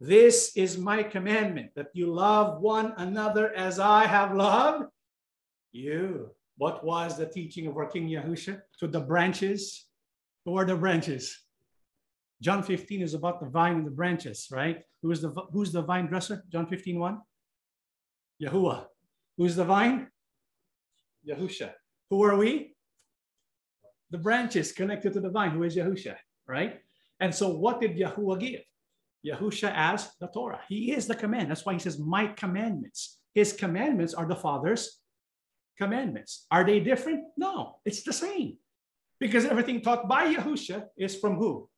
This 0.00 0.56
is 0.56 0.78
my 0.78 1.02
commandment, 1.02 1.70
that 1.76 1.90
you 1.92 2.12
love 2.12 2.62
one 2.62 2.94
another 2.96 3.52
as 3.54 3.78
I 3.78 4.06
have 4.06 4.34
loved 4.34 4.86
you. 5.72 6.30
What 6.58 6.84
was 6.84 7.16
the 7.16 7.26
teaching 7.26 7.68
of 7.68 7.76
our 7.76 7.86
King 7.86 8.08
Yahusha 8.08 8.60
to 8.80 8.88
the 8.88 9.00
branches? 9.00 9.86
Who 10.44 10.58
are 10.58 10.64
the 10.64 10.76
branches? 10.76 11.38
John 12.42 12.62
15 12.62 13.00
is 13.00 13.14
about 13.14 13.40
the 13.40 13.48
vine 13.48 13.76
and 13.76 13.86
the 13.86 13.92
branches, 13.92 14.48
right? 14.50 14.82
Who 15.02 15.10
is 15.12 15.22
the 15.22 15.30
who's 15.52 15.72
the 15.72 15.82
vine 15.82 16.06
dresser? 16.06 16.44
John 16.52 16.66
15, 16.66 16.98
1. 16.98 17.18
Yahuwah. 18.42 18.86
Who's 19.36 19.54
the 19.54 19.64
vine? 19.64 20.08
Yahusha. 21.26 21.70
Who 22.10 22.24
are 22.24 22.36
we? 22.36 22.74
The 24.10 24.18
branches 24.18 24.72
connected 24.72 25.12
to 25.12 25.20
the 25.20 25.30
vine. 25.30 25.50
Who 25.50 25.62
is 25.62 25.76
Yahusha, 25.76 26.16
right? 26.48 26.80
And 27.20 27.32
so 27.32 27.50
what 27.50 27.80
did 27.80 27.96
Yahuwah 27.96 28.40
give? 28.40 28.62
Yahusha 29.24 29.72
as 29.74 30.10
the 30.20 30.28
Torah. 30.28 30.60
He 30.68 30.92
is 30.92 31.06
the 31.06 31.14
command. 31.14 31.50
That's 31.50 31.66
why 31.66 31.74
he 31.74 31.78
says, 31.78 31.98
my 31.98 32.28
commandments. 32.28 33.18
His 33.34 33.52
commandments 33.52 34.14
are 34.14 34.26
the 34.26 34.36
Father's 34.36 35.00
commandments. 35.78 36.46
Are 36.50 36.64
they 36.64 36.80
different? 36.80 37.24
No, 37.36 37.78
it's 37.84 38.02
the 38.02 38.12
same. 38.12 38.58
Because 39.20 39.46
everything 39.46 39.80
taught 39.80 40.08
by 40.08 40.34
Yahusha 40.34 40.86
is 40.96 41.16
from 41.16 41.36
who? 41.36 41.68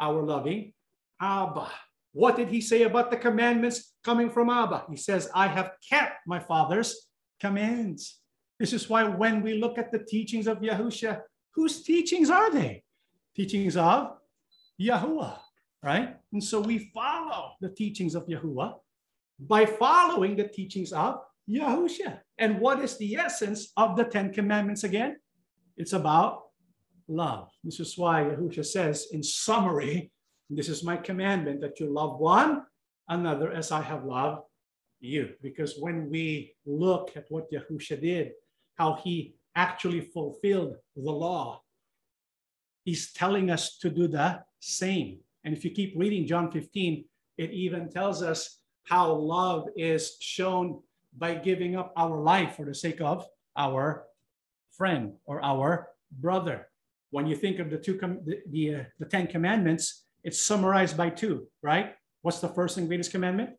Our 0.00 0.22
loving 0.22 0.72
Abba. 1.20 1.68
What 2.12 2.36
did 2.36 2.48
he 2.48 2.60
say 2.60 2.82
about 2.82 3.10
the 3.10 3.16
commandments 3.16 3.94
coming 4.02 4.30
from 4.30 4.50
Abba? 4.50 4.86
He 4.90 4.96
says, 4.96 5.30
I 5.34 5.46
have 5.46 5.72
kept 5.88 6.26
my 6.26 6.40
father's 6.40 7.08
commands. 7.40 8.18
This 8.58 8.72
is 8.72 8.88
why 8.88 9.04
when 9.04 9.42
we 9.42 9.54
look 9.54 9.78
at 9.78 9.92
the 9.92 10.00
teachings 10.00 10.46
of 10.46 10.60
Yahusha, 10.60 11.20
whose 11.54 11.82
teachings 11.82 12.30
are 12.30 12.50
they? 12.50 12.82
Teachings 13.36 13.76
of 13.76 14.18
Yahuwah, 14.80 15.38
right? 15.82 16.16
And 16.32 16.42
so 16.42 16.60
we 16.60 16.90
follow 16.92 17.52
the 17.60 17.68
teachings 17.68 18.14
of 18.14 18.26
Yahuwah 18.26 18.74
by 19.38 19.64
following 19.64 20.36
the 20.36 20.48
teachings 20.48 20.92
of 20.92 21.20
Yahusha. 21.50 22.20
And 22.38 22.60
what 22.60 22.80
is 22.80 22.96
the 22.96 23.16
essence 23.16 23.72
of 23.76 23.96
the 23.96 24.04
Ten 24.04 24.32
Commandments 24.32 24.84
again? 24.84 25.16
It's 25.76 25.92
about 25.92 26.42
love. 27.08 27.50
This 27.64 27.80
is 27.80 27.98
why 27.98 28.22
Yahusha 28.24 28.64
says, 28.64 29.08
in 29.12 29.22
summary, 29.22 30.12
this 30.48 30.68
is 30.68 30.84
my 30.84 30.96
commandment 30.96 31.60
that 31.60 31.80
you 31.80 31.92
love 31.92 32.18
one 32.18 32.62
another 33.08 33.52
as 33.52 33.72
I 33.72 33.82
have 33.82 34.04
loved 34.04 34.42
you. 35.00 35.30
Because 35.42 35.76
when 35.78 36.08
we 36.08 36.54
look 36.66 37.16
at 37.16 37.24
what 37.28 37.50
Yahusha 37.50 38.00
did, 38.00 38.32
how 38.76 38.94
he 39.02 39.34
actually 39.56 40.00
fulfilled 40.00 40.76
the 40.96 41.10
law, 41.10 41.62
he's 42.84 43.12
telling 43.12 43.50
us 43.50 43.78
to 43.78 43.90
do 43.90 44.06
the 44.06 44.40
same. 44.60 45.18
And 45.44 45.56
if 45.56 45.64
you 45.64 45.70
keep 45.70 45.94
reading 45.96 46.26
John 46.26 46.50
15, 46.50 47.04
it 47.38 47.50
even 47.50 47.88
tells 47.88 48.22
us 48.22 48.58
how 48.84 49.12
love 49.12 49.68
is 49.76 50.16
shown 50.20 50.82
by 51.16 51.34
giving 51.34 51.76
up 51.76 51.92
our 51.96 52.20
life 52.20 52.56
for 52.56 52.64
the 52.64 52.74
sake 52.74 53.00
of 53.00 53.26
our 53.56 54.04
friend 54.72 55.14
or 55.26 55.42
our 55.44 55.88
brother. 56.10 56.68
When 57.10 57.26
you 57.26 57.36
think 57.36 57.58
of 57.58 57.70
the 57.70 57.78
two 57.78 57.98
the, 57.98 58.40
the, 58.48 58.74
uh, 58.74 58.84
the 58.98 59.06
10 59.06 59.26
commandments, 59.26 60.04
it's 60.22 60.42
summarized 60.42 60.96
by 60.96 61.10
two, 61.10 61.48
right? 61.62 61.94
What's 62.22 62.40
the 62.40 62.48
first 62.48 62.76
and 62.76 62.86
greatest 62.86 63.10
commandment? 63.10 63.50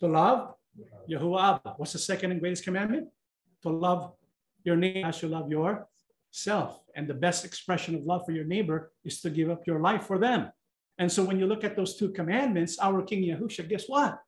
To 0.00 0.08
love 0.08 0.54
Yahuwah 1.08 1.54
Abba. 1.56 1.74
What's 1.76 1.92
the 1.92 1.98
second 1.98 2.32
and 2.32 2.40
greatest 2.40 2.64
commandment? 2.64 3.08
To 3.62 3.70
love 3.70 4.12
your 4.64 4.76
neighbor 4.76 5.08
as 5.08 5.22
you 5.22 5.28
love 5.28 5.50
yourself. 5.50 6.80
And 6.94 7.08
the 7.08 7.14
best 7.14 7.44
expression 7.44 7.94
of 7.94 8.02
love 8.04 8.24
for 8.26 8.32
your 8.32 8.44
neighbor 8.44 8.92
is 9.04 9.20
to 9.22 9.30
give 9.30 9.50
up 9.50 9.66
your 9.66 9.80
life 9.80 10.04
for 10.04 10.18
them. 10.18 10.50
And 10.98 11.10
so 11.10 11.24
when 11.24 11.38
you 11.38 11.46
look 11.46 11.64
at 11.64 11.76
those 11.76 11.96
two 11.96 12.10
commandments, 12.10 12.78
our 12.78 13.02
King 13.02 13.22
Yahusha, 13.22 13.68
guess 13.68 13.84
what? 13.86 14.20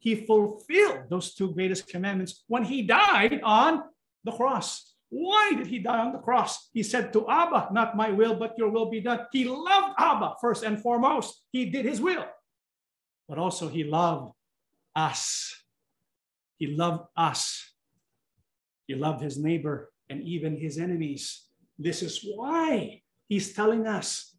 He 0.00 0.26
fulfilled 0.26 1.04
those 1.08 1.34
two 1.34 1.52
greatest 1.52 1.86
commandments 1.86 2.42
when 2.48 2.64
he 2.64 2.82
died 2.82 3.40
on 3.44 3.84
the 4.24 4.32
cross. 4.32 4.96
Why 5.10 5.52
did 5.56 5.66
he 5.66 5.78
die 5.78 5.98
on 5.98 6.12
the 6.12 6.18
cross? 6.18 6.70
He 6.72 6.82
said 6.82 7.12
to 7.12 7.28
Abba, 7.28 7.68
Not 7.72 7.96
my 7.96 8.10
will, 8.10 8.34
but 8.34 8.56
your 8.56 8.70
will 8.70 8.88
be 8.88 9.00
done. 9.00 9.26
He 9.30 9.44
loved 9.44 9.94
Abba 9.98 10.34
first 10.40 10.64
and 10.64 10.80
foremost. 10.80 11.42
He 11.52 11.66
did 11.66 11.84
his 11.84 12.00
will, 12.00 12.24
but 13.28 13.36
also 13.36 13.68
he 13.68 13.84
loved 13.84 14.32
us. 14.96 15.54
He 16.56 16.68
loved 16.68 17.04
us. 17.16 17.72
He 18.86 18.94
loved 18.94 19.22
his 19.22 19.36
neighbor 19.36 19.92
and 20.08 20.22
even 20.22 20.56
his 20.56 20.78
enemies. 20.78 21.44
This 21.78 22.02
is 22.02 22.24
why 22.34 23.02
he's 23.28 23.52
telling 23.52 23.86
us 23.86 24.36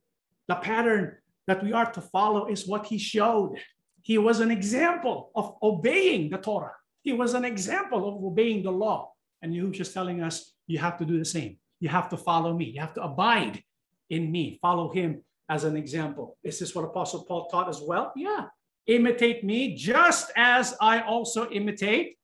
the 0.48 0.56
pattern 0.56 1.18
that 1.48 1.64
we 1.64 1.74
are 1.74 1.92
to 1.92 2.02
follow 2.02 2.48
is 2.48 2.68
what 2.68 2.88
he 2.88 2.98
showed. 2.98 3.58
He 4.04 4.18
was 4.18 4.40
an 4.40 4.52
example 4.52 5.32
of 5.36 5.56
obeying 5.62 6.30
the 6.30 6.38
Torah. 6.38 6.74
He 7.02 7.14
was 7.14 7.34
an 7.34 7.46
example 7.46 8.08
of 8.08 8.24
obeying 8.24 8.64
the 8.64 8.72
law. 8.72 9.12
And 9.42 9.54
Yahushua 9.54 9.74
just 9.74 9.94
telling 9.94 10.22
us, 10.22 10.54
you 10.68 10.80
have 10.80 10.98
to 10.98 11.06
do 11.06 11.18
the 11.18 11.26
same. 11.26 11.58
You 11.80 11.90
have 11.90 12.10
to 12.10 12.18
follow 12.18 12.54
me. 12.54 12.66
You 12.66 12.82
have 12.82 12.94
to 12.96 13.04
abide 13.04 13.64
in 14.10 14.32
me. 14.32 14.60
Follow 14.62 14.92
him 14.92 15.24
as 15.50 15.64
an 15.64 15.76
example. 15.76 16.38
Is 16.44 16.60
this 16.60 16.76
what 16.76 16.86
Apostle 16.86 17.26
Paul 17.26 17.48
taught 17.48 17.70
as 17.70 17.82
well? 17.82 18.14
Yeah. 18.16 18.46
Imitate 18.88 19.44
me 19.44 19.76
just 19.76 20.32
as 20.36 20.76
I 20.80 21.02
also 21.02 21.50
imitate 21.50 22.18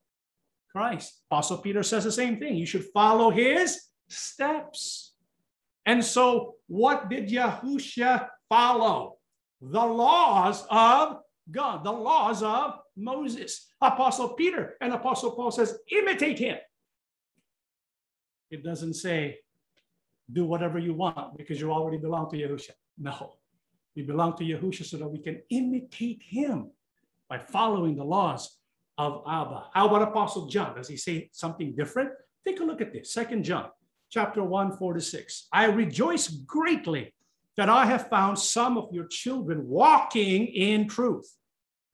Christ. 0.71 1.21
Apostle 1.29 1.57
Peter 1.57 1.83
says 1.83 2.03
the 2.03 2.11
same 2.11 2.37
thing. 2.37 2.55
You 2.55 2.65
should 2.65 2.85
follow 2.93 3.29
his 3.29 3.81
steps. 4.09 5.13
And 5.85 6.03
so, 6.03 6.55
what 6.67 7.09
did 7.09 7.29
Yahushua 7.29 8.27
follow? 8.49 9.17
The 9.61 9.85
laws 9.85 10.65
of 10.69 11.19
God, 11.49 11.83
the 11.83 11.91
laws 11.91 12.43
of 12.43 12.79
Moses. 12.95 13.67
Apostle 13.81 14.29
Peter 14.29 14.75
and 14.81 14.93
Apostle 14.93 15.31
Paul 15.31 15.51
says, 15.51 15.77
imitate 15.91 16.39
him. 16.39 16.57
It 18.49 18.63
doesn't 18.63 18.95
say, 18.95 19.39
do 20.31 20.45
whatever 20.45 20.77
you 20.77 20.93
want 20.93 21.37
because 21.37 21.59
you 21.59 21.71
already 21.71 21.97
belong 21.97 22.29
to 22.31 22.37
Yahusha. 22.37 22.71
No, 22.97 23.35
we 23.95 24.03
belong 24.03 24.35
to 24.37 24.43
Yahusha 24.43 24.85
so 24.85 24.97
that 24.97 25.07
we 25.07 25.19
can 25.19 25.41
imitate 25.49 26.21
him 26.21 26.71
by 27.29 27.37
following 27.37 27.95
the 27.95 28.03
laws 28.03 28.57
of 28.97 29.23
Abba. 29.27 29.65
How 29.73 29.87
about 29.87 30.01
Apostle 30.01 30.47
John? 30.47 30.75
Does 30.75 30.87
he 30.87 30.97
say 30.97 31.29
something 31.31 31.75
different? 31.75 32.11
Take 32.45 32.59
a 32.59 32.63
look 32.63 32.81
at 32.81 32.91
this. 32.91 33.13
Second 33.13 33.43
John, 33.43 33.69
chapter 34.09 34.43
1, 34.43 34.77
4 34.77 34.93
to 34.93 35.01
6. 35.01 35.47
I 35.53 35.65
rejoice 35.65 36.27
greatly 36.27 37.13
that 37.57 37.69
I 37.69 37.85
have 37.85 38.09
found 38.09 38.37
some 38.39 38.77
of 38.77 38.93
your 38.93 39.07
children 39.07 39.67
walking 39.67 40.47
in 40.47 40.87
truth 40.87 41.36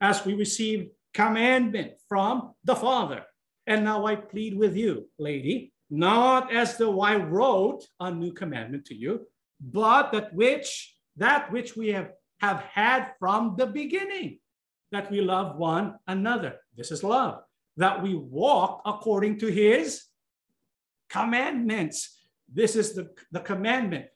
as 0.03 0.25
we 0.25 0.33
received 0.33 0.89
commandment 1.13 1.93
from 2.09 2.53
the 2.65 2.75
Father. 2.75 3.23
And 3.65 3.85
now 3.85 4.05
I 4.05 4.17
plead 4.17 4.53
with 4.57 4.75
you, 4.75 5.07
lady, 5.17 5.71
not 5.89 6.53
as 6.53 6.77
though 6.77 6.99
I 6.99 7.15
wrote 7.15 7.87
a 8.01 8.11
new 8.11 8.33
commandment 8.33 8.83
to 8.87 8.95
you, 8.95 9.25
but 9.61 10.11
that 10.11 10.33
which 10.33 10.97
that 11.15 11.51
which 11.51 11.77
we 11.77 11.87
have, 11.89 12.11
have 12.41 12.61
had 12.61 13.13
from 13.19 13.55
the 13.57 13.67
beginning, 13.67 14.39
that 14.91 15.09
we 15.09 15.21
love 15.21 15.57
one 15.57 15.95
another. 16.07 16.55
This 16.75 16.91
is 16.91 17.03
love, 17.03 17.43
that 17.77 18.01
we 18.03 18.15
walk 18.15 18.81
according 18.85 19.39
to 19.39 19.47
his 19.47 20.03
commandments. 21.09 22.25
This 22.51 22.75
is 22.75 22.93
the, 22.93 23.11
the 23.31 23.39
commandment 23.39 24.07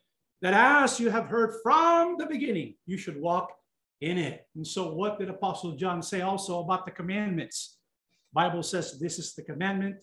that 0.42 0.54
as 0.54 1.00
you 1.00 1.12
have 1.12 1.28
heard 1.28 1.54
from 1.64 2.18
the 2.18 2.26
beginning, 2.26 2.76
you 2.86 2.98
should 2.98 3.22
walk 3.22 3.54
in 4.02 4.18
it. 4.18 4.46
And 4.56 4.66
so 4.66 4.94
what 4.94 5.20
did 5.20 5.30
Apostle 5.30 5.76
John 5.76 6.02
say 6.02 6.22
also 6.22 6.60
about 6.60 6.86
the 6.86 6.92
commandments? 6.92 7.78
Bible 8.34 8.64
says 8.64 9.00
this 9.00 9.20
is 9.20 9.34
the 9.34 9.44
commandment, 9.44 9.96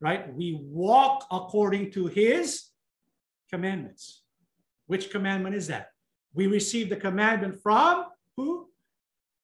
right? 0.00 0.34
We 0.34 0.60
walk 0.62 1.26
according 1.30 1.92
to 1.92 2.06
his 2.06 2.68
commandments. 3.50 4.22
Which 4.86 5.10
commandment 5.10 5.54
is 5.54 5.68
that? 5.68 5.88
We 6.34 6.46
receive 6.46 6.88
the 6.88 6.96
commandment 6.96 7.62
from 7.62 8.06
who? 8.36 8.68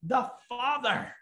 The 0.02 0.30
Father. 0.48 1.12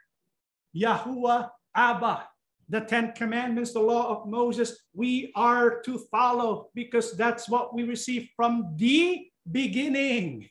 Yahuwah 0.77 1.51
Abba. 1.75 2.29
The 2.69 2.81
Ten 2.81 3.13
Commandments, 3.13 3.73
the 3.73 3.79
law 3.79 4.11
of 4.11 4.29
Moses, 4.29 4.77
we 4.93 5.31
are 5.37 5.81
to 5.83 5.99
follow 6.11 6.71
because 6.75 7.17
that's 7.17 7.49
what 7.49 7.73
we 7.73 7.85
receive 7.85 8.29
from 8.35 8.75
the 8.77 9.29
beginning. 9.53 10.49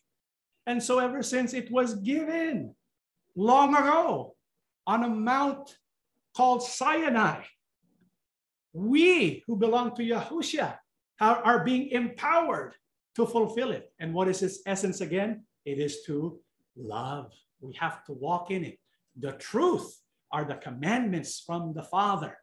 And 0.68 0.82
so, 0.82 0.99
ever 0.99 1.22
since 1.22 1.53
it 1.53 1.72
was 1.72 1.95
given 1.95 2.74
long 3.36 3.76
ago 3.76 4.36
on 4.88 5.03
a 5.03 5.09
mount 5.09 5.78
called 6.36 6.63
Sinai, 6.63 7.43
we 8.74 9.43
who 9.47 9.55
belong 9.55 9.95
to 9.95 10.03
Yahushua 10.03 10.78
are, 11.22 11.38
are 11.38 11.63
being 11.63 11.89
empowered 11.89 12.74
to 13.16 13.26
fulfill 13.26 13.72
it. 13.72 13.91
And 13.99 14.13
what 14.13 14.28
is 14.28 14.41
its 14.43 14.59
essence 14.66 15.01
again? 15.01 15.43
It 15.66 15.80
is 15.80 16.03
to 16.07 16.39
love. 16.76 17.32
We 17.61 17.74
have 17.80 18.03
to 18.05 18.13
walk 18.13 18.51
in 18.51 18.63
it. 18.66 18.80
The 19.18 19.34
truth 19.34 20.01
are 20.32 20.43
the 20.43 20.55
commandments 20.55 21.41
from 21.45 21.74
the 21.74 21.84
Father. 21.84 22.38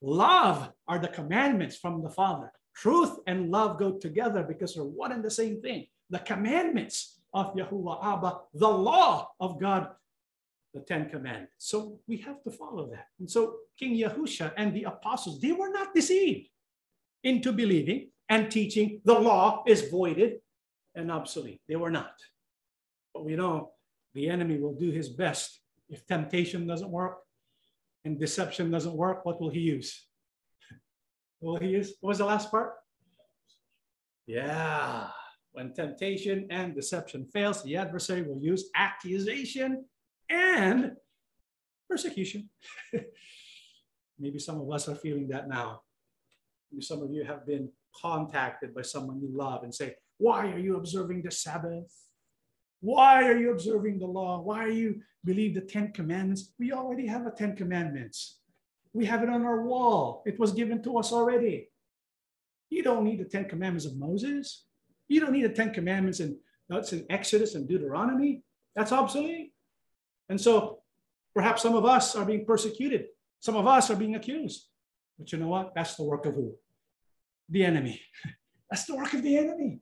Love 0.00 0.72
are 0.88 0.98
the 0.98 1.08
commandments 1.08 1.76
from 1.76 2.02
the 2.02 2.10
Father. 2.10 2.50
Truth 2.74 3.18
and 3.26 3.50
love 3.50 3.78
go 3.78 3.92
together 3.92 4.42
because 4.42 4.74
they're 4.74 4.84
one 4.84 5.12
and 5.12 5.24
the 5.24 5.30
same 5.30 5.60
thing. 5.60 5.86
The 6.10 6.20
commandments 6.20 7.15
of 7.36 7.54
Yahuwah 7.54 8.02
Abba, 8.02 8.38
the 8.54 8.68
law 8.68 9.28
of 9.38 9.60
God, 9.60 9.88
the 10.72 10.80
Ten 10.80 11.10
Commandments. 11.10 11.52
So 11.58 12.00
we 12.08 12.16
have 12.18 12.42
to 12.44 12.50
follow 12.50 12.88
that. 12.90 13.08
And 13.20 13.30
so 13.30 13.56
King 13.78 13.94
Yahusha 13.94 14.52
and 14.56 14.74
the 14.74 14.84
apostles, 14.84 15.38
they 15.38 15.52
were 15.52 15.68
not 15.68 15.94
deceived 15.94 16.48
into 17.22 17.52
believing 17.52 18.08
and 18.30 18.50
teaching 18.50 19.02
the 19.04 19.18
law 19.18 19.62
is 19.66 19.90
voided 19.90 20.40
and 20.94 21.12
obsolete. 21.12 21.60
They 21.68 21.76
were 21.76 21.90
not. 21.90 22.14
But 23.12 23.26
we 23.26 23.36
know 23.36 23.72
the 24.14 24.30
enemy 24.30 24.58
will 24.58 24.74
do 24.74 24.90
his 24.90 25.10
best. 25.10 25.60
If 25.90 26.06
temptation 26.06 26.66
doesn't 26.66 26.90
work 26.90 27.18
and 28.06 28.18
deception 28.18 28.70
doesn't 28.70 28.96
work, 28.96 29.26
what 29.26 29.40
will 29.42 29.50
he 29.50 29.60
use? 29.60 30.06
Will 31.42 31.56
he 31.56 31.68
use? 31.68 31.92
What 32.00 32.08
was 32.08 32.18
the 32.18 32.24
last 32.24 32.50
part? 32.50 32.72
Yeah. 34.26 35.08
When 35.56 35.72
temptation 35.72 36.48
and 36.50 36.74
deception 36.74 37.24
fails, 37.32 37.62
the 37.62 37.78
adversary 37.78 38.20
will 38.20 38.38
use 38.38 38.68
accusation 38.76 39.86
and 40.28 40.92
persecution. 41.88 42.50
Maybe 44.18 44.38
some 44.38 44.60
of 44.60 44.70
us 44.70 44.86
are 44.86 44.94
feeling 44.94 45.28
that 45.28 45.48
now. 45.48 45.80
Maybe 46.70 46.82
some 46.82 47.00
of 47.00 47.10
you 47.10 47.24
have 47.24 47.46
been 47.46 47.70
contacted 47.98 48.74
by 48.74 48.82
someone 48.82 49.18
you 49.18 49.30
love 49.32 49.62
and 49.62 49.74
say, 49.74 49.94
Why 50.18 50.52
are 50.52 50.58
you 50.58 50.76
observing 50.76 51.22
the 51.22 51.30
Sabbath? 51.30 51.90
Why 52.82 53.24
are 53.24 53.38
you 53.38 53.50
observing 53.50 53.98
the 53.98 54.06
law? 54.06 54.42
Why 54.42 54.62
are 54.62 54.68
you 54.82 55.00
believe 55.24 55.54
the 55.54 55.62
Ten 55.62 55.90
Commandments? 55.90 56.52
We 56.58 56.72
already 56.72 57.06
have 57.06 57.26
a 57.26 57.30
Ten 57.30 57.56
Commandments. 57.56 58.40
We 58.92 59.06
have 59.06 59.22
it 59.22 59.30
on 59.30 59.46
our 59.46 59.62
wall. 59.62 60.22
It 60.26 60.38
was 60.38 60.52
given 60.52 60.82
to 60.82 60.98
us 60.98 61.14
already. 61.14 61.70
You 62.68 62.82
don't 62.82 63.04
need 63.04 63.20
the 63.20 63.24
Ten 63.24 63.46
Commandments 63.46 63.86
of 63.86 63.96
Moses. 63.96 64.66
You 65.08 65.20
don't 65.20 65.32
need 65.32 65.44
the 65.44 65.50
Ten 65.50 65.72
Commandments 65.72 66.20
in 66.20 66.38
that's 66.68 66.92
in 66.92 67.06
Exodus 67.10 67.54
and 67.54 67.68
Deuteronomy. 67.68 68.42
That's 68.74 68.92
obsolete. 68.92 69.52
And 70.28 70.40
so 70.40 70.80
perhaps 71.34 71.62
some 71.62 71.76
of 71.76 71.84
us 71.84 72.16
are 72.16 72.24
being 72.24 72.44
persecuted. 72.44 73.06
Some 73.40 73.56
of 73.56 73.66
us 73.66 73.90
are 73.90 73.96
being 73.96 74.16
accused. 74.16 74.66
But 75.18 75.30
you 75.32 75.38
know 75.38 75.48
what? 75.48 75.74
That's 75.74 75.94
the 75.94 76.02
work 76.02 76.26
of 76.26 76.34
who? 76.34 76.54
The 77.48 77.64
enemy. 77.64 78.00
That's 78.70 78.84
the 78.84 78.96
work 78.96 79.12
of 79.12 79.22
the 79.22 79.36
enemy. 79.36 79.78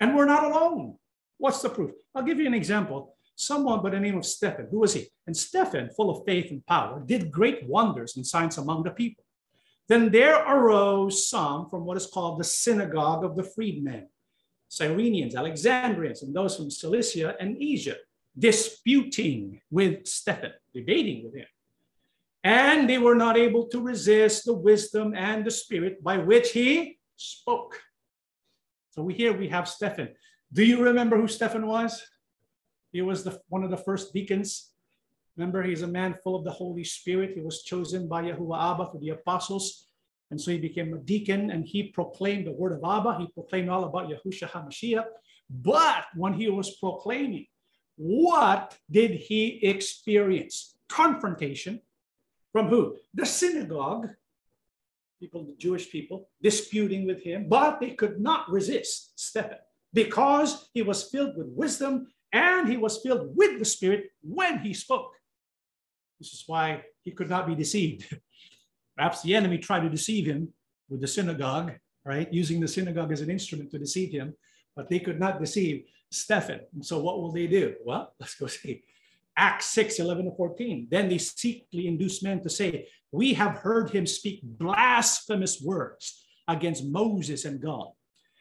And 0.00 0.16
we're 0.16 0.24
not 0.24 0.44
alone. 0.44 0.96
What's 1.38 1.60
the 1.60 1.68
proof? 1.68 1.90
I'll 2.14 2.22
give 2.22 2.38
you 2.38 2.46
an 2.46 2.54
example. 2.54 3.16
Someone 3.34 3.82
by 3.82 3.90
the 3.90 4.00
name 4.00 4.16
of 4.16 4.24
Stephen, 4.24 4.68
who 4.70 4.80
was 4.80 4.94
he? 4.94 5.06
And 5.26 5.36
Stephen, 5.36 5.90
full 5.94 6.08
of 6.08 6.24
faith 6.24 6.50
and 6.50 6.64
power, 6.64 7.02
did 7.04 7.30
great 7.30 7.66
wonders 7.68 8.16
and 8.16 8.26
signs 8.26 8.56
among 8.56 8.84
the 8.84 8.90
people. 8.90 9.24
Then 9.88 10.10
there 10.10 10.42
arose 10.42 11.28
some 11.28 11.68
from 11.68 11.84
what 11.84 11.98
is 11.98 12.06
called 12.06 12.40
the 12.40 12.44
synagogue 12.44 13.24
of 13.24 13.36
the 13.36 13.44
freedmen, 13.44 14.08
Cyrenians, 14.70 15.34
Alexandrians, 15.34 16.22
and 16.22 16.34
those 16.34 16.56
from 16.56 16.70
Cilicia 16.70 17.34
and 17.40 17.56
Asia, 17.60 17.96
disputing 18.38 19.60
with 19.70 20.06
Stephen, 20.06 20.52
debating 20.74 21.24
with 21.24 21.34
him. 21.34 21.46
And 22.44 22.88
they 22.88 22.98
were 22.98 23.14
not 23.14 23.36
able 23.36 23.66
to 23.68 23.80
resist 23.80 24.44
the 24.44 24.52
wisdom 24.52 25.14
and 25.16 25.44
the 25.44 25.50
spirit 25.50 26.02
by 26.02 26.18
which 26.18 26.52
he 26.52 26.98
spoke. 27.16 27.80
So 28.90 29.02
we 29.02 29.14
here 29.14 29.36
we 29.36 29.48
have 29.48 29.68
Stephen. 29.68 30.10
Do 30.52 30.64
you 30.64 30.82
remember 30.82 31.16
who 31.16 31.28
Stephen 31.28 31.66
was? 31.66 32.02
He 32.92 33.02
was 33.02 33.24
the, 33.24 33.40
one 33.48 33.64
of 33.64 33.70
the 33.70 33.76
first 33.76 34.12
deacons. 34.12 34.70
Remember, 35.36 35.62
he's 35.62 35.82
a 35.82 35.86
man 35.86 36.14
full 36.22 36.34
of 36.34 36.44
the 36.44 36.50
Holy 36.50 36.84
Spirit. 36.84 37.32
He 37.34 37.40
was 37.40 37.62
chosen 37.62 38.08
by 38.08 38.22
Yahuwah 38.22 38.72
Abba 38.72 38.86
for 38.90 38.98
the 39.00 39.10
apostles. 39.10 39.85
And 40.30 40.40
so 40.40 40.50
he 40.50 40.58
became 40.58 40.92
a 40.92 40.98
deacon 40.98 41.50
and 41.50 41.64
he 41.64 41.84
proclaimed 41.84 42.46
the 42.46 42.52
word 42.52 42.72
of 42.72 42.84
Abba. 42.84 43.18
He 43.18 43.28
proclaimed 43.28 43.68
all 43.68 43.84
about 43.84 44.08
Yahushua 44.08 44.50
HaMashiach. 44.50 45.04
But 45.48 46.04
when 46.16 46.34
he 46.34 46.48
was 46.48 46.76
proclaiming, 46.76 47.46
what 47.96 48.76
did 48.90 49.12
he 49.12 49.60
experience? 49.62 50.74
Confrontation 50.88 51.80
from 52.52 52.68
who? 52.68 52.96
The 53.14 53.26
synagogue 53.26 54.08
people, 55.20 55.44
the 55.44 55.56
Jewish 55.56 55.90
people, 55.90 56.28
disputing 56.42 57.06
with 57.06 57.22
him, 57.22 57.48
but 57.48 57.80
they 57.80 57.90
could 57.90 58.20
not 58.20 58.50
resist 58.50 59.18
Stephen 59.18 59.58
because 59.92 60.68
he 60.74 60.82
was 60.82 61.04
filled 61.04 61.36
with 61.36 61.48
wisdom 61.48 62.08
and 62.32 62.68
he 62.68 62.76
was 62.76 62.98
filled 62.98 63.34
with 63.34 63.58
the 63.58 63.64
Spirit 63.64 64.10
when 64.22 64.58
he 64.58 64.74
spoke. 64.74 65.12
This 66.18 66.32
is 66.32 66.44
why 66.46 66.82
he 67.02 67.12
could 67.12 67.30
not 67.30 67.46
be 67.46 67.54
deceived. 67.54 68.18
Perhaps 68.96 69.22
the 69.22 69.34
enemy 69.34 69.58
tried 69.58 69.80
to 69.80 69.90
deceive 69.90 70.26
him 70.26 70.48
with 70.88 71.00
the 71.00 71.06
synagogue, 71.06 71.72
right? 72.04 72.32
Using 72.32 72.60
the 72.60 72.68
synagogue 72.68 73.12
as 73.12 73.20
an 73.20 73.30
instrument 73.30 73.70
to 73.70 73.78
deceive 73.78 74.12
him, 74.12 74.34
but 74.74 74.88
they 74.88 74.98
could 74.98 75.20
not 75.20 75.40
deceive 75.40 75.84
Stephen. 76.10 76.60
And 76.74 76.84
so 76.84 77.00
what 77.00 77.20
will 77.20 77.32
they 77.32 77.46
do? 77.46 77.74
Well, 77.84 78.14
let's 78.20 78.34
go 78.34 78.46
see. 78.46 78.82
Acts 79.36 79.66
6, 79.66 79.98
11 79.98 80.24
to 80.24 80.30
14. 80.32 80.88
Then 80.90 81.08
they 81.08 81.18
secretly 81.18 81.88
induced 81.88 82.22
men 82.22 82.42
to 82.42 82.48
say, 82.48 82.88
We 83.12 83.34
have 83.34 83.58
heard 83.58 83.90
him 83.90 84.06
speak 84.06 84.40
blasphemous 84.42 85.60
words 85.60 86.24
against 86.48 86.86
Moses 86.86 87.44
and 87.44 87.60
God. 87.60 87.88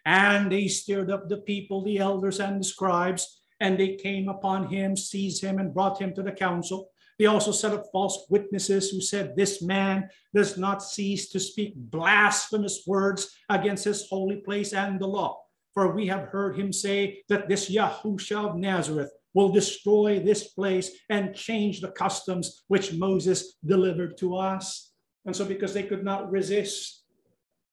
And 0.05 0.51
they 0.51 0.67
stirred 0.67 1.11
up 1.11 1.27
the 1.27 1.37
people, 1.37 1.83
the 1.83 1.97
elders 1.97 2.39
and 2.39 2.61
the 2.61 2.63
scribes, 2.63 3.41
and 3.59 3.77
they 3.77 3.95
came 3.95 4.29
upon 4.29 4.67
him, 4.67 4.95
seized 4.95 5.43
him, 5.43 5.59
and 5.59 5.73
brought 5.73 5.99
him 5.99 6.13
to 6.13 6.23
the 6.23 6.31
council. 6.31 6.89
They 7.17 7.25
also 7.27 7.51
set 7.51 7.73
up 7.73 7.85
false 7.91 8.25
witnesses 8.29 8.89
who 8.89 8.99
said, 8.99 9.35
This 9.35 9.61
man 9.61 10.09
does 10.33 10.57
not 10.57 10.83
cease 10.83 11.29
to 11.29 11.39
speak 11.39 11.73
blasphemous 11.75 12.83
words 12.85 13.37
against 13.49 13.85
his 13.85 14.07
holy 14.09 14.37
place 14.37 14.73
and 14.73 14.99
the 14.99 15.07
law. 15.07 15.41
For 15.73 15.93
we 15.93 16.07
have 16.07 16.29
heard 16.29 16.57
him 16.57 16.71
say 16.73 17.23
that 17.29 17.47
this 17.47 17.69
Yahusha 17.69 18.49
of 18.49 18.55
Nazareth 18.55 19.11
will 19.33 19.49
destroy 19.49 20.19
this 20.19 20.47
place 20.47 20.91
and 21.09 21.35
change 21.35 21.81
the 21.81 21.91
customs 21.91 22.63
which 22.67 22.93
Moses 22.93 23.55
delivered 23.65 24.17
to 24.17 24.35
us. 24.37 24.93
And 25.25 25.35
so, 25.35 25.45
because 25.45 25.73
they 25.73 25.83
could 25.83 26.03
not 26.03 26.31
resist 26.31 27.03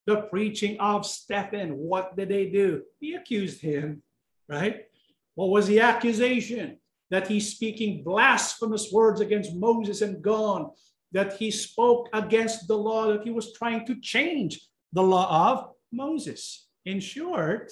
the 0.06 0.22
preaching 0.22 0.78
of 0.80 1.06
Stephen, 1.06 1.70
what 1.76 2.16
did 2.16 2.28
they 2.28 2.46
do? 2.46 2.82
He 2.98 3.14
accused 3.14 3.60
him, 3.60 4.02
right? 4.48 4.86
What 5.34 5.50
was 5.50 5.68
the 5.68 5.80
accusation? 5.80 6.78
That 7.12 7.28
he's 7.28 7.54
speaking 7.54 8.02
blasphemous 8.02 8.90
words 8.90 9.20
against 9.20 9.54
Moses 9.54 10.00
and 10.00 10.22
God, 10.22 10.70
that 11.12 11.34
he 11.34 11.50
spoke 11.50 12.08
against 12.14 12.66
the 12.66 12.76
law, 12.76 13.12
that 13.12 13.22
he 13.22 13.30
was 13.30 13.52
trying 13.52 13.84
to 13.86 14.00
change 14.00 14.66
the 14.94 15.02
law 15.02 15.50
of 15.50 15.68
Moses. 15.92 16.66
In 16.86 17.00
short, 17.00 17.70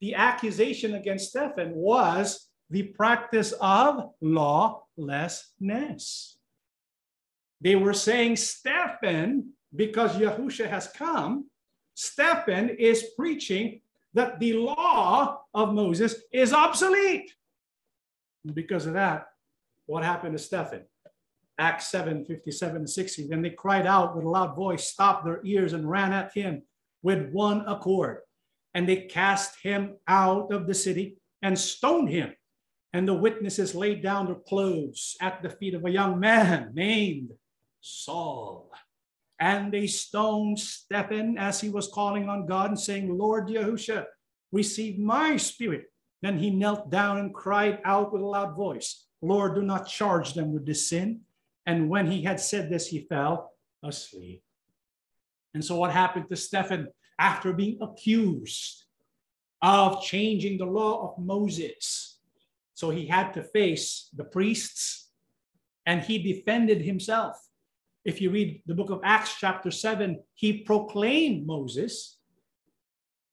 the 0.00 0.14
accusation 0.14 0.94
against 0.94 1.28
Stephen 1.28 1.74
was 1.74 2.48
the 2.70 2.84
practice 2.84 3.52
of 3.60 4.10
lawlessness. 4.22 6.38
They 7.60 7.76
were 7.76 7.92
saying, 7.92 8.36
Stephen, 8.36 9.52
because 9.76 10.16
Yahusha 10.16 10.68
has 10.68 10.88
come, 10.88 11.50
Stephen 11.94 12.70
is 12.70 13.10
preaching 13.18 13.82
that 14.14 14.40
the 14.40 14.54
law 14.54 15.42
of 15.52 15.74
Moses 15.74 16.14
is 16.32 16.54
obsolete. 16.54 17.34
Because 18.54 18.86
of 18.86 18.94
that, 18.94 19.26
what 19.86 20.04
happened 20.04 20.36
to 20.36 20.42
Stephen? 20.42 20.84
Acts 21.58 21.88
7 21.88 22.24
57 22.24 22.86
60. 22.86 23.28
Then 23.28 23.42
they 23.42 23.50
cried 23.50 23.86
out 23.86 24.16
with 24.16 24.24
a 24.24 24.28
loud 24.28 24.56
voice, 24.56 24.88
stopped 24.88 25.24
their 25.24 25.40
ears, 25.44 25.72
and 25.72 25.88
ran 25.88 26.12
at 26.12 26.32
him 26.32 26.62
with 27.02 27.30
one 27.30 27.64
accord 27.68 28.18
and 28.74 28.88
they 28.88 28.96
cast 28.96 29.62
him 29.62 29.96
out 30.08 30.52
of 30.52 30.66
the 30.66 30.74
city 30.74 31.18
and 31.42 31.58
stoned 31.58 32.08
him. 32.08 32.32
And 32.92 33.08
the 33.08 33.14
witnesses 33.14 33.74
laid 33.74 34.02
down 34.02 34.26
their 34.26 34.34
clothes 34.34 35.16
at 35.20 35.42
the 35.42 35.50
feet 35.50 35.74
of 35.74 35.84
a 35.84 35.90
young 35.90 36.20
man 36.20 36.72
named 36.74 37.30
Saul. 37.80 38.70
And 39.38 39.72
they 39.72 39.86
stoned 39.86 40.58
Stephen 40.58 41.36
as 41.38 41.60
he 41.60 41.68
was 41.68 41.88
calling 41.88 42.28
on 42.28 42.46
God 42.46 42.70
and 42.70 42.78
saying, 42.78 43.16
Lord 43.16 43.48
Yahusha, 43.48 44.04
receive 44.52 44.98
my 44.98 45.36
spirit. 45.36 45.86
Then 46.22 46.38
he 46.38 46.50
knelt 46.50 46.90
down 46.90 47.18
and 47.18 47.34
cried 47.34 47.80
out 47.84 48.12
with 48.12 48.22
a 48.22 48.26
loud 48.26 48.56
voice, 48.56 49.04
Lord, 49.20 49.54
do 49.54 49.62
not 49.62 49.86
charge 49.86 50.34
them 50.34 50.52
with 50.52 50.64
this 50.64 50.88
sin. 50.88 51.20
And 51.66 51.88
when 51.88 52.10
he 52.10 52.22
had 52.22 52.40
said 52.40 52.70
this, 52.70 52.86
he 52.86 53.00
fell 53.00 53.52
asleep. 53.82 54.42
And 55.54 55.64
so, 55.64 55.76
what 55.76 55.92
happened 55.92 56.28
to 56.30 56.36
Stephen? 56.36 56.88
after 57.22 57.52
being 57.52 57.78
accused 57.80 58.84
of 59.62 60.02
changing 60.02 60.58
the 60.58 60.66
law 60.66 61.06
of 61.06 61.24
Moses. 61.24 62.18
So 62.74 62.90
he 62.90 63.06
had 63.06 63.32
to 63.34 63.44
face 63.44 64.08
the 64.12 64.24
priests 64.24 65.10
and 65.86 66.02
he 66.02 66.18
defended 66.18 66.82
himself. 66.82 67.36
If 68.04 68.20
you 68.20 68.30
read 68.30 68.62
the 68.66 68.74
book 68.74 68.90
of 68.90 69.00
Acts, 69.04 69.36
chapter 69.38 69.70
7, 69.70 70.20
he 70.34 70.64
proclaimed 70.64 71.46
Moses 71.46 72.18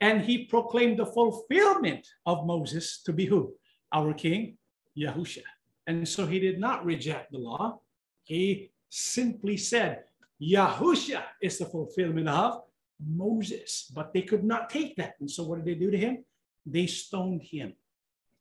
and 0.02 0.22
he 0.22 0.46
proclaimed 0.46 1.00
the 1.00 1.06
fulfillment 1.06 2.08
of 2.26 2.46
Moses 2.46 3.02
to 3.04 3.14
be 3.14 3.26
who? 3.26 3.54
Our 3.94 4.14
king, 4.14 4.58
Yahusha. 4.98 5.44
And 5.88 6.08
so 6.08 6.26
he 6.26 6.40
did 6.40 6.60
not 6.60 6.86
reject 6.86 7.32
the 7.32 7.40
law. 7.40 7.80
He 8.24 8.72
simply 8.90 9.58
said, 9.58 10.04
Yahusha 10.42 11.24
is 11.42 11.58
the 11.58 11.66
fulfillment 11.66 12.30
of 12.30 12.62
Moses, 13.06 13.92
but 13.94 14.14
they 14.14 14.22
could 14.22 14.44
not 14.44 14.70
take 14.70 14.96
that. 14.98 15.16
And 15.20 15.30
so 15.30 15.44
what 15.44 15.58
did 15.58 15.66
they 15.66 15.80
do 15.80 15.92
to 15.92 15.98
him? 15.98 16.24
They 16.66 16.88
stoned 16.88 17.42
him. 17.44 17.74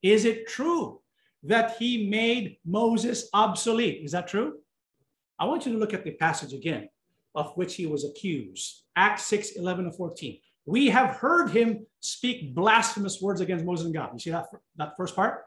Is 0.02 0.24
it 0.24 0.46
true 0.46 1.00
that 1.42 1.76
he 1.78 2.08
made 2.08 2.58
Moses 2.64 3.28
obsolete? 3.32 4.04
Is 4.04 4.12
that 4.12 4.28
true? 4.28 4.58
I 5.38 5.44
want 5.46 5.66
you 5.66 5.72
to 5.72 5.78
look 5.78 5.94
at 5.94 6.04
the 6.04 6.12
passage 6.12 6.52
again 6.52 6.88
of 7.34 7.52
which 7.56 7.76
he 7.76 7.86
was 7.86 8.04
accused. 8.04 8.82
Acts 8.96 9.26
6 9.26 9.52
11 9.52 9.86
and 9.86 9.94
14. 9.94 10.38
We 10.68 10.88
have 10.90 11.16
heard 11.16 11.48
him 11.48 11.86
speak 12.00 12.54
blasphemous 12.54 13.22
words 13.22 13.40
against 13.40 13.64
Moses 13.64 13.86
and 13.86 13.94
God. 13.94 14.10
You 14.12 14.18
see 14.18 14.30
that, 14.32 14.48
that 14.76 14.98
first 14.98 15.16
part? 15.16 15.44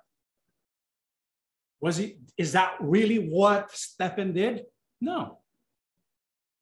Was 1.80 1.98
he, 1.98 2.18
is 2.38 2.54
that 2.54 2.74
really 2.80 3.30
what 3.30 3.70
Stephen 3.72 4.34
did? 4.34 4.64
No. 5.00 5.38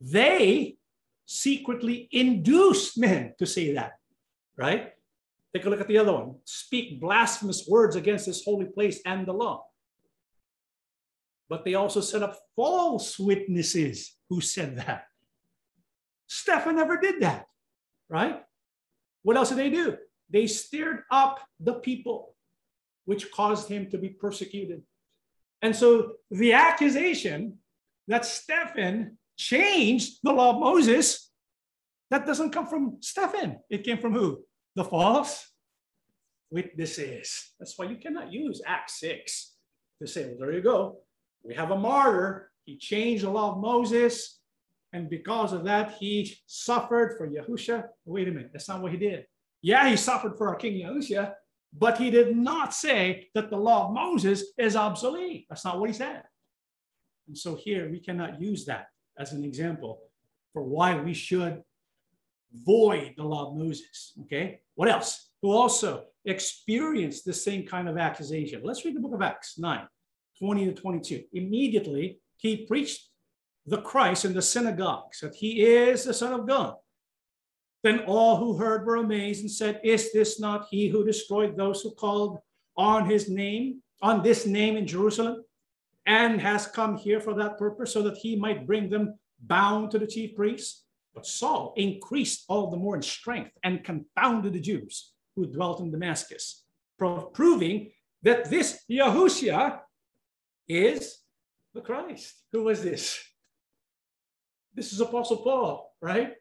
They 0.01 0.76
secretly 1.26 2.10
induced 2.12 2.97
men 2.97 3.34
to 3.39 3.45
say 3.45 3.76
that, 3.76 3.93
right? 4.57 4.91
Take 5.55 5.66
a 5.66 5.70
look 5.70 5.80
at 5.80 5.88
the 5.88 5.97
other 5.97 6.12
one. 6.12 6.36
Speak 6.43 6.99
blasphemous 6.99 7.66
words 7.66 7.95
against 7.95 8.26
this 8.26 8.43
holy 8.43 8.66
place 8.66 8.99
and 9.05 9.26
the 9.26 9.32
law. 9.34 9.64
But 11.47 11.64
they 11.64 11.76
also 11.76 12.01
set 12.01 12.24
up 12.24 12.38
false 12.57 13.18
witnesses 13.18 14.18
who 14.30 14.41
said 14.41 14.80
that. 14.80 15.05
Stephen 16.28 16.76
never 16.76 16.97
did 16.97 17.22
that, 17.22 17.47
right? 18.10 18.43
What 19.24 19.38
else 19.38 19.49
did 19.49 19.57
they 19.57 19.70
do? 19.70 19.97
They 20.30 20.47
stirred 20.47 21.03
up 21.11 21.39
the 21.59 21.74
people, 21.74 22.36
which 23.05 23.32
caused 23.32 23.67
him 23.67 23.89
to 23.89 23.97
be 23.97 24.09
persecuted. 24.09 24.84
And 25.61 25.76
so 25.76 26.13
the 26.32 26.53
accusation 26.53 27.57
that 28.07 28.26
Stephen 28.26 29.17
changed 29.38 30.20
the 30.24 30.32
law 30.32 30.53
of 30.53 30.59
Moses, 30.59 31.32
that 32.11 32.26
doesn't 32.26 32.51
come 32.51 32.67
from 32.67 32.97
Stephen. 33.01 33.59
It 33.70 33.84
came 33.84 33.97
from 33.97 34.13
who? 34.13 34.43
The 34.76 34.84
false 34.84 35.51
witnesses. 36.49 37.51
That's 37.59 37.78
why 37.78 37.86
you 37.86 37.97
cannot 37.97 38.32
use 38.32 38.61
Acts 38.65 38.99
6 38.99 39.53
to 40.01 40.07
say, 40.07 40.26
well, 40.26 40.38
there 40.39 40.53
you 40.53 40.61
go. 40.61 40.99
We 41.43 41.53
have 41.55 41.72
a 41.72 41.78
martyr. 41.78 42.51
He 42.65 42.78
changed 42.78 43.24
the 43.24 43.30
law 43.30 43.53
of 43.53 43.61
Moses. 43.61 44.38
And 44.91 45.09
because 45.09 45.53
of 45.53 45.65
that, 45.65 45.95
he 45.99 46.35
suffered 46.45 47.15
for 47.17 47.27
Yahusha. 47.27 47.85
Wait 48.05 48.27
a 48.27 48.31
minute, 48.31 48.49
that's 48.51 48.67
not 48.67 48.81
what 48.81 48.91
he 48.91 48.97
did. 48.97 49.25
Yeah, 49.61 49.87
he 49.89 49.95
suffered 49.95 50.37
for 50.37 50.49
our 50.49 50.55
King 50.55 50.81
Yahusha, 50.81 51.33
but 51.77 51.97
he 51.97 52.09
did 52.09 52.35
not 52.35 52.73
say 52.73 53.27
that 53.35 53.49
the 53.49 53.57
law 53.57 53.87
of 53.87 53.93
Moses 53.93 54.45
is 54.57 54.75
obsolete. 54.75 55.45
That's 55.49 55.65
not 55.65 55.79
what 55.79 55.89
he 55.89 55.95
said. 55.95 56.23
And 57.27 57.37
so 57.37 57.55
here 57.55 57.89
we 57.89 57.99
cannot 57.99 58.41
use 58.41 58.65
that 58.65 58.87
as 59.17 59.33
an 59.33 59.43
example 59.43 60.01
for 60.53 60.63
why 60.63 60.95
we 60.95 61.13
should 61.13 61.61
void 62.65 63.13
the 63.17 63.23
law 63.23 63.51
of 63.51 63.57
Moses. 63.57 64.13
Okay, 64.23 64.61
what 64.75 64.89
else? 64.89 65.29
Who 65.41 65.51
also 65.51 66.05
experienced 66.25 67.25
the 67.25 67.33
same 67.33 67.65
kind 67.65 67.87
of 67.87 67.97
accusation? 67.97 68.61
Let's 68.63 68.83
read 68.83 68.95
the 68.95 68.99
book 68.99 69.13
of 69.13 69.21
Acts 69.21 69.59
9 69.59 69.87
20 70.39 70.65
to 70.65 70.73
22. 70.73 71.23
Immediately 71.33 72.19
he 72.37 72.65
preached 72.65 73.09
the 73.70 73.82
Christ 73.82 74.26
in 74.26 74.34
the 74.34 74.41
synagogues, 74.41 75.20
that 75.22 75.36
he 75.36 75.63
is 75.63 76.03
the 76.03 76.13
Son 76.13 76.34
of 76.34 76.47
God. 76.47 76.76
Then 77.84 77.99
all 78.07 78.38
who 78.38 78.57
heard 78.57 78.86
were 78.86 78.97
amazed 78.97 79.41
and 79.41 79.51
said, 79.51 79.80
Is 79.84 80.11
this 80.11 80.39
not 80.39 80.67
he 80.70 80.89
who 80.89 81.05
destroyed 81.05 81.55
those 81.55 81.82
who 81.82 81.91
called 81.91 82.39
on 82.76 83.09
his 83.09 83.30
name, 83.30 83.82
on 84.01 84.24
this 84.24 84.45
name 84.45 84.76
in 84.76 84.88
Jerusalem, 84.88 85.43
and 86.05 86.41
has 86.41 86.67
come 86.67 86.97
here 86.97 87.22
for 87.22 87.34
that 87.36 87.57
purpose, 87.57 87.93
so 87.93 88.01
that 88.01 88.17
he 88.17 88.36
might 88.36 88.67
bring 88.67 88.89
them 88.89 89.17
bound 89.41 89.91
to 89.91 89.99
the 89.99 90.07
chief 90.07 90.36
priests? 90.36 90.84
But 91.13 91.26
Saul 91.26 91.74
increased 91.78 92.45
all 92.47 92.70
the 92.70 92.78
more 92.78 92.95
in 92.95 93.01
strength 93.01 93.51
and 93.63 93.84
confounded 93.84 94.53
the 94.53 94.59
Jews 94.59 95.13
who 95.36 95.45
dwelt 95.45 95.80
in 95.80 95.91
Damascus, 95.91 96.63
proving 96.97 97.91
that 98.24 98.49
this 98.49 98.84
Yahushua 98.89 99.80
is 100.67 101.20
the 101.74 101.82
Christ. 101.82 102.34
Who 102.51 102.63
was 102.63 102.84
this? 102.84 103.20
This 104.80 104.93
is 104.93 105.01
Apostle 105.01 105.36
Paul, 105.36 105.93
right? 106.01 106.36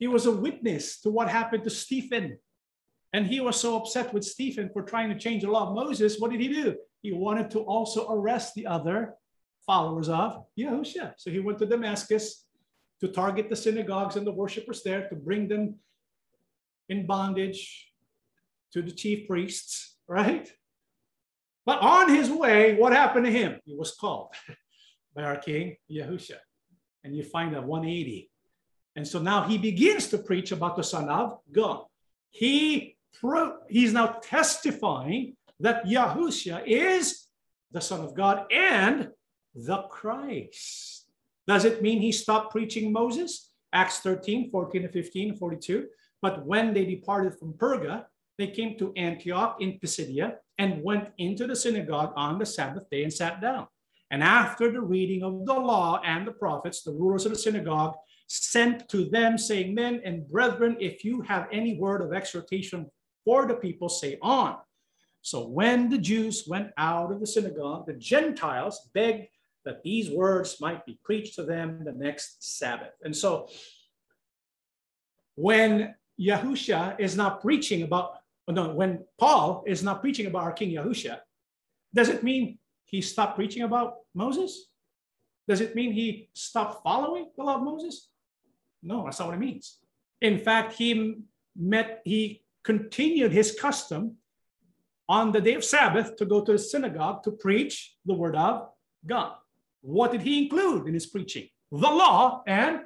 He 0.00 0.08
was 0.08 0.26
a 0.26 0.32
witness 0.32 1.00
to 1.02 1.08
what 1.08 1.28
happened 1.28 1.62
to 1.62 1.70
Stephen. 1.70 2.36
And 3.12 3.24
he 3.24 3.38
was 3.38 3.60
so 3.60 3.76
upset 3.76 4.12
with 4.12 4.24
Stephen 4.24 4.70
for 4.72 4.82
trying 4.82 5.08
to 5.10 5.16
change 5.16 5.44
the 5.44 5.50
law 5.52 5.68
of 5.68 5.74
Moses. 5.76 6.18
What 6.18 6.32
did 6.32 6.40
he 6.40 6.48
do? 6.48 6.74
He 7.02 7.12
wanted 7.12 7.48
to 7.52 7.60
also 7.60 8.10
arrest 8.12 8.54
the 8.54 8.66
other 8.66 9.14
followers 9.64 10.08
of 10.08 10.46
Yahushua. 10.58 11.12
So 11.16 11.30
he 11.30 11.38
went 11.38 11.60
to 11.60 11.66
Damascus 11.66 12.44
to 13.02 13.06
target 13.06 13.48
the 13.48 13.54
synagogues 13.54 14.16
and 14.16 14.26
the 14.26 14.32
worshippers 14.32 14.82
there 14.82 15.08
to 15.08 15.14
bring 15.14 15.46
them 15.46 15.76
in 16.88 17.06
bondage 17.06 17.92
to 18.72 18.82
the 18.82 18.90
chief 18.90 19.28
priests, 19.28 19.94
right? 20.08 20.50
But 21.64 21.78
on 21.82 22.12
his 22.12 22.30
way, 22.30 22.74
what 22.74 22.92
happened 22.92 23.26
to 23.26 23.30
him? 23.30 23.60
He 23.64 23.76
was 23.76 23.92
called 23.94 24.34
by 25.14 25.22
our 25.22 25.36
king, 25.36 25.76
Yahushua 25.88 26.40
and 27.06 27.16
you 27.16 27.22
find 27.22 27.54
a 27.54 27.62
180. 27.62 28.28
And 28.96 29.06
so 29.06 29.20
now 29.20 29.44
he 29.44 29.58
begins 29.58 30.08
to 30.08 30.18
preach 30.18 30.50
about 30.50 30.76
the 30.76 30.82
Son 30.82 31.08
of 31.08 31.38
God. 31.52 31.84
He 32.30 32.96
pro- 33.20 33.58
he's 33.68 33.92
now 33.92 34.18
testifying 34.22 35.36
that 35.60 35.86
Yahushua 35.86 36.64
is 36.66 37.28
the 37.70 37.80
Son 37.80 38.00
of 38.00 38.14
God 38.14 38.46
and 38.50 39.10
the 39.54 39.82
Christ. 39.88 41.06
Does 41.46 41.64
it 41.64 41.80
mean 41.80 42.00
he 42.00 42.10
stopped 42.10 42.50
preaching 42.50 42.92
Moses? 42.92 43.50
Acts 43.72 44.00
13, 44.00 44.50
14 44.50 44.82
to 44.82 44.88
15, 44.88 45.36
42. 45.36 45.86
But 46.20 46.44
when 46.44 46.74
they 46.74 46.84
departed 46.84 47.38
from 47.38 47.52
Perga, 47.52 48.06
they 48.38 48.48
came 48.48 48.76
to 48.78 48.92
Antioch 48.96 49.58
in 49.60 49.78
Pisidia 49.78 50.36
and 50.58 50.82
went 50.82 51.10
into 51.18 51.46
the 51.46 51.54
synagogue 51.54 52.12
on 52.16 52.38
the 52.38 52.46
Sabbath 52.46 52.90
day 52.90 53.04
and 53.04 53.12
sat 53.12 53.40
down. 53.40 53.68
And 54.10 54.22
after 54.22 54.70
the 54.70 54.80
reading 54.80 55.22
of 55.22 55.44
the 55.46 55.54
law 55.54 56.00
and 56.04 56.26
the 56.26 56.32
prophets, 56.32 56.82
the 56.82 56.92
rulers 56.92 57.26
of 57.26 57.32
the 57.32 57.38
synagogue 57.38 57.94
sent 58.28 58.88
to 58.88 59.08
them, 59.08 59.36
saying, 59.38 59.74
Men 59.74 60.00
and 60.04 60.28
brethren, 60.28 60.76
if 60.80 61.04
you 61.04 61.22
have 61.22 61.48
any 61.52 61.78
word 61.78 62.02
of 62.02 62.12
exhortation 62.12 62.90
for 63.24 63.46
the 63.46 63.54
people, 63.54 63.88
say 63.88 64.18
on. 64.22 64.56
So 65.22 65.48
when 65.48 65.88
the 65.88 65.98
Jews 65.98 66.44
went 66.46 66.70
out 66.76 67.10
of 67.10 67.18
the 67.18 67.26
synagogue, 67.26 67.86
the 67.86 67.94
Gentiles 67.94 68.88
begged 68.94 69.26
that 69.64 69.82
these 69.82 70.08
words 70.08 70.60
might 70.60 70.86
be 70.86 71.00
preached 71.02 71.34
to 71.34 71.42
them 71.42 71.82
the 71.84 71.92
next 71.92 72.58
Sabbath. 72.58 72.92
And 73.02 73.14
so 73.14 73.48
when 75.34 75.94
Yahusha 76.20 77.00
is 77.00 77.16
not 77.16 77.42
preaching 77.42 77.82
about, 77.82 78.18
no, 78.48 78.72
when 78.72 79.04
Paul 79.18 79.64
is 79.66 79.82
not 79.82 80.00
preaching 80.00 80.26
about 80.26 80.44
our 80.44 80.52
King 80.52 80.70
Yahusha, 80.70 81.18
does 81.92 82.08
it 82.08 82.22
mean 82.22 82.58
he 82.86 83.00
stopped 83.02 83.36
preaching 83.36 83.62
about 83.62 83.96
Moses? 84.14 84.68
Does 85.48 85.60
it 85.60 85.74
mean 85.74 85.92
he 85.92 86.28
stopped 86.32 86.82
following 86.82 87.30
the 87.36 87.44
law 87.44 87.56
of 87.56 87.62
Moses? 87.62 88.08
No, 88.82 89.04
that's 89.04 89.18
not 89.18 89.28
what 89.28 89.34
it 89.34 89.40
means. 89.40 89.78
In 90.20 90.38
fact, 90.38 90.74
he 90.74 91.16
met, 91.56 92.02
he 92.04 92.42
continued 92.64 93.32
his 93.32 93.56
custom 93.58 94.16
on 95.08 95.32
the 95.32 95.40
day 95.40 95.54
of 95.54 95.64
Sabbath 95.64 96.16
to 96.16 96.24
go 96.24 96.40
to 96.42 96.52
the 96.52 96.58
synagogue 96.58 97.22
to 97.24 97.30
preach 97.30 97.94
the 98.04 98.14
word 98.14 98.34
of 98.34 98.68
God. 99.06 99.34
What 99.82 100.10
did 100.10 100.22
he 100.22 100.44
include 100.44 100.88
in 100.88 100.94
his 100.94 101.06
preaching? 101.06 101.48
The 101.70 101.78
law 101.78 102.42
and 102.46 102.80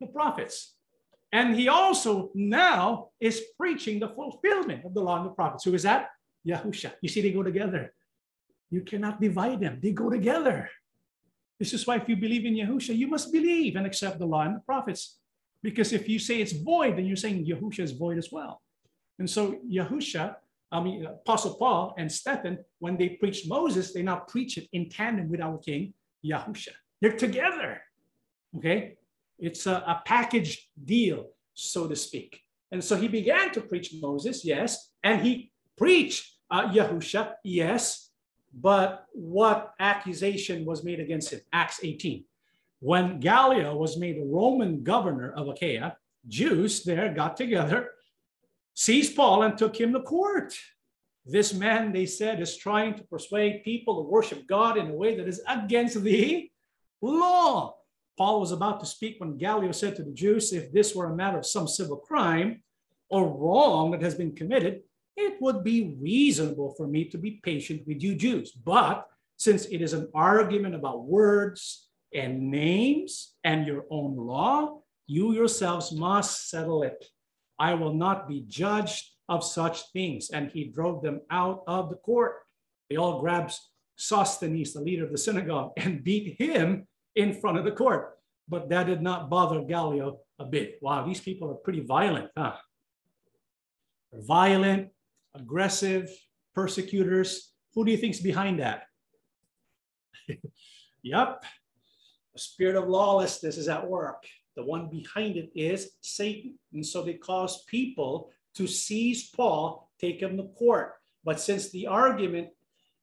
the 0.00 0.06
prophets. 0.06 0.74
And 1.32 1.54
he 1.54 1.68
also 1.68 2.30
now 2.34 3.10
is 3.20 3.42
preaching 3.58 4.00
the 4.00 4.08
fulfillment 4.08 4.84
of 4.84 4.94
the 4.94 5.02
law 5.02 5.16
and 5.18 5.26
the 5.26 5.34
prophets. 5.34 5.64
Who 5.64 5.74
is 5.74 5.82
that? 5.82 6.08
Yahusha. 6.46 6.92
You 7.02 7.08
see, 7.08 7.20
they 7.20 7.32
go 7.32 7.42
together. 7.42 7.92
You 8.70 8.82
cannot 8.82 9.20
divide 9.20 9.60
them, 9.60 9.78
they 9.82 9.92
go 9.92 10.10
together. 10.10 10.68
This 11.58 11.72
is 11.72 11.86
why 11.86 11.96
if 11.96 12.08
you 12.08 12.16
believe 12.16 12.44
in 12.44 12.54
Yahusha, 12.54 12.94
you 12.96 13.06
must 13.06 13.32
believe 13.32 13.76
and 13.76 13.86
accept 13.86 14.18
the 14.18 14.26
law 14.26 14.42
and 14.42 14.56
the 14.56 14.60
prophets. 14.60 15.18
Because 15.62 15.92
if 15.92 16.08
you 16.08 16.18
say 16.18 16.40
it's 16.40 16.52
void, 16.52 16.96
then 16.96 17.06
you're 17.06 17.16
saying 17.16 17.46
Yahusha 17.46 17.80
is 17.80 17.92
void 17.92 18.18
as 18.18 18.30
well. 18.30 18.60
And 19.18 19.28
so 19.28 19.58
Yahusha, 19.66 20.36
I 20.70 20.80
mean, 20.82 21.06
Apostle 21.06 21.54
Paul 21.54 21.94
and 21.96 22.10
Stephen, 22.12 22.58
when 22.78 22.96
they 22.96 23.10
preached 23.10 23.48
Moses, 23.48 23.92
they 23.92 24.02
now 24.02 24.16
preach 24.28 24.58
it 24.58 24.68
in 24.72 24.90
tandem 24.90 25.30
with 25.30 25.40
our 25.40 25.58
King, 25.58 25.94
Yahusha. 26.24 26.72
They're 27.00 27.16
together. 27.16 27.80
Okay? 28.56 28.96
It's 29.38 29.66
a, 29.66 29.72
a 29.72 30.02
package 30.04 30.68
deal, 30.84 31.30
so 31.54 31.88
to 31.88 31.96
speak. 31.96 32.40
And 32.72 32.82
so 32.82 32.96
he 32.96 33.08
began 33.08 33.52
to 33.52 33.60
preach 33.60 33.94
Moses, 34.00 34.44
yes, 34.44 34.90
and 35.02 35.22
he 35.22 35.52
preached 35.76 36.36
uh, 36.50 36.68
Yahusha, 36.68 37.34
yes, 37.44 38.05
but 38.58 39.06
what 39.12 39.74
accusation 39.78 40.64
was 40.64 40.82
made 40.82 40.98
against 40.98 41.30
him? 41.30 41.40
Acts 41.52 41.80
18. 41.82 42.24
When 42.80 43.20
Gallio 43.20 43.76
was 43.76 43.98
made 43.98 44.18
Roman 44.24 44.82
governor 44.82 45.32
of 45.32 45.48
Achaia, 45.48 45.96
Jews 46.26 46.82
there 46.82 47.12
got 47.12 47.36
together, 47.36 47.90
seized 48.74 49.14
Paul, 49.14 49.42
and 49.42 49.56
took 49.56 49.78
him 49.78 49.92
to 49.92 50.00
court. 50.00 50.54
This 51.24 51.52
man, 51.52 51.92
they 51.92 52.06
said, 52.06 52.40
is 52.40 52.56
trying 52.56 52.94
to 52.94 53.04
persuade 53.04 53.64
people 53.64 53.96
to 53.96 54.08
worship 54.08 54.46
God 54.46 54.78
in 54.78 54.90
a 54.90 54.94
way 54.94 55.16
that 55.16 55.28
is 55.28 55.42
against 55.48 56.02
the 56.02 56.50
law. 57.02 57.76
Paul 58.16 58.40
was 58.40 58.52
about 58.52 58.80
to 58.80 58.86
speak 58.86 59.16
when 59.18 59.36
Gallio 59.36 59.72
said 59.72 59.96
to 59.96 60.02
the 60.02 60.12
Jews, 60.12 60.52
if 60.52 60.72
this 60.72 60.94
were 60.94 61.06
a 61.06 61.16
matter 61.16 61.38
of 61.38 61.46
some 61.46 61.68
civil 61.68 61.96
crime 61.98 62.62
or 63.10 63.28
wrong 63.28 63.90
that 63.90 64.02
has 64.02 64.14
been 64.14 64.34
committed, 64.34 64.82
it 65.16 65.40
would 65.40 65.64
be 65.64 65.96
reasonable 66.00 66.74
for 66.76 66.86
me 66.86 67.04
to 67.06 67.18
be 67.18 67.40
patient 67.42 67.82
with 67.86 68.02
you 68.02 68.14
Jews. 68.14 68.52
But 68.52 69.06
since 69.36 69.66
it 69.66 69.82
is 69.82 69.92
an 69.92 70.08
argument 70.14 70.74
about 70.74 71.06
words 71.06 71.88
and 72.14 72.50
names 72.50 73.34
and 73.44 73.66
your 73.66 73.84
own 73.90 74.16
law, 74.16 74.80
you 75.06 75.32
yourselves 75.32 75.92
must 75.92 76.50
settle 76.50 76.82
it. 76.82 77.04
I 77.58 77.74
will 77.74 77.94
not 77.94 78.28
be 78.28 78.44
judged 78.46 79.10
of 79.28 79.44
such 79.44 79.90
things. 79.92 80.30
And 80.30 80.50
he 80.50 80.64
drove 80.64 81.02
them 81.02 81.20
out 81.30 81.62
of 81.66 81.90
the 81.90 81.96
court. 81.96 82.36
They 82.90 82.96
all 82.96 83.20
grabbed 83.20 83.54
Sosthenes, 83.96 84.72
the 84.72 84.80
leader 84.80 85.04
of 85.04 85.12
the 85.12 85.18
synagogue, 85.18 85.72
and 85.76 86.04
beat 86.04 86.36
him 86.38 86.86
in 87.14 87.40
front 87.40 87.58
of 87.58 87.64
the 87.64 87.72
court. 87.72 88.18
But 88.48 88.68
that 88.68 88.86
did 88.86 89.02
not 89.02 89.30
bother 89.30 89.62
Gallio 89.62 90.20
a 90.38 90.44
bit. 90.44 90.78
Wow, 90.80 91.04
these 91.06 91.20
people 91.20 91.50
are 91.50 91.54
pretty 91.54 91.80
violent, 91.80 92.30
huh? 92.36 92.56
Violent, 94.12 94.90
aggressive 95.36 96.10
persecutors. 96.54 97.52
Who 97.74 97.84
do 97.84 97.92
you 97.92 97.98
think's 97.98 98.20
behind 98.20 98.60
that? 98.60 98.84
yep, 101.02 101.44
the 102.32 102.38
spirit 102.38 102.76
of 102.76 102.88
lawlessness 102.88 103.56
is 103.56 103.68
at 103.68 103.86
work. 103.86 104.24
The 104.56 104.64
one 104.64 104.88
behind 104.88 105.36
it 105.36 105.50
is 105.54 105.90
Satan. 106.00 106.58
And 106.72 106.84
so 106.84 107.02
they 107.02 107.14
cause 107.14 107.64
people 107.64 108.30
to 108.54 108.66
seize 108.66 109.28
Paul, 109.30 109.90
take 110.00 110.20
him 110.20 110.36
to 110.38 110.44
court. 110.44 110.94
But 111.24 111.40
since 111.40 111.70
the 111.70 111.86
argument 111.86 112.48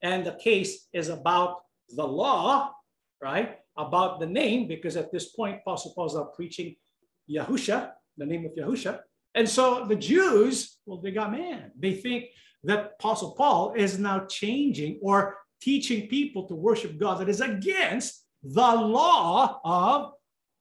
and 0.01 0.25
the 0.25 0.33
case 0.33 0.87
is 0.93 1.09
about 1.09 1.61
the 1.89 2.07
law, 2.07 2.73
right? 3.21 3.59
about 3.77 4.19
the 4.19 4.25
name 4.25 4.67
because 4.67 4.95
at 4.95 5.11
this 5.11 5.29
point, 5.29 5.61
Apostle 5.61 5.93
Paul 5.95 6.05
is 6.05 6.17
preaching 6.35 6.75
Yahusha, 7.29 7.91
the 8.17 8.25
name 8.25 8.45
of 8.45 8.51
Yahusha. 8.53 8.99
And 9.35 9.47
so 9.47 9.85
the 9.85 9.95
Jews, 9.95 10.77
well, 10.85 10.99
they 10.99 11.11
got 11.11 11.31
mad. 11.31 11.71
They 11.77 11.93
think 11.93 12.25
that 12.63 12.93
Apostle 12.99 13.31
Paul 13.31 13.73
is 13.75 13.99
now 13.99 14.25
changing 14.25 14.99
or 15.01 15.37
teaching 15.61 16.07
people 16.07 16.47
to 16.47 16.55
worship 16.55 16.99
God 16.99 17.19
that 17.19 17.29
is 17.29 17.41
against 17.41 18.25
the 18.43 18.75
law 18.75 19.59
of 19.63 20.13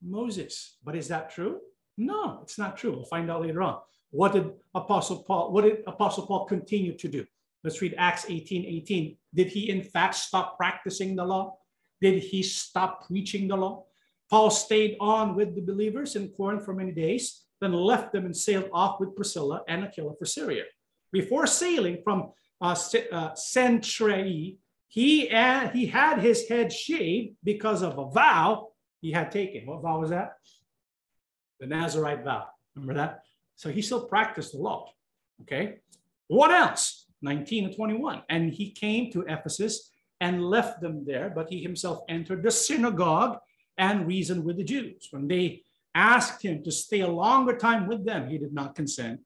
Moses. 0.03 0.79
But 0.85 0.97
is 0.97 1.09
that 1.09 1.31
true? 1.31 1.61
No, 1.99 2.41
it's 2.43 2.59
not 2.59 2.77
true. 2.77 2.93
We'll 2.93 3.05
find 3.05 3.31
out 3.31 3.43
later 3.43 3.62
on. 3.62 3.79
What 4.11 4.33
did 4.33 4.51
Apostle 4.75 5.23
Paul, 5.23 5.53
what 5.53 5.64
did 5.64 5.83
Apostle 5.87 6.27
Paul 6.27 6.47
continue 6.47 6.97
to 6.97 7.09
do? 7.09 7.25
Let's 7.64 7.81
read 7.81 7.95
Acts 7.97 8.27
18, 8.29 8.66
18. 8.66 9.16
Did 9.35 9.49
he 9.49 9.70
in 9.70 9.83
fact 9.83 10.16
stop 10.16 10.57
practicing 10.57 11.14
the 11.14 11.25
law? 11.25 11.57
Did 12.01 12.23
he 12.23 12.43
stop 12.43 13.07
preaching 13.07 13.49
the 13.49 13.57
law? 13.57 13.85
Paul 14.31 14.51
stayed 14.51 14.97
on 14.99 15.35
with 15.35 15.55
the 15.55 15.61
believers 15.61 16.16
in 16.16 16.29
Corinth 16.31 16.64
for 16.64 16.75
many 16.75 16.93
days, 16.93 17.41
then 17.62 17.72
left 17.72 18.12
them 18.12 18.26
and 18.26 18.36
sailed 18.36 18.68
off 18.72 18.98
with 18.98 19.14
Priscilla 19.14 19.62
and 19.68 19.84
Aquila 19.84 20.14
for 20.18 20.24
Syria. 20.24 20.64
Before 21.12 21.46
sailing 21.46 21.98
from 22.02 22.32
uh, 22.60 22.74
uh, 23.12 23.30
Cenchreae, 23.34 24.56
he, 24.88 25.30
uh, 25.30 25.68
he 25.68 25.86
had 25.86 26.18
his 26.18 26.48
head 26.48 26.72
shaved 26.72 27.36
because 27.44 27.82
of 27.82 27.98
a 27.98 28.10
vow 28.10 28.70
he 29.00 29.12
had 29.12 29.30
taken. 29.30 29.66
What 29.66 29.82
vow 29.82 30.00
was 30.00 30.10
that? 30.10 30.34
The 31.60 31.66
Nazarite 31.66 32.24
vow. 32.24 32.46
Remember 32.74 32.94
that? 32.94 33.22
So 33.54 33.70
he 33.70 33.80
still 33.80 34.06
practiced 34.06 34.52
the 34.52 34.58
law. 34.58 34.90
Okay. 35.42 35.76
What 36.26 36.50
else? 36.50 37.06
19 37.22 37.66
and 37.66 37.76
21. 37.76 38.22
And 38.28 38.52
he 38.52 38.72
came 38.72 39.12
to 39.12 39.24
Ephesus 39.28 39.90
and 40.20 40.44
left 40.44 40.80
them 40.80 41.04
there, 41.04 41.30
but 41.34 41.48
he 41.48 41.62
himself 41.62 42.00
entered 42.08 42.42
the 42.42 42.50
synagogue 42.50 43.38
and 43.78 44.06
reasoned 44.06 44.44
with 44.44 44.56
the 44.56 44.64
Jews. 44.64 45.08
When 45.10 45.28
they 45.28 45.62
asked 45.95 46.43
him 46.43 46.62
to 46.64 46.72
stay 46.72 47.01
a 47.01 47.09
longer 47.09 47.57
time 47.57 47.86
with 47.86 48.05
them, 48.05 48.28
he 48.28 48.38
did 48.38 48.53
not 48.53 48.74
consent, 48.74 49.20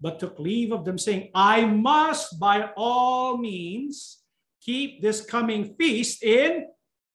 but 0.00 0.18
took 0.18 0.38
leave 0.38 0.72
of 0.72 0.84
them, 0.84 0.98
saying, 0.98 1.30
I 1.34 1.64
must 1.64 2.38
by 2.38 2.70
all 2.76 3.36
means 3.36 4.22
keep 4.60 5.02
this 5.02 5.20
coming 5.24 5.74
feast 5.74 6.22
in 6.22 6.66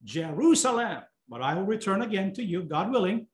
Jerusalem, 0.04 1.04
but 1.30 1.42
I 1.42 1.54
will 1.54 1.66
return 1.66 2.02
again 2.02 2.34
to 2.34 2.44
you, 2.44 2.64
God 2.64 2.92
willing. 2.92 3.28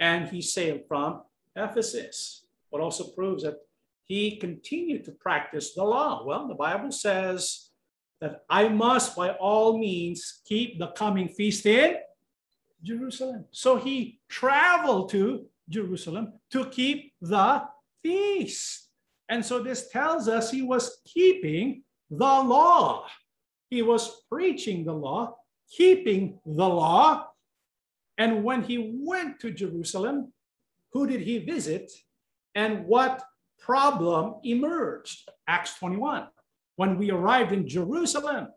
And 0.00 0.28
he 0.28 0.40
sailed 0.42 0.82
from 0.86 1.22
Ephesus, 1.56 2.46
but 2.70 2.80
also 2.80 3.08
proves 3.08 3.42
that 3.42 3.56
he 4.04 4.36
continued 4.36 5.04
to 5.04 5.12
practice 5.12 5.74
the 5.74 5.84
law. 5.84 6.24
Well, 6.24 6.46
the 6.48 6.54
Bible 6.54 6.92
says 6.92 7.70
that 8.20 8.44
I 8.48 8.68
must 8.68 9.16
by 9.16 9.30
all 9.30 9.76
means 9.76 10.40
keep 10.46 10.78
the 10.78 10.88
coming 10.88 11.28
feast 11.28 11.66
in 11.66 11.96
Jerusalem. 12.82 13.44
So 13.50 13.76
he 13.76 14.20
traveled 14.28 15.10
to 15.10 15.46
Jerusalem 15.68 16.34
to 16.50 16.66
keep 16.66 17.12
the 17.20 17.64
feast. 18.02 18.88
And 19.28 19.44
so 19.44 19.62
this 19.62 19.88
tells 19.88 20.28
us 20.28 20.50
he 20.50 20.62
was 20.62 21.00
keeping 21.04 21.82
the 22.10 22.24
law. 22.24 23.06
He 23.68 23.82
was 23.82 24.22
preaching 24.30 24.84
the 24.84 24.94
law, 24.94 25.36
keeping 25.70 26.38
the 26.46 26.68
law. 26.68 27.26
And 28.16 28.42
when 28.42 28.62
he 28.62 28.94
went 29.00 29.40
to 29.40 29.50
Jerusalem, 29.50 30.32
who 30.92 31.06
did 31.06 31.20
he 31.20 31.38
visit 31.38 31.92
and 32.54 32.86
what 32.86 33.22
problem 33.58 34.36
emerged. 34.44 35.28
Acts 35.46 35.78
21. 35.78 36.26
When 36.76 36.96
we 36.96 37.10
arrived 37.10 37.52
in 37.52 37.68
Jerusalem, 37.68 38.48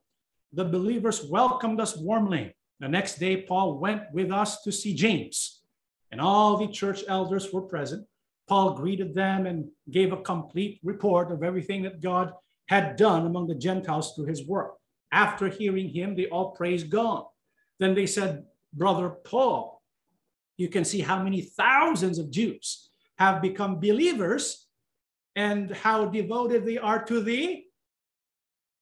the 0.53 0.65
believers 0.65 1.23
welcomed 1.23 1.81
us 1.81 1.97
warmly. 1.97 2.55
The 2.81 2.89
next 2.89 3.19
day, 3.19 3.37
Paul 3.37 3.77
went 3.77 4.11
with 4.11 4.31
us 4.31 4.63
to 4.63 4.71
see 4.71 4.95
James, 4.95 5.61
and 6.11 6.19
all 6.19 6.57
the 6.57 6.67
church 6.67 7.03
elders 7.07 7.53
were 7.53 7.61
present. 7.61 8.07
Paul 8.47 8.73
greeted 8.73 9.13
them 9.13 9.45
and 9.45 9.69
gave 9.91 10.11
a 10.11 10.17
complete 10.17 10.79
report 10.83 11.31
of 11.31 11.43
everything 11.43 11.83
that 11.83 12.01
God 12.01 12.33
had 12.67 12.95
done 12.95 13.27
among 13.27 13.47
the 13.47 13.55
Gentiles 13.55 14.15
through 14.15 14.25
his 14.25 14.47
work. 14.47 14.73
After 15.11 15.47
hearing 15.47 15.89
him, 15.89 16.15
they 16.15 16.25
all 16.25 16.51
praised 16.51 16.89
God. 16.89 17.25
Then 17.79 17.93
they 17.93 18.07
said, 18.07 18.45
Brother 18.73 19.09
Paul, 19.09 19.83
you 20.57 20.67
can 20.67 20.83
see 20.83 21.01
how 21.01 21.21
many 21.21 21.41
thousands 21.41 22.17
of 22.17 22.31
Jews 22.31 22.89
have 23.19 23.43
become 23.43 23.79
believers 23.79 24.65
and 25.35 25.69
how 25.69 26.05
devoted 26.05 26.65
they 26.65 26.79
are 26.79 27.03
to 27.03 27.21
the, 27.21 27.63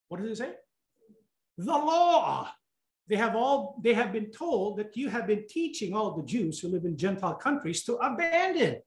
what 0.08 0.22
does 0.22 0.32
it 0.32 0.38
say? 0.38 0.54
The 1.58 1.74
law. 1.74 2.50
They 3.10 3.16
have 3.16 3.36
all, 3.36 3.80
they 3.84 3.96
have 3.96 4.14
been 4.14 4.32
told 4.32 4.78
that 4.78 4.96
you 4.96 5.10
have 5.10 5.26
been 5.26 5.46
teaching 5.50 5.96
all 5.96 6.16
the 6.16 6.24
Jews 6.24 6.60
who 6.60 6.68
live 6.68 6.86
in 6.86 6.96
Gentile 6.96 7.34
countries 7.34 7.84
to 7.86 7.96
abandon 7.96 8.82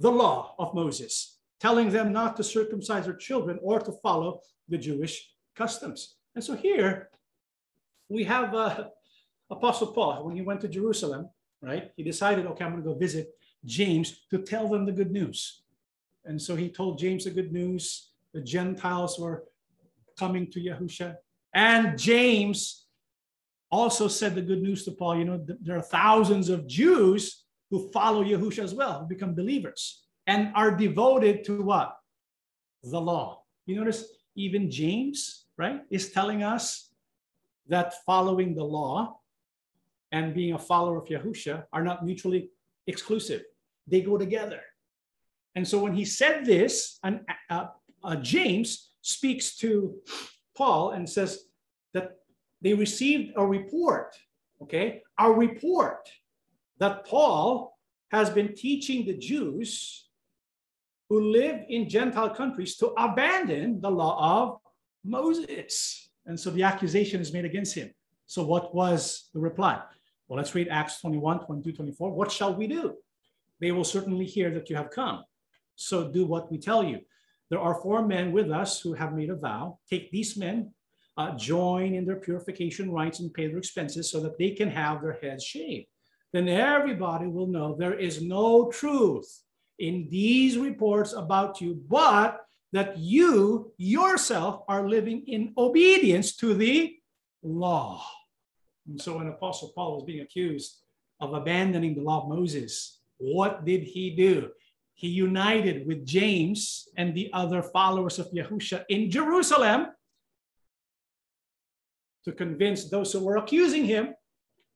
the 0.00 0.10
law 0.10 0.56
of 0.58 0.74
Moses, 0.74 1.38
telling 1.60 1.90
them 1.90 2.12
not 2.12 2.36
to 2.36 2.44
circumcise 2.44 3.04
their 3.04 3.14
children 3.14 3.60
or 3.62 3.78
to 3.78 3.92
follow 4.02 4.40
the 4.68 4.78
Jewish 4.78 5.30
customs. 5.54 6.16
And 6.34 6.42
so 6.42 6.56
here 6.56 7.10
we 8.08 8.24
have 8.24 8.52
uh, 8.54 8.88
Apostle 9.48 9.88
Paul, 9.88 10.24
when 10.24 10.34
he 10.34 10.42
went 10.42 10.60
to 10.62 10.68
Jerusalem, 10.68 11.28
right? 11.60 11.92
He 11.96 12.02
decided, 12.02 12.46
okay, 12.46 12.64
I'm 12.64 12.72
going 12.72 12.82
to 12.82 12.88
go 12.88 12.98
visit 12.98 13.28
James 13.64 14.22
to 14.30 14.38
tell 14.38 14.66
them 14.68 14.86
the 14.86 14.92
good 14.92 15.12
news. 15.12 15.62
And 16.24 16.40
so 16.40 16.56
he 16.56 16.68
told 16.68 16.98
James 16.98 17.24
the 17.24 17.30
good 17.30 17.52
news. 17.52 18.10
The 18.32 18.40
Gentiles 18.40 19.18
were 19.20 19.44
coming 20.18 20.50
to 20.50 20.60
Yahusha. 20.60 21.16
And 21.54 21.98
James 21.98 22.81
also 23.72 24.06
said 24.06 24.34
the 24.34 24.42
good 24.42 24.62
news 24.62 24.84
to 24.84 24.92
Paul. 24.92 25.16
You 25.16 25.24
know, 25.24 25.44
there 25.62 25.78
are 25.78 25.82
thousands 25.82 26.48
of 26.50 26.68
Jews 26.68 27.44
who 27.70 27.90
follow 27.90 28.22
Yahusha 28.22 28.62
as 28.62 28.74
well, 28.74 29.06
become 29.08 29.34
believers 29.34 30.02
and 30.26 30.52
are 30.54 30.70
devoted 30.70 31.42
to 31.44 31.62
what? 31.62 31.96
The 32.84 33.00
law. 33.00 33.42
You 33.66 33.76
notice 33.76 34.04
even 34.36 34.70
James, 34.70 35.46
right, 35.56 35.80
is 35.90 36.12
telling 36.12 36.42
us 36.42 36.90
that 37.68 37.94
following 38.04 38.54
the 38.54 38.64
law 38.64 39.18
and 40.10 40.34
being 40.34 40.54
a 40.54 40.58
follower 40.58 40.98
of 40.98 41.06
Yahusha 41.06 41.64
are 41.72 41.82
not 41.82 42.04
mutually 42.04 42.50
exclusive. 42.86 43.42
They 43.86 44.02
go 44.02 44.18
together. 44.18 44.60
And 45.54 45.66
so 45.66 45.78
when 45.78 45.94
he 45.94 46.04
said 46.04 46.44
this, 46.44 46.98
and 47.02 47.20
uh, 47.50 47.66
uh, 48.02 48.16
James 48.16 48.90
speaks 49.00 49.56
to 49.56 49.94
Paul 50.56 50.90
and 50.90 51.08
says 51.08 51.44
that 51.94 52.18
they 52.62 52.74
received 52.74 53.32
a 53.36 53.44
report, 53.44 54.14
okay, 54.62 55.02
a 55.18 55.30
report 55.30 56.08
that 56.78 57.04
Paul 57.06 57.76
has 58.10 58.30
been 58.30 58.54
teaching 58.54 59.04
the 59.04 59.18
Jews 59.18 60.08
who 61.08 61.20
live 61.20 61.60
in 61.68 61.88
Gentile 61.88 62.30
countries 62.30 62.76
to 62.76 62.88
abandon 62.96 63.80
the 63.80 63.90
law 63.90 64.42
of 64.42 64.58
Moses. 65.04 66.08
And 66.24 66.38
so 66.38 66.50
the 66.50 66.62
accusation 66.62 67.20
is 67.20 67.32
made 67.32 67.44
against 67.44 67.74
him. 67.74 67.92
So 68.26 68.44
what 68.44 68.74
was 68.74 69.28
the 69.34 69.40
reply? 69.40 69.80
Well, 70.28 70.36
let's 70.38 70.54
read 70.54 70.68
Acts 70.70 71.00
21, 71.00 71.44
22, 71.44 71.72
24. 71.72 72.12
What 72.12 72.32
shall 72.32 72.54
we 72.54 72.66
do? 72.66 72.94
They 73.60 73.72
will 73.72 73.84
certainly 73.84 74.24
hear 74.24 74.50
that 74.54 74.70
you 74.70 74.76
have 74.76 74.90
come. 74.90 75.24
So 75.74 76.10
do 76.10 76.26
what 76.26 76.50
we 76.50 76.58
tell 76.58 76.82
you. 76.82 77.00
There 77.50 77.60
are 77.60 77.82
four 77.82 78.06
men 78.06 78.32
with 78.32 78.50
us 78.50 78.80
who 78.80 78.94
have 78.94 79.12
made 79.12 79.28
a 79.28 79.36
vow. 79.36 79.78
Take 79.90 80.10
these 80.10 80.36
men, 80.36 80.72
uh, 81.16 81.36
join 81.36 81.94
in 81.94 82.04
their 82.04 82.16
purification 82.16 82.90
rites, 82.90 83.20
and 83.20 83.32
pay 83.32 83.46
their 83.48 83.58
expenses 83.58 84.10
so 84.10 84.20
that 84.20 84.38
they 84.38 84.50
can 84.50 84.68
have 84.68 85.02
their 85.02 85.18
heads 85.22 85.44
shaved. 85.44 85.86
Then 86.32 86.48
everybody 86.48 87.26
will 87.26 87.46
know 87.46 87.74
there 87.74 87.98
is 87.98 88.22
no 88.22 88.70
truth 88.70 89.42
in 89.78 90.08
these 90.10 90.56
reports 90.56 91.12
about 91.12 91.60
you, 91.60 91.82
but 91.88 92.40
that 92.72 92.96
you 92.96 93.72
yourself 93.76 94.62
are 94.68 94.88
living 94.88 95.24
in 95.26 95.52
obedience 95.58 96.36
to 96.36 96.54
the 96.54 96.96
law. 97.42 98.02
And 98.88 99.00
so 99.00 99.18
when 99.18 99.28
Apostle 99.28 99.72
Paul 99.74 99.96
was 99.96 100.04
being 100.04 100.20
accused 100.20 100.78
of 101.20 101.34
abandoning 101.34 101.94
the 101.94 102.02
law 102.02 102.22
of 102.22 102.28
Moses, 102.28 103.00
what 103.18 103.64
did 103.66 103.82
he 103.82 104.16
do? 104.16 104.50
he 105.02 105.08
united 105.08 105.84
with 105.84 106.06
James 106.06 106.86
and 106.96 107.12
the 107.12 107.28
other 107.32 107.60
followers 107.60 108.20
of 108.20 108.30
Yahusha 108.30 108.84
in 108.88 109.10
Jerusalem 109.10 109.88
to 112.24 112.32
convince 112.32 112.88
those 112.88 113.12
who 113.12 113.24
were 113.24 113.36
accusing 113.36 113.84
him 113.84 114.14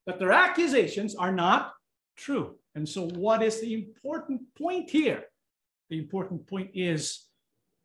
that 0.07 0.18
their 0.18 0.32
accusations 0.32 1.14
are 1.14 1.32
not 1.32 1.72
true. 2.16 2.57
And 2.74 2.88
so, 2.88 3.09
what 3.11 3.42
is 3.42 3.61
the 3.61 3.74
important 3.74 4.42
point 4.57 4.90
here? 4.90 5.24
The 5.90 5.99
important 5.99 6.47
point 6.47 6.70
is 6.74 7.26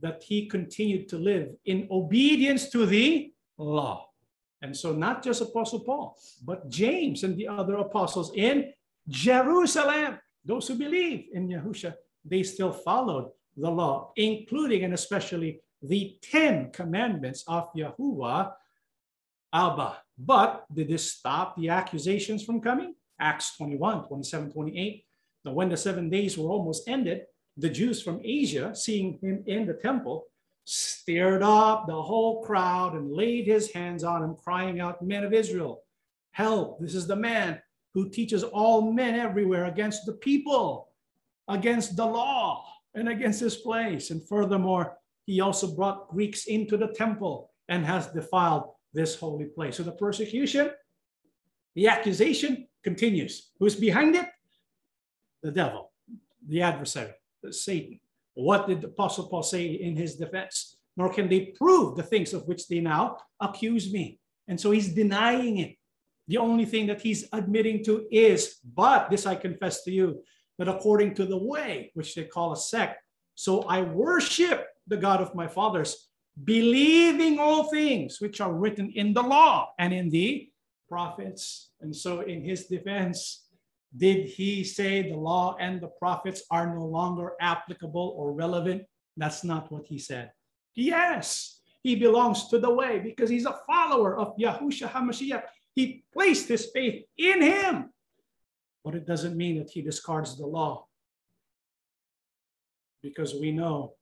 that 0.02 0.24
he 0.24 0.48
continued 0.48 1.08
to 1.10 1.18
live 1.18 1.50
in 1.66 1.88
obedience 1.92 2.70
to 2.70 2.86
the 2.86 3.32
law. 3.58 4.10
And 4.62 4.76
so, 4.76 4.94
not 4.94 5.24
just 5.24 5.42
Apostle 5.42 5.82
Paul, 5.82 6.18
but 6.44 6.70
James 6.70 7.24
and 7.24 7.38
the 7.38 7.48
other 7.48 7.76
apostles 7.76 8.32
in 8.36 8.74
Jerusalem, 9.08 10.20
those 10.46 10.68
who 10.68 10.76
believe 10.76 11.26
in 11.34 11.48
Yahusha 11.48 11.94
they 12.24 12.44
still 12.44 12.72
followed 12.72 13.32
the 13.58 13.70
law, 13.70 14.12
including 14.16 14.84
and 14.84 14.94
especially 14.94 15.60
the 15.82 16.18
10 16.22 16.72
commandments 16.72 17.44
of 17.48 17.74
Yahuwah 17.74 18.54
But 19.54 20.66
did 20.74 20.88
this 20.88 21.12
stop 21.12 21.58
the 21.58 21.70
accusations 21.70 22.44
from 22.44 22.62
coming? 22.62 22.96
Acts 23.20 23.58
21, 23.58 24.08
27, 24.08 24.52
28. 24.52 25.06
Now, 25.46 25.54
when 25.54 25.70
the 25.70 25.78
seven 25.78 26.10
days 26.10 26.38
were 26.38 26.50
almost 26.50 26.88
ended, 26.88 27.24
the 27.58 27.70
Jews 27.70 28.02
from 28.02 28.22
Asia, 28.24 28.76
seeing 28.76 29.20
him 29.22 29.44
in 29.46 29.66
the 29.66 29.74
temple, 29.74 30.28
stirred 30.66 31.44
up 31.44 31.88
the 31.88 32.02
whole 32.02 32.44
crowd 32.44 32.94
and 32.94 33.12
laid 33.12 33.48
his 33.48 33.72
hands 33.72 34.04
on 34.04 34.24
him, 34.24 34.36
crying 34.36 34.80
out, 34.80 35.02
Men 35.02 35.24
of 35.24 35.34
Israel, 35.34 35.84
help! 36.32 36.80
This 36.80 36.96
is 36.96 37.08
the 37.08 37.16
man 37.16 37.62
who 37.94 38.10
teaches 38.10 38.44
all 38.44 38.92
men 38.92 39.16
everywhere 39.16 39.66
against 39.66 40.06
the 40.06 40.14
people, 40.14 40.90
against 41.48 41.98
the 41.98 42.06
law, 42.06 42.66
and 42.94 43.10
against 43.10 43.40
this 43.40 43.58
place. 43.58 44.12
And 44.12 44.26
furthermore, 44.28 44.98
he 45.26 45.42
also 45.42 45.76
brought 45.76 46.10
Greeks 46.10 46.46
into 46.46 46.78
the 46.78 46.88
temple 46.88 47.52
and 47.68 47.86
has 47.86 48.08
defiled 48.08 48.72
this 48.94 49.16
holy 49.16 49.46
place. 49.46 49.78
So 49.78 49.84
the 49.84 49.92
persecution, 49.92 50.72
the 51.76 51.88
accusation 51.88 52.68
continues. 52.84 53.52
Who's 53.60 53.76
behind 53.76 54.16
it? 54.16 54.28
The 55.44 55.52
devil, 55.52 55.92
the 56.48 56.62
adversary, 56.62 57.14
Satan. 57.50 58.00
What 58.34 58.68
did 58.68 58.82
the 58.82 58.88
Apostle 58.88 59.28
Paul 59.28 59.44
say 59.44 59.66
in 59.66 59.96
his 59.96 60.16
defense? 60.16 60.78
Nor 60.98 61.14
can 61.14 61.30
they 61.30 61.54
prove 61.58 61.96
the 61.96 62.04
things 62.04 62.34
of 62.34 62.48
which 62.48 62.68
they 62.68 62.80
now 62.80 63.18
accuse 63.40 63.92
me. 63.92 64.20
And 64.48 64.60
so 64.60 64.72
he's 64.72 64.94
denying 64.94 65.58
it. 65.60 65.76
The 66.28 66.38
only 66.38 66.66
thing 66.66 66.88
that 66.88 67.02
he's 67.02 67.28
admitting 67.34 67.84
to 67.86 68.06
is, 68.12 68.58
but 68.76 69.10
this 69.10 69.26
I 69.26 69.36
confess 69.36 69.84
to 69.84 69.92
you, 69.92 70.22
that 70.58 70.68
according 70.68 71.16
to 71.16 71.26
the 71.26 71.38
way, 71.38 71.92
which 71.94 72.14
they 72.14 72.26
call 72.26 72.54
a 72.54 72.58
sect, 72.58 73.04
so 73.36 73.62
I 73.64 73.82
worship 73.82 74.68
the 74.88 74.98
God 74.98 75.22
of 75.22 75.34
my 75.34 75.48
fathers, 75.48 76.10
believing 76.44 77.40
all 77.40 77.66
things 77.66 78.20
which 78.20 78.42
are 78.42 78.54
written 78.54 78.92
in 78.96 79.14
the 79.14 79.22
law 79.22 79.72
and 79.78 79.94
in 79.94 80.10
the 80.10 80.50
prophets. 80.88 81.72
And 81.82 81.96
so, 81.96 82.22
in 82.22 82.44
his 82.44 82.66
defense, 82.66 83.48
did 83.96 84.28
he 84.28 84.64
say 84.64 85.10
the 85.10 85.18
law 85.18 85.58
and 85.60 85.82
the 85.82 85.88
prophets 86.00 86.44
are 86.50 86.74
no 86.74 86.86
longer 86.86 87.34
applicable 87.42 88.16
or 88.18 88.34
relevant? 88.34 88.84
That's 89.18 89.44
not 89.44 89.72
what 89.72 89.86
he 89.86 89.98
said. 89.98 90.32
Yes, 90.76 91.60
he 91.84 91.96
belongs 91.96 92.48
to 92.50 92.60
the 92.60 92.74
way 92.74 93.00
because 93.00 93.30
he's 93.30 93.46
a 93.46 93.60
follower 93.68 94.18
of 94.18 94.36
Yahushua 94.38 94.90
HaMashiach. 94.92 95.44
He 95.74 96.04
placed 96.14 96.48
his 96.48 96.70
faith 96.74 97.04
in 97.18 97.42
him. 97.42 97.90
But 98.84 98.96
it 98.96 99.06
doesn't 99.06 99.38
mean 99.38 99.58
that 99.60 99.70
he 99.70 99.82
discards 99.82 100.38
the 100.38 100.46
law. 100.46 100.88
Because 103.04 103.34
we 103.34 103.52
know 103.52 103.94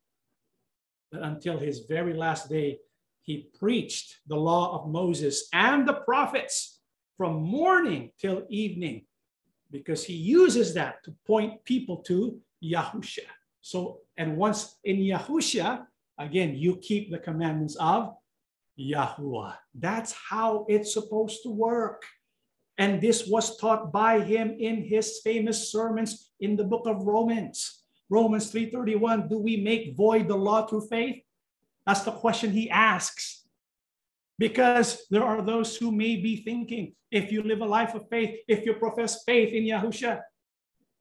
that 1.12 1.22
until 1.24 1.58
his 1.58 1.82
very 1.90 2.14
last 2.14 2.50
day, 2.50 2.80
he 3.22 3.50
preached 3.60 4.18
the 4.28 4.36
law 4.36 4.76
of 4.76 4.90
Moses 4.90 5.48
and 5.54 5.88
the 5.88 6.02
prophets 6.06 6.80
from 7.18 7.44
morning 7.44 8.12
till 8.20 8.46
evening 8.50 9.06
because 9.72 10.04
he 10.04 10.14
uses 10.14 10.74
that 10.74 11.04
to 11.04 11.14
point 11.28 11.64
people 11.66 11.98
to 11.98 12.40
Yahusha. 12.64 13.28
So, 13.62 14.00
and 14.18 14.38
once 14.38 14.78
in 14.84 14.98
Yahusha, 14.98 15.86
again, 16.18 16.56
you 16.56 16.78
keep 16.78 17.12
the 17.12 17.20
commandments 17.20 17.76
of 17.76 18.16
Yahuwah. 18.80 19.56
That's 19.76 20.14
how 20.14 20.66
it's 20.70 20.94
supposed 20.94 21.44
to 21.44 21.50
work. 21.50 22.04
And 22.78 23.02
this 23.02 23.28
was 23.28 23.58
taught 23.58 23.92
by 23.92 24.22
him 24.22 24.56
in 24.58 24.84
his 24.84 25.20
famous 25.24 25.72
sermons 25.72 26.32
in 26.40 26.56
the 26.56 26.64
book 26.64 26.88
of 26.88 27.04
Romans. 27.06 27.79
Romans 28.10 28.52
3:31, 28.52 29.30
do 29.30 29.38
we 29.38 29.58
make 29.58 29.96
void 29.96 30.28
the 30.28 30.36
law 30.36 30.66
through 30.66 30.88
faith? 30.88 31.22
That's 31.86 32.02
the 32.02 32.12
question 32.12 32.52
he 32.52 32.70
asks. 32.70 33.46
Because 34.38 35.06
there 35.10 35.24
are 35.24 35.42
those 35.42 35.76
who 35.76 35.92
may 35.92 36.16
be 36.16 36.38
thinking, 36.38 36.96
if 37.12 37.32
you 37.32 37.44
live 37.44 37.62
a 37.62 37.66
life 37.66 37.94
of 37.94 38.08
faith, 38.10 38.40
if 38.48 38.66
you 38.66 38.74
profess 38.74 39.24
faith 39.24 39.54
in 39.54 39.64
Yahusha, 39.64 40.22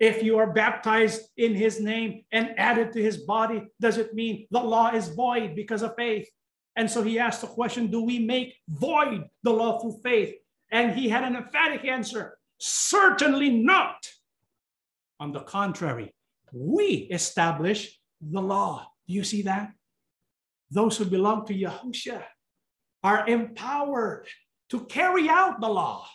if 0.00 0.22
you 0.22 0.38
are 0.38 0.52
baptized 0.52 1.22
in 1.36 1.54
his 1.54 1.80
name 1.80 2.24
and 2.32 2.58
added 2.58 2.92
to 2.92 3.02
his 3.02 3.18
body, 3.18 3.66
does 3.80 3.96
it 3.96 4.14
mean 4.14 4.46
the 4.50 4.60
law 4.60 4.90
is 4.90 5.08
void 5.08 5.54
because 5.54 5.82
of 5.82 5.94
faith? 5.96 6.28
And 6.76 6.90
so 6.90 7.02
he 7.02 7.18
asked 7.18 7.40
the 7.40 7.48
question, 7.48 7.90
do 7.90 8.02
we 8.02 8.18
make 8.18 8.54
void 8.68 9.24
the 9.42 9.52
law 9.52 9.78
through 9.78 10.00
faith? 10.02 10.34
And 10.70 10.92
he 10.92 11.08
had 11.08 11.24
an 11.24 11.34
emphatic 11.34 11.84
answer, 11.84 12.38
certainly 12.58 13.50
not. 13.50 14.08
On 15.20 15.32
the 15.32 15.40
contrary, 15.40 16.12
we 16.52 17.08
establish 17.10 17.98
the 18.20 18.40
law. 18.40 18.86
Do 19.06 19.14
you 19.14 19.24
see 19.24 19.42
that? 19.42 19.72
Those 20.70 20.96
who 20.96 21.04
belong 21.04 21.46
to 21.46 21.54
Yahusha 21.54 22.22
are 23.02 23.26
empowered 23.28 24.26
to 24.70 24.84
carry 24.86 25.28
out 25.28 25.60
the 25.60 25.68
law. 25.68 26.06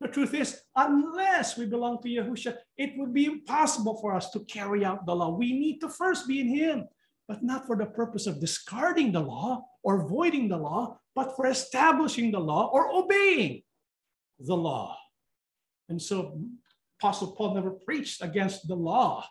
The 0.00 0.08
truth 0.08 0.34
is, 0.34 0.58
unless 0.74 1.56
we 1.56 1.66
belong 1.66 2.02
to 2.02 2.08
Yahusha, 2.08 2.56
it 2.76 2.90
would 2.96 3.14
be 3.14 3.26
impossible 3.26 4.00
for 4.00 4.14
us 4.14 4.30
to 4.30 4.40
carry 4.46 4.84
out 4.84 5.06
the 5.06 5.14
law. 5.14 5.36
We 5.36 5.52
need 5.52 5.78
to 5.80 5.88
first 5.88 6.26
be 6.26 6.40
in 6.40 6.48
Him, 6.48 6.88
but 7.28 7.42
not 7.42 7.66
for 7.66 7.76
the 7.76 7.86
purpose 7.86 8.26
of 8.26 8.40
discarding 8.40 9.12
the 9.12 9.20
law 9.20 9.64
or 9.84 10.08
voiding 10.08 10.48
the 10.48 10.56
law, 10.56 10.98
but 11.14 11.36
for 11.36 11.46
establishing 11.46 12.32
the 12.32 12.40
law 12.40 12.70
or 12.72 12.90
obeying 12.90 13.62
the 14.40 14.56
law. 14.56 14.96
And 15.88 16.00
so, 16.02 16.40
Apostle 17.02 17.32
Paul 17.32 17.54
never 17.54 17.72
preached 17.72 18.22
against 18.22 18.68
the 18.68 18.76
law 18.76 19.26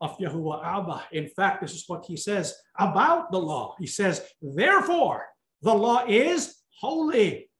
of 0.00 0.16
Yahuwah 0.16 0.64
Abba. 0.64 1.04
In 1.12 1.28
fact, 1.28 1.60
this 1.60 1.74
is 1.74 1.84
what 1.86 2.06
he 2.06 2.16
says 2.16 2.54
about 2.78 3.30
the 3.30 3.38
law. 3.38 3.76
He 3.78 3.86
says, 3.86 4.22
Therefore, 4.40 5.26
the 5.60 5.74
law 5.74 6.06
is 6.08 6.56
holy, 6.80 7.50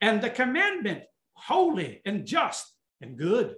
and 0.00 0.20
the 0.20 0.28
commandment 0.28 1.04
holy 1.34 2.02
and 2.04 2.26
just 2.26 2.74
and 3.00 3.16
good. 3.16 3.54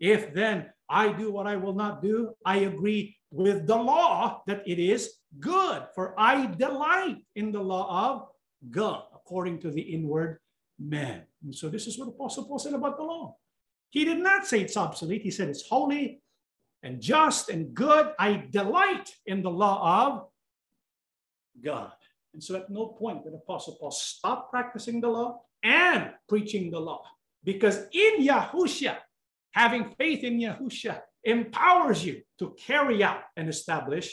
If 0.00 0.34
then 0.34 0.68
I 0.90 1.12
do 1.12 1.32
what 1.32 1.46
I 1.46 1.56
will 1.56 1.74
not 1.74 2.02
do, 2.02 2.34
I 2.44 2.68
agree 2.68 3.16
with 3.30 3.66
the 3.66 3.76
law 3.76 4.42
that 4.46 4.64
it 4.66 4.78
is 4.78 5.14
good, 5.40 5.82
for 5.94 6.14
I 6.20 6.44
delight 6.44 7.24
in 7.36 7.52
the 7.52 7.62
law 7.62 8.12
of 8.12 8.28
God, 8.70 9.04
according 9.14 9.60
to 9.60 9.70
the 9.70 9.80
inward 9.80 10.40
man. 10.78 11.22
And 11.42 11.54
so 11.54 11.70
this 11.70 11.86
is 11.86 11.98
what 11.98 12.08
Apostle 12.08 12.44
Paul 12.44 12.58
said 12.58 12.74
about 12.74 12.98
the 12.98 13.04
law. 13.04 13.36
He 13.94 14.04
did 14.04 14.18
not 14.18 14.44
say 14.44 14.60
it's 14.60 14.76
obsolete. 14.76 15.22
He 15.22 15.30
said 15.30 15.48
it's 15.48 15.68
holy 15.68 16.20
and 16.82 17.00
just 17.00 17.48
and 17.48 17.72
good. 17.72 18.10
I 18.18 18.48
delight 18.50 19.08
in 19.24 19.40
the 19.40 19.52
law 19.52 19.76
of 20.04 20.26
God. 21.64 21.92
And 22.32 22.42
so 22.42 22.56
at 22.56 22.68
no 22.68 22.88
point 22.88 23.22
did 23.22 23.34
Apostle 23.34 23.76
Paul 23.78 23.92
stop 23.92 24.50
practicing 24.50 25.00
the 25.00 25.06
law 25.06 25.42
and 25.62 26.10
preaching 26.28 26.72
the 26.72 26.80
law. 26.80 27.04
Because 27.44 27.86
in 27.92 28.26
Yahusha, 28.26 28.96
having 29.52 29.94
faith 29.96 30.24
in 30.24 30.40
Yahusha 30.40 31.00
empowers 31.22 32.04
you 32.04 32.20
to 32.40 32.56
carry 32.58 33.04
out 33.04 33.20
and 33.36 33.48
establish 33.48 34.12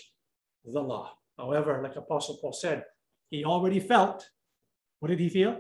the 0.63 0.79
law. 0.79 1.11
However, 1.39 1.82
like 1.82 1.95
Apostle 1.95 2.38
Paul 2.39 2.53
said, 2.53 2.84
he 3.32 3.43
already 3.43 3.79
felt. 3.79 4.29
What 4.99 5.09
did 5.09 5.19
he 5.19 5.29
feel? 5.29 5.59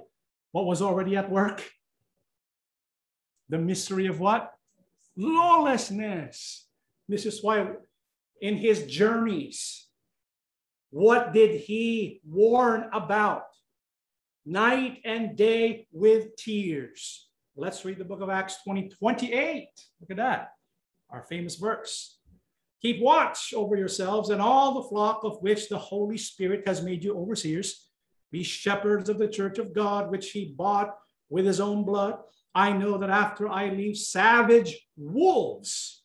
What 0.51 0.67
was 0.67 0.83
already 0.83 1.17
at 1.17 1.31
work? 1.31 1.63
The 3.51 3.59
mystery 3.59 4.07
of 4.07 4.21
what? 4.21 4.53
Lawlessness. 5.17 6.67
This 7.09 7.25
is 7.25 7.43
why 7.43 7.67
in 8.41 8.55
his 8.55 8.85
journeys, 8.85 9.87
what 10.89 11.33
did 11.33 11.59
he 11.59 12.21
warn 12.25 12.85
about? 12.93 13.43
Night 14.45 15.01
and 15.03 15.35
day 15.35 15.85
with 15.91 16.37
tears. 16.37 17.27
Let's 17.57 17.83
read 17.83 17.97
the 17.97 18.05
book 18.05 18.21
of 18.21 18.29
Acts 18.29 18.63
20, 18.63 18.87
28. 18.87 19.67
Look 19.99 20.11
at 20.11 20.15
that, 20.15 20.51
our 21.09 21.23
famous 21.23 21.57
verse. 21.57 22.19
Keep 22.81 23.01
watch 23.01 23.53
over 23.53 23.75
yourselves 23.75 24.29
and 24.29 24.41
all 24.41 24.75
the 24.75 24.87
flock 24.87 25.25
of 25.25 25.41
which 25.41 25.67
the 25.67 25.77
Holy 25.77 26.17
Spirit 26.17 26.63
has 26.65 26.81
made 26.81 27.03
you 27.03 27.17
overseers. 27.17 27.89
Be 28.31 28.43
shepherds 28.43 29.09
of 29.09 29.17
the 29.17 29.27
church 29.27 29.59
of 29.59 29.75
God, 29.75 30.09
which 30.09 30.31
he 30.31 30.55
bought 30.57 30.95
with 31.29 31.45
his 31.45 31.59
own 31.59 31.83
blood. 31.83 32.17
I 32.53 32.73
know 32.73 32.97
that 32.97 33.09
after 33.09 33.47
I 33.47 33.69
leave, 33.69 33.97
savage 33.97 34.87
wolves 34.97 36.03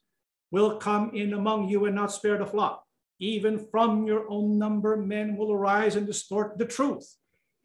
will 0.50 0.76
come 0.76 1.10
in 1.14 1.34
among 1.34 1.68
you 1.68 1.86
and 1.86 1.94
not 1.94 2.12
spare 2.12 2.38
the 2.38 2.46
flock. 2.46 2.84
Even 3.18 3.66
from 3.70 4.06
your 4.06 4.30
own 4.30 4.58
number, 4.58 4.96
men 4.96 5.36
will 5.36 5.52
arise 5.52 5.96
and 5.96 6.06
distort 6.06 6.58
the 6.58 6.66
truth 6.66 7.16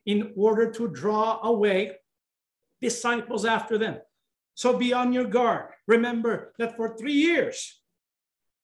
in 0.05 0.33
order 0.35 0.71
to 0.71 0.87
draw 0.87 1.39
away 1.43 1.91
disciples 2.81 3.45
after 3.45 3.77
them. 3.77 3.99
So 4.55 4.77
be 4.77 4.93
on 4.93 5.13
your 5.13 5.25
guard. 5.25 5.69
Remember 5.87 6.53
that 6.57 6.75
for 6.75 6.97
three 6.97 7.13
years, 7.13 7.81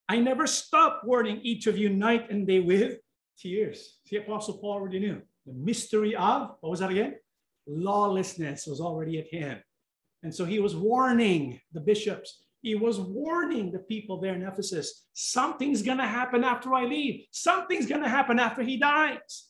I 0.10 0.18
never 0.20 0.48
stopped 0.48 1.06
warning 1.06 1.42
each 1.44 1.68
of 1.68 1.78
you 1.78 1.90
night 1.90 2.32
and 2.32 2.48
day 2.48 2.60
with 2.60 2.98
tears. 3.38 4.00
The 4.10 4.18
Apostle 4.18 4.58
Paul 4.58 4.74
already 4.74 5.00
knew 5.00 5.22
the 5.46 5.54
mystery 5.54 6.16
of, 6.16 6.56
what 6.62 6.70
was 6.70 6.80
that 6.80 6.92
again? 6.92 7.16
Lawlessness 7.68 8.66
was 8.66 8.80
already 8.80 9.20
at 9.20 9.32
hand. 9.32 9.62
And 10.24 10.34
so 10.34 10.46
he 10.46 10.60
was 10.60 10.76
warning 10.76 11.60
the 11.74 11.82
bishops 11.82 12.44
he 12.64 12.74
was 12.74 13.00
warning 13.00 13.72
the 13.72 13.80
people 13.80 14.20
there 14.20 14.34
in 14.34 14.42
Ephesus 14.42 15.06
something's 15.14 15.84
going 15.84 16.00
to 16.00 16.08
happen 16.08 16.44
after 16.44 16.74
I 16.74 16.86
leave, 16.86 17.26
something's 17.32 17.86
going 17.86 18.02
to 18.02 18.10
happen 18.10 18.40
after 18.40 18.64
he 18.64 18.78
dies. 18.78 19.50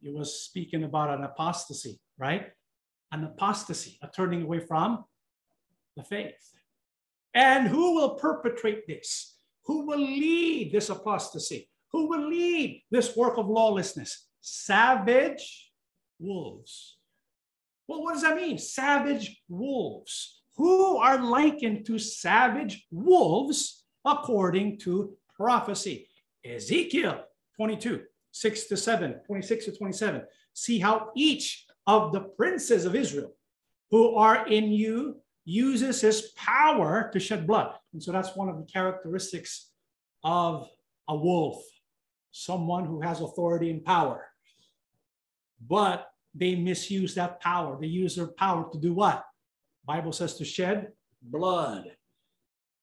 He 0.00 0.10
was 0.10 0.40
speaking 0.44 0.84
about 0.84 1.10
an 1.10 1.24
apostasy, 1.24 2.00
right? 2.18 2.46
an 3.12 3.24
apostasy, 3.24 3.98
a 4.02 4.08
turning 4.08 4.42
away 4.42 4.60
from 4.60 5.04
the 5.96 6.02
faith. 6.02 6.52
And 7.34 7.68
who 7.68 7.94
will 7.94 8.14
perpetrate 8.14 8.86
this? 8.86 9.36
Who 9.64 9.86
will 9.86 10.00
lead 10.00 10.72
this 10.72 10.90
apostasy? 10.90 11.68
Who 11.92 12.08
will 12.08 12.28
lead 12.28 12.82
this 12.90 13.16
work 13.16 13.36
of 13.36 13.48
lawlessness? 13.48 14.28
Savage 14.40 15.72
wolves. 16.18 16.98
Well, 17.90 18.04
what 18.04 18.12
does 18.14 18.22
that 18.22 18.36
mean? 18.36 18.56
Savage 18.56 19.42
wolves. 19.48 20.42
Who 20.56 20.98
are 20.98 21.20
likened 21.20 21.86
to 21.86 21.98
savage 21.98 22.86
wolves 22.92 23.82
according 24.04 24.78
to 24.82 25.16
prophecy? 25.34 26.06
Ezekiel 26.44 27.24
22, 27.56 28.02
6 28.30 28.64
to 28.66 28.76
7, 28.76 29.14
26 29.26 29.64
to 29.64 29.72
27. 29.72 30.22
See 30.52 30.78
how 30.78 31.10
each 31.16 31.66
of 31.84 32.12
the 32.12 32.20
princes 32.20 32.84
of 32.84 32.94
Israel 32.94 33.34
who 33.90 34.14
are 34.14 34.46
in 34.46 34.70
you 34.70 35.16
uses 35.44 36.00
his 36.00 36.30
power 36.36 37.10
to 37.12 37.18
shed 37.18 37.44
blood. 37.44 37.74
And 37.92 38.00
so 38.00 38.12
that's 38.12 38.36
one 38.36 38.48
of 38.48 38.56
the 38.56 38.72
characteristics 38.72 39.72
of 40.22 40.68
a 41.08 41.16
wolf, 41.16 41.60
someone 42.30 42.84
who 42.84 43.00
has 43.00 43.20
authority 43.20 43.68
and 43.68 43.84
power. 43.84 44.28
But 45.60 46.06
they 46.34 46.54
misuse 46.54 47.14
that 47.14 47.40
power. 47.40 47.78
They 47.80 47.86
use 47.86 48.16
their 48.16 48.28
power 48.28 48.68
to 48.72 48.78
do 48.78 48.94
what? 48.94 49.24
Bible 49.84 50.12
says 50.12 50.36
to 50.36 50.44
shed 50.44 50.88
blood. 51.22 51.84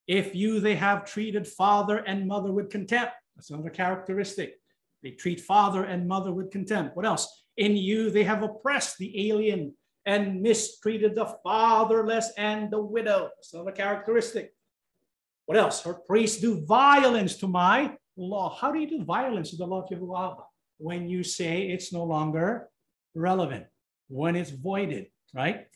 If 0.07 0.35
you 0.35 0.59
they 0.59 0.75
have 0.75 1.05
treated 1.05 1.47
father 1.47 1.97
and 1.97 2.27
mother 2.27 2.51
with 2.51 2.69
contempt, 2.69 3.13
that's 3.35 3.49
another 3.49 3.69
characteristic. 3.69 4.55
They 5.03 5.11
treat 5.11 5.41
father 5.41 5.83
and 5.83 6.07
mother 6.07 6.33
with 6.33 6.51
contempt. 6.51 6.95
What 6.95 7.05
else? 7.05 7.45
In 7.57 7.75
you 7.75 8.09
they 8.09 8.23
have 8.23 8.43
oppressed 8.43 8.97
the 8.97 9.29
alien 9.29 9.73
and 10.05 10.41
mistreated 10.41 11.15
the 11.15 11.35
fatherless 11.43 12.31
and 12.37 12.71
the 12.71 12.81
widow. 12.81 13.29
That's 13.35 13.53
another 13.53 13.71
characteristic. 13.71 14.53
What 15.45 15.57
else? 15.57 15.83
Her 15.83 15.93
priests 15.93 16.39
do 16.39 16.65
violence 16.65 17.35
to 17.37 17.47
my 17.47 17.95
law. 18.15 18.57
How 18.59 18.71
do 18.71 18.79
you 18.79 18.89
do 18.89 19.03
violence 19.03 19.51
to 19.51 19.57
the 19.57 19.67
law 19.67 19.83
of 19.83 19.89
Yahuwah? 19.89 20.43
When 20.77 21.09
you 21.09 21.23
say 21.23 21.67
it's 21.69 21.91
no 21.91 22.03
longer 22.03 22.69
relevant, 23.17 23.65
when 24.07 24.35
it's 24.35 24.51
voided, 24.51 25.07
right? 25.33 25.67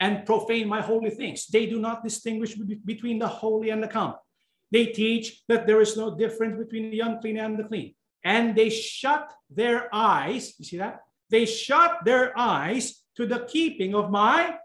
And 0.00 0.26
profane 0.26 0.68
my 0.68 0.82
holy 0.82 1.10
things. 1.10 1.46
They 1.46 1.66
do 1.66 1.80
not 1.80 2.04
distinguish 2.04 2.54
between 2.84 3.18
the 3.18 3.28
holy 3.28 3.70
and 3.70 3.82
the 3.82 3.88
common. 3.88 4.18
They 4.70 4.86
teach 4.86 5.42
that 5.48 5.66
there 5.66 5.80
is 5.80 5.96
no 5.96 6.16
difference 6.16 6.58
between 6.58 6.90
the 6.90 7.00
unclean 7.00 7.38
and 7.38 7.58
the 7.58 7.64
clean. 7.64 7.94
And 8.22 8.54
they 8.54 8.68
shut 8.68 9.32
their 9.48 9.88
eyes. 9.94 10.54
You 10.58 10.64
see 10.64 10.78
that? 10.78 11.00
They 11.30 11.46
shut 11.46 12.04
their 12.04 12.38
eyes 12.38 13.02
to 13.16 13.26
the 13.26 13.46
keeping 13.46 13.94
of 13.94 14.10
my 14.10 14.56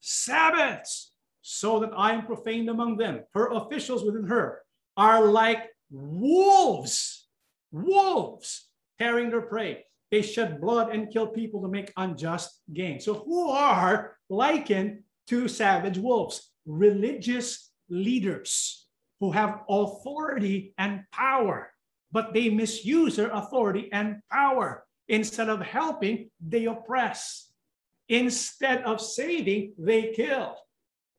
Sabbaths, 0.00 1.12
so 1.42 1.80
that 1.80 1.90
I 1.96 2.12
am 2.12 2.26
profaned 2.26 2.68
among 2.68 2.98
them. 2.98 3.24
Her 3.34 3.48
officials 3.52 4.04
within 4.04 4.26
her 4.28 4.62
are 4.96 5.26
like 5.26 5.64
wolves, 5.90 7.26
wolves 7.72 8.68
tearing 8.98 9.30
their 9.30 9.42
prey. 9.42 9.84
They 10.10 10.22
shed 10.22 10.60
blood 10.60 10.94
and 10.94 11.10
kill 11.10 11.26
people 11.26 11.62
to 11.62 11.68
make 11.68 11.92
unjust 11.96 12.60
gain. 12.72 13.00
So, 13.00 13.14
who 13.14 13.50
are 13.50 14.16
likened 14.28 15.02
to 15.28 15.48
savage 15.48 15.98
wolves? 15.98 16.50
Religious 16.66 17.70
leaders 17.88 18.86
who 19.20 19.32
have 19.32 19.62
authority 19.68 20.74
and 20.78 21.02
power, 21.12 21.72
but 22.12 22.32
they 22.32 22.48
misuse 22.48 23.16
their 23.16 23.30
authority 23.30 23.88
and 23.92 24.20
power. 24.30 24.84
Instead 25.08 25.48
of 25.48 25.60
helping, 25.60 26.30
they 26.40 26.66
oppress. 26.66 27.50
Instead 28.08 28.82
of 28.84 29.00
saving, 29.00 29.72
they 29.78 30.12
kill. 30.12 30.56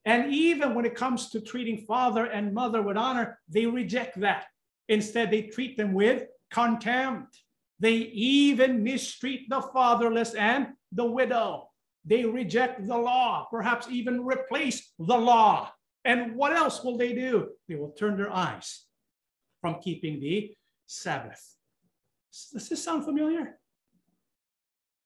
And 0.04 0.32
even 0.32 0.74
when 0.74 0.84
it 0.84 0.94
comes 0.94 1.30
to 1.30 1.40
treating 1.40 1.84
father 1.86 2.26
and 2.26 2.54
mother 2.54 2.82
with 2.82 2.96
honor, 2.96 3.38
they 3.48 3.66
reject 3.66 4.18
that. 4.20 4.46
Instead, 4.88 5.30
they 5.30 5.42
treat 5.42 5.76
them 5.76 5.92
with 5.92 6.26
contempt. 6.50 7.38
They 7.80 7.94
even 7.94 8.84
mistreat 8.84 9.48
the 9.48 9.62
fatherless 9.62 10.34
and 10.34 10.68
the 10.92 11.04
widow. 11.04 11.70
They 12.04 12.24
reject 12.24 12.86
the 12.86 12.96
law, 12.96 13.48
perhaps 13.50 13.88
even 13.90 14.24
replace 14.24 14.92
the 14.98 15.18
law. 15.18 15.72
And 16.04 16.36
what 16.36 16.52
else 16.52 16.84
will 16.84 16.96
they 16.96 17.12
do? 17.12 17.48
They 17.68 17.74
will 17.74 17.90
turn 17.90 18.16
their 18.16 18.32
eyes 18.32 18.84
from 19.60 19.80
keeping 19.80 20.20
the 20.20 20.54
Sabbath. 20.86 21.56
Does 22.52 22.68
this 22.68 22.84
sound 22.84 23.04
familiar? 23.04 23.58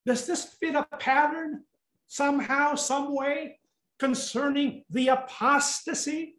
Does 0.04 0.26
this 0.26 0.44
fit 0.44 0.74
a 0.74 0.86
pattern 0.98 1.64
somehow, 2.06 2.74
some 2.74 3.14
way 3.14 3.58
concerning 3.98 4.84
the 4.90 5.08
apostasy. 5.08 6.36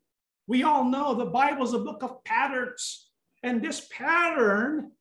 We 0.48 0.64
all 0.64 0.86
know 0.86 1.16
the 1.16 1.26
Bible 1.26 1.64
is 1.64 1.74
a 1.74 1.80
book 1.80 2.04
of 2.04 2.24
patterns, 2.24 3.10
and 3.44 3.62
this 3.62 3.88
pattern 3.92 4.92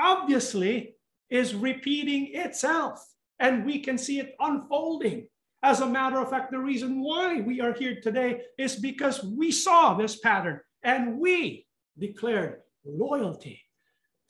obviously 0.00 0.94
is 1.28 1.54
repeating 1.54 2.34
itself, 2.34 3.04
and 3.38 3.64
we 3.64 3.80
can 3.80 3.98
see 3.98 4.18
it 4.18 4.34
unfolding. 4.40 5.28
As 5.62 5.80
a 5.80 5.86
matter 5.86 6.18
of 6.18 6.30
fact, 6.30 6.50
the 6.50 6.58
reason 6.58 7.02
why 7.02 7.40
we 7.40 7.60
are 7.60 7.74
here 7.74 8.00
today 8.00 8.40
is 8.58 8.76
because 8.76 9.22
we 9.22 9.52
saw 9.52 9.94
this 9.94 10.18
pattern 10.18 10.60
and 10.82 11.18
we 11.18 11.66
declared 11.98 12.60
loyalty 12.84 13.60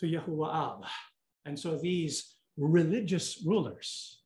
to 0.00 0.06
Yahuwah 0.06 0.80
Ab. 0.82 0.84
And 1.44 1.58
so 1.58 1.78
these 1.78 2.34
religious 2.56 3.42
rulers 3.46 4.20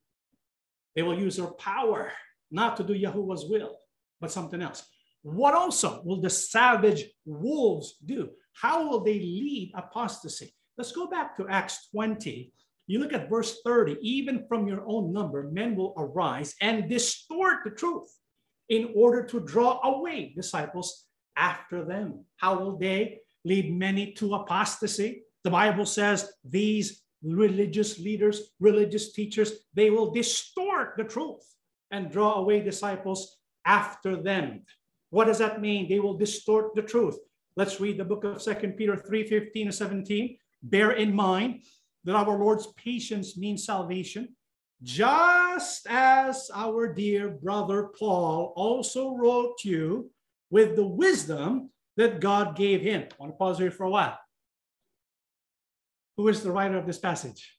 they 0.95 1.03
will 1.03 1.19
use 1.19 1.35
their 1.35 1.47
power 1.47 2.11
not 2.51 2.77
to 2.77 2.83
do 2.83 2.93
Yahuwah's 2.93 3.45
will, 3.45 3.77
but 4.21 4.31
something 4.31 4.61
else. 4.61 4.85
What 5.23 5.53
also 5.53 6.01
will 6.05 6.21
the 6.21 6.29
savage 6.29 7.05
wolves 7.25 7.97
do? 8.05 8.29
How 8.53 8.87
will 8.87 9.03
they 9.03 9.19
lead 9.19 9.73
apostasy? 9.75 10.53
Let's 10.77 10.91
go 10.91 11.07
back 11.07 11.37
to 11.37 11.47
Acts 11.47 11.87
20. 11.91 12.51
You 12.87 12.99
look 12.99 13.13
at 13.13 13.29
verse 13.29 13.61
30, 13.65 13.97
even 14.01 14.45
from 14.47 14.67
your 14.67 14.83
own 14.85 15.13
number, 15.13 15.49
men 15.51 15.75
will 15.75 15.93
arise 15.97 16.53
and 16.61 16.89
distort 16.89 17.63
the 17.63 17.71
truth 17.71 18.09
in 18.69 18.91
order 18.93 19.23
to 19.23 19.39
draw 19.39 19.79
away 19.83 20.33
disciples 20.35 21.05
after 21.37 21.85
them. 21.85 22.25
How 22.37 22.59
will 22.59 22.77
they 22.77 23.19
lead 23.45 23.73
many 23.73 24.11
to 24.13 24.35
apostasy? 24.35 25.23
The 25.43 25.49
Bible 25.49 25.85
says 25.85 26.31
these 26.43 27.03
religious 27.23 27.97
leaders, 27.97 28.51
religious 28.59 29.13
teachers, 29.13 29.53
they 29.73 29.89
will 29.89 30.11
distort 30.11 30.95
the 30.97 31.03
truth 31.05 31.41
and 31.91 32.11
draw 32.11 32.33
away 32.35 32.59
disciples 32.61 33.37
after 33.65 34.21
them. 34.21 34.63
What 35.09 35.25
does 35.25 35.39
that 35.39 35.61
mean? 35.61 35.87
They 35.87 35.99
will 35.99 36.17
distort 36.17 36.75
the 36.75 36.81
truth. 36.81 37.17
Let's 37.55 37.79
read 37.79 37.97
the 37.97 38.05
book 38.05 38.25
of 38.25 38.41
Second 38.41 38.73
Peter 38.73 38.97
3 38.97 39.27
15 39.27 39.67
to 39.67 39.71
17. 39.71 40.37
Bear 40.67 40.91
in 40.93 41.13
mind 41.13 41.61
that 42.05 42.15
our 42.15 42.39
Lord's 42.39 42.67
patience 42.73 43.37
means 43.37 43.65
salvation, 43.65 44.35
just 44.81 45.85
as 45.87 46.49
our 46.53 46.91
dear 46.91 47.29
brother 47.29 47.91
Paul 47.99 48.51
also 48.55 49.15
wrote 49.15 49.63
you 49.63 50.09
with 50.49 50.75
the 50.75 50.85
wisdom 50.85 51.69
that 51.97 52.19
God 52.19 52.55
gave 52.55 52.81
him. 52.81 53.03
I 53.03 53.15
want 53.19 53.33
to 53.33 53.37
pause 53.37 53.59
here 53.59 53.69
for 53.69 53.85
a 53.85 53.91
while. 53.91 54.17
Who 56.17 56.29
is 56.29 56.41
the 56.41 56.51
writer 56.51 56.77
of 56.77 56.87
this 56.87 56.97
passage? 56.97 57.57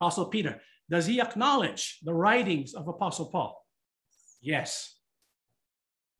Apostle 0.00 0.26
Peter. 0.26 0.60
Does 0.90 1.06
he 1.06 1.20
acknowledge 1.20 1.98
the 2.02 2.14
writings 2.14 2.74
of 2.74 2.88
Apostle 2.88 3.26
Paul? 3.26 3.64
Yes. 4.40 4.96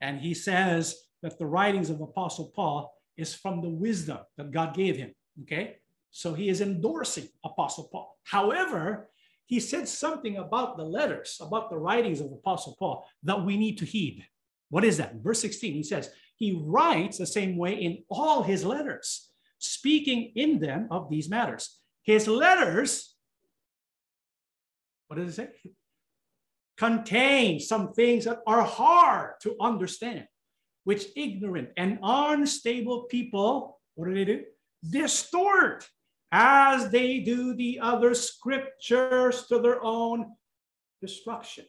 And 0.01 0.21
he 0.21 0.35
says 0.35 0.97
that 1.23 1.39
the 1.39 1.47
writings 1.47 1.91
of 1.91 2.01
Apostle 2.01 2.53
Paul 2.55 2.93
is 3.17 3.35
from 3.35 3.61
the 3.61 3.69
wisdom 3.69 4.19
that 4.37 4.53
God 4.53 4.75
gave 4.75 4.97
him. 4.97 5.13
Okay. 5.43 5.77
So 6.11 6.35
he 6.35 6.49
is 6.49 6.61
endorsing 6.61 7.29
Apostle 7.45 7.89
Paul. 7.93 8.17
However, 8.25 9.11
he 9.47 9.61
said 9.61 9.89
something 9.89 10.37
about 10.37 10.77
the 10.77 10.85
letters, 10.85 11.39
about 11.41 11.71
the 11.71 11.79
writings 11.79 12.21
of 12.21 12.33
Apostle 12.33 12.77
Paul 12.79 13.07
that 13.23 13.45
we 13.45 13.57
need 13.57 13.79
to 13.79 13.85
heed. 13.85 14.25
What 14.71 14.85
is 14.85 14.99
that? 14.99 15.17
Verse 15.17 15.41
16, 15.41 15.73
he 15.73 15.83
says, 15.83 16.11
he 16.37 16.61
writes 16.65 17.19
the 17.19 17.27
same 17.27 17.57
way 17.57 17.75
in 17.75 18.05
all 18.11 18.43
his 18.43 18.65
letters 18.65 19.31
speaking 19.59 20.33
in 20.35 20.59
them 20.59 20.87
of 20.91 21.11
these 21.11 21.29
matters. 21.29 21.79
His 22.03 22.29
letters, 22.29 23.15
what 25.09 25.17
does 25.17 25.31
it 25.31 25.35
say? 25.35 25.71
Contain 26.77 27.59
some 27.59 27.93
things 27.93 28.25
that 28.25 28.41
are 28.47 28.63
hard 28.63 29.33
to 29.43 29.57
understand, 29.61 30.27
which 30.85 31.07
ignorant 31.17 31.71
and 31.77 31.99
unstable 32.03 33.05
people, 33.05 33.81
what 33.95 34.09
do 34.09 34.15
they 34.15 34.25
do? 34.25 34.45
Distort 34.89 35.89
as 36.31 36.91
they 36.91 37.21
do 37.21 37.55
the 37.55 37.81
other 37.81 38.15
scriptures 38.15 39.47
to 39.47 39.59
their 39.59 39.83
own 39.83 40.27
destruction. 41.01 41.65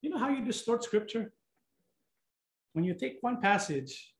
You 0.00 0.10
know 0.10 0.18
how 0.18 0.30
you 0.30 0.44
distort 0.44 0.84
scripture? 0.84 1.32
When 2.72 2.84
you 2.84 2.94
take 2.94 3.18
one 3.20 3.40
passage 3.40 4.14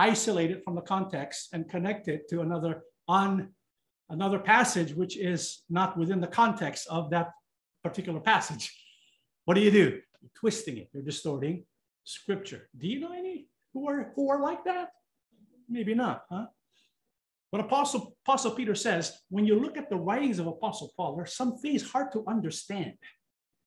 isolate 0.00 0.50
it 0.50 0.64
from 0.64 0.74
the 0.74 0.80
context 0.80 1.48
and 1.52 1.68
connect 1.68 2.08
it 2.08 2.26
to 2.30 2.40
another 2.40 2.82
on 3.06 3.50
another 4.08 4.38
passage 4.38 4.94
which 4.94 5.18
is 5.18 5.62
not 5.68 5.96
within 5.98 6.20
the 6.20 6.26
context 6.26 6.86
of 6.88 7.10
that 7.10 7.28
particular 7.84 8.18
passage. 8.18 8.64
What 9.44 9.54
do 9.54 9.60
you 9.60 9.70
do? 9.70 10.00
You're 10.22 10.30
twisting 10.34 10.78
it. 10.78 10.88
You're 10.92 11.02
distorting 11.02 11.64
scripture. 12.04 12.68
Do 12.78 12.88
you 12.88 12.98
know 13.00 13.12
any 13.12 13.46
who 13.74 13.88
are 13.88 14.12
who 14.16 14.30
are 14.30 14.40
like 14.40 14.64
that? 14.64 14.88
Maybe 15.68 15.94
not, 15.94 16.24
huh? 16.30 16.46
But 17.52 17.62
Apostle, 17.62 18.16
Apostle 18.24 18.52
Peter 18.52 18.74
says, 18.74 19.18
when 19.28 19.44
you 19.44 19.58
look 19.58 19.76
at 19.76 19.90
the 19.90 19.96
writings 19.96 20.38
of 20.38 20.46
Apostle 20.46 20.92
Paul, 20.96 21.16
there's 21.16 21.34
some 21.34 21.58
things 21.58 21.90
hard 21.90 22.12
to 22.12 22.24
understand. 22.28 22.94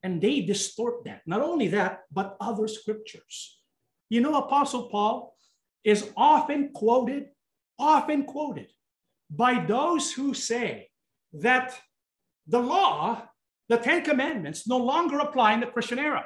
And 0.03 0.21
they 0.21 0.41
distort 0.41 1.03
that. 1.05 1.21
Not 1.25 1.41
only 1.41 1.67
that, 1.69 2.01
but 2.11 2.37
other 2.39 2.67
scriptures. 2.67 3.59
You 4.09 4.21
know, 4.21 4.35
Apostle 4.35 4.89
Paul 4.89 5.35
is 5.83 6.09
often 6.15 6.71
quoted, 6.73 7.29
often 7.77 8.23
quoted 8.23 8.67
by 9.29 9.65
those 9.65 10.13
who 10.13 10.33
say 10.33 10.89
that 11.33 11.77
the 12.47 12.59
law, 12.59 13.23
the 13.69 13.77
Ten 13.77 14.03
Commandments, 14.03 14.67
no 14.67 14.77
longer 14.77 15.19
apply 15.19 15.53
in 15.53 15.61
the 15.61 15.67
Christian 15.67 15.99
era. 15.99 16.25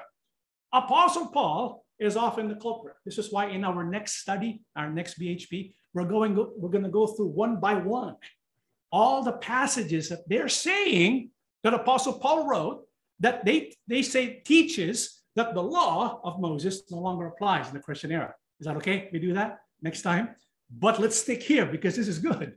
Apostle 0.74 1.28
Paul 1.28 1.86
is 2.00 2.18
often 2.18 2.50
the 2.50 2.56
culprit. 2.56 2.96
This 3.06 3.18
is 3.18 3.32
why 3.32 3.48
in 3.48 3.64
our 3.64 3.84
next 3.84 4.18
study, 4.18 4.62
our 4.76 4.90
next 4.90 5.20
BHP, 5.20 5.74
we're 5.98 6.06
going 6.06 6.36
we're 6.58 6.70
going 6.70 6.84
to 6.84 6.90
go 6.90 7.08
through 7.08 7.28
one 7.28 7.60
by 7.60 7.74
one 7.74 8.16
all 8.92 9.24
the 9.24 9.34
passages 9.34 10.10
that 10.10 10.28
they're 10.30 10.50
saying 10.50 11.30
that 11.64 11.74
Apostle 11.74 12.14
Paul 12.14 12.48
wrote 12.48 12.86
that 13.20 13.44
they 13.44 13.74
they 13.88 14.02
say 14.02 14.42
teaches 14.46 15.24
that 15.36 15.54
the 15.54 15.62
law 15.62 16.20
of 16.24 16.40
Moses 16.40 16.84
no 16.90 17.00
longer 17.00 17.28
applies 17.28 17.68
in 17.68 17.74
the 17.74 17.80
Christian 17.80 18.12
era. 18.12 18.34
Is 18.60 18.66
that 18.66 18.78
okay? 18.78 19.10
We 19.12 19.20
do 19.20 19.34
that 19.34 19.60
next 19.82 20.02
time. 20.02 20.30
But 20.72 21.00
let's 21.00 21.18
stick 21.18 21.44
here 21.44 21.66
because 21.66 21.96
this 21.96 22.08
is 22.08 22.20
good. 22.20 22.56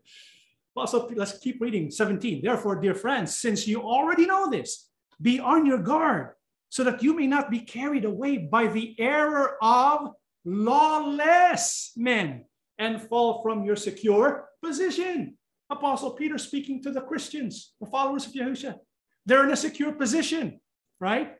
Also, 0.77 1.09
let's 1.11 1.39
keep 1.39 1.61
reading 1.61 1.91
17. 1.91 2.41
Therefore, 2.43 2.81
dear 2.81 2.95
friends, 2.95 3.39
since 3.39 3.67
you 3.67 3.83
already 3.83 4.25
know 4.25 4.49
this, 4.49 4.89
be 5.21 5.39
on 5.39 5.67
your 5.67 5.79
guard 5.79 6.31
so 6.69 6.85
that 6.85 7.03
you 7.03 7.15
may 7.15 7.27
not 7.27 7.51
be 7.51 7.61
carried 7.61 8.05
away 8.05 8.39
by 8.39 8.67
the 8.67 8.95
error 8.99 9.57
of 9.61 10.13
lawless 10.45 11.93
men 11.97 12.45
and 12.81 13.01
fall 13.01 13.43
from 13.43 13.63
your 13.63 13.77
secure 13.77 14.49
position. 14.65 15.37
Apostle 15.69 16.13
Peter 16.13 16.39
speaking 16.39 16.83
to 16.83 16.91
the 16.91 17.03
Christians, 17.03 17.75
the 17.81 17.87
followers 17.87 18.27
of 18.27 18.33
Yahushua. 18.33 18.75
They're 19.27 19.45
in 19.45 19.53
a 19.53 19.57
secure 19.57 19.93
position, 19.93 20.59
right? 20.99 21.37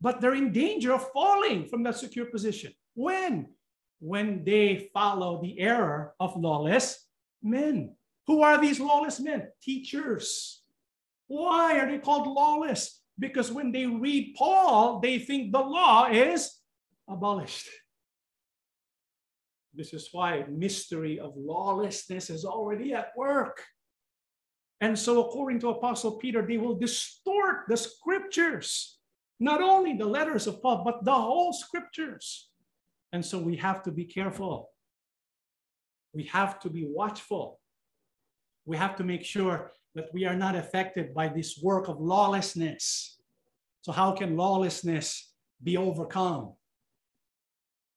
But 0.00 0.20
they're 0.20 0.34
in 0.34 0.52
danger 0.52 0.94
of 0.94 1.10
falling 1.12 1.66
from 1.68 1.82
that 1.82 1.98
secure 1.98 2.26
position. 2.26 2.72
When? 2.94 3.48
When 3.98 4.44
they 4.44 4.88
follow 4.94 5.42
the 5.42 5.58
error 5.58 6.14
of 6.20 6.36
lawless 6.36 7.04
men. 7.42 7.96
Who 8.26 8.42
are 8.42 8.58
these 8.58 8.80
lawless 8.80 9.20
men? 9.20 9.48
Teachers. 9.62 10.62
Why 11.26 11.78
are 11.78 11.90
they 11.90 11.98
called 11.98 12.26
lawless? 12.26 13.00
Because 13.18 13.50
when 13.50 13.72
they 13.72 13.86
read 13.86 14.34
Paul, 14.38 15.00
they 15.00 15.18
think 15.18 15.52
the 15.52 15.60
law 15.60 16.06
is 16.06 16.54
abolished. 17.08 17.68
This 19.76 19.92
is 19.92 20.08
why 20.12 20.44
mystery 20.48 21.18
of 21.18 21.32
lawlessness 21.36 22.30
is 22.30 22.44
already 22.44 22.92
at 22.94 23.08
work. 23.16 23.60
And 24.80 24.98
so, 24.98 25.26
according 25.26 25.60
to 25.60 25.70
Apostle 25.70 26.18
Peter, 26.18 26.46
they 26.46 26.58
will 26.58 26.74
distort 26.76 27.64
the 27.68 27.76
scriptures, 27.76 28.98
not 29.40 29.62
only 29.62 29.94
the 29.94 30.06
letters 30.06 30.46
of 30.46 30.62
Paul, 30.62 30.82
but 30.84 31.04
the 31.04 31.14
whole 31.14 31.52
scriptures. 31.52 32.50
And 33.12 33.24
so, 33.24 33.38
we 33.38 33.56
have 33.56 33.82
to 33.84 33.90
be 33.90 34.04
careful. 34.04 34.70
We 36.12 36.24
have 36.24 36.60
to 36.60 36.70
be 36.70 36.86
watchful. 36.86 37.60
We 38.66 38.76
have 38.76 38.96
to 38.96 39.04
make 39.04 39.24
sure 39.24 39.72
that 39.94 40.08
we 40.12 40.24
are 40.24 40.36
not 40.36 40.54
affected 40.54 41.14
by 41.14 41.28
this 41.28 41.58
work 41.62 41.88
of 41.88 42.00
lawlessness. 42.00 43.18
So, 43.82 43.92
how 43.92 44.12
can 44.12 44.36
lawlessness 44.36 45.32
be 45.62 45.76
overcome? 45.76 46.54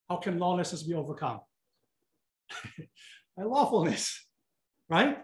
How 0.09 0.17
can 0.17 0.39
lawlessness 0.39 0.83
be 0.83 0.93
overcome? 0.93 1.41
by 3.37 3.43
lawfulness, 3.43 4.25
right? 4.89 5.17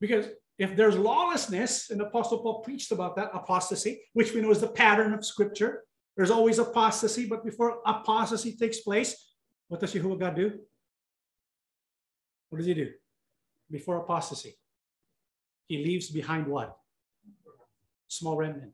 Because 0.00 0.26
if 0.58 0.76
there's 0.76 0.96
lawlessness, 0.96 1.90
and 1.90 2.00
Apostle 2.00 2.38
Paul 2.38 2.60
preached 2.60 2.90
about 2.90 3.16
that 3.16 3.30
apostasy, 3.32 4.02
which 4.12 4.32
we 4.34 4.40
know 4.40 4.50
is 4.50 4.60
the 4.60 4.68
pattern 4.68 5.14
of 5.14 5.24
Scripture. 5.24 5.84
There's 6.16 6.32
always 6.32 6.58
apostasy, 6.58 7.26
but 7.26 7.44
before 7.44 7.78
apostasy 7.86 8.56
takes 8.56 8.80
place, 8.80 9.34
what 9.68 9.80
does 9.80 9.94
Yahuwah 9.94 10.18
God 10.18 10.36
do? 10.36 10.58
What 12.50 12.58
does 12.58 12.66
he 12.66 12.74
do? 12.74 12.90
Before 13.70 13.98
apostasy, 13.98 14.56
he 15.68 15.84
leaves 15.84 16.10
behind 16.10 16.46
what? 16.46 16.76
Small 18.08 18.36
remnant. 18.36 18.72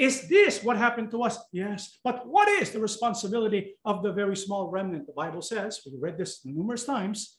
Is 0.00 0.28
this 0.28 0.64
what 0.64 0.78
happened 0.78 1.10
to 1.10 1.22
us? 1.24 1.36
Yes. 1.52 1.98
But 2.02 2.26
what 2.26 2.48
is 2.48 2.70
the 2.70 2.80
responsibility 2.80 3.74
of 3.84 4.02
the 4.02 4.10
very 4.10 4.34
small 4.34 4.70
remnant? 4.70 5.06
The 5.06 5.12
Bible 5.12 5.42
says, 5.42 5.82
we 5.84 5.92
read 6.00 6.16
this 6.16 6.40
numerous 6.42 6.86
times. 6.86 7.36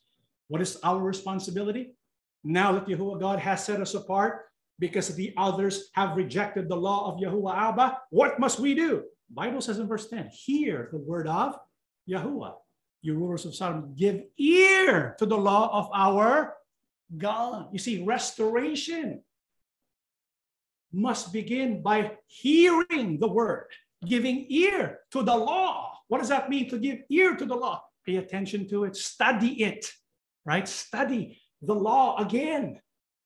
What 0.48 0.62
is 0.62 0.78
our 0.84 1.00
responsibility? 1.00 1.96
Now 2.44 2.72
that 2.74 2.86
Yahuwah 2.86 3.20
God 3.20 3.40
has 3.40 3.66
set 3.66 3.82
us 3.82 3.96
apart 3.96 4.46
because 4.78 5.10
the 5.16 5.34
others 5.38 5.90
have 5.94 6.16
rejected 6.16 6.70
the 6.70 6.76
law 6.76 7.12
of 7.12 7.20
Yahuwah 7.20 7.58
Abba, 7.58 7.98
what 8.12 8.40
must 8.40 8.60
we 8.60 8.76
do? 8.76 9.06
The 9.30 9.34
Bible 9.34 9.62
says 9.62 9.80
in 9.80 9.88
verse 9.88 10.08
10, 10.08 10.30
hear 10.32 10.90
the 10.92 11.00
word 11.00 11.28
of 11.28 11.58
Yahuwah. 12.08 12.54
You 13.02 13.16
rulers 13.16 13.46
of 13.46 13.56
Sodom, 13.56 13.96
give 13.98 14.22
ear 14.38 15.16
to 15.18 15.26
the 15.26 15.38
law 15.38 15.72
of 15.74 15.90
our 15.96 16.58
God. 17.18 17.70
You 17.72 17.80
see, 17.80 18.04
restoration 18.04 19.24
must 20.94 21.34
begin 21.34 21.82
by 21.82 22.12
hearing 22.28 23.20
the 23.20 23.28
word, 23.28 23.68
giving 24.06 24.46
ear 24.50 25.00
to 25.12 25.24
the 25.24 25.36
law. 25.36 25.94
What 26.08 26.20
does 26.20 26.30
that 26.30 26.50
mean 26.50 26.70
to 26.70 26.78
give 26.78 27.00
ear 27.10 27.36
to 27.36 27.46
the 27.46 27.56
law? 27.56 27.84
Pay 28.06 28.18
attention 28.18 28.68
to 28.70 28.84
it, 28.84 28.96
study 28.96 29.64
it, 29.64 29.92
right? 30.46 30.68
Study 30.68 31.42
the 31.62 31.76
law 31.76 32.18
again. 32.18 32.80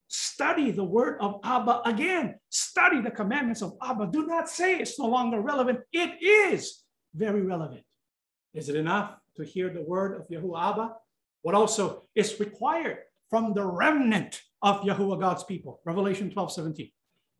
Study 0.08 0.70
the 0.70 0.84
word 0.84 1.18
of 1.20 1.40
Abba 1.42 1.82
again. 1.84 2.36
Study 2.48 3.00
the 3.00 3.10
commandments 3.10 3.62
of 3.62 3.76
Abba. 3.82 4.08
Do 4.12 4.26
not 4.26 4.48
say 4.48 4.78
it's 4.78 4.98
no 4.98 5.06
longer 5.06 5.40
relevant. 5.40 5.80
It 5.92 6.22
is 6.22 6.84
very 7.14 7.42
relevant. 7.42 7.82
Is 8.54 8.68
it 8.68 8.76
enough 8.76 9.16
to 9.36 9.44
hear 9.44 9.70
the 9.70 9.82
word 9.82 10.20
of 10.20 10.28
Yahuwah 10.28 10.72
Abba? 10.72 10.94
What 11.42 11.54
also 11.54 12.08
is 12.14 12.38
required 12.38 12.98
from 13.28 13.52
the 13.52 13.64
remnant 13.64 14.40
of 14.62 14.82
Yahuwah 14.82 15.20
God's 15.20 15.44
people? 15.44 15.80
Revelation 15.84 16.30
12 16.30 16.52
17. 16.52 16.90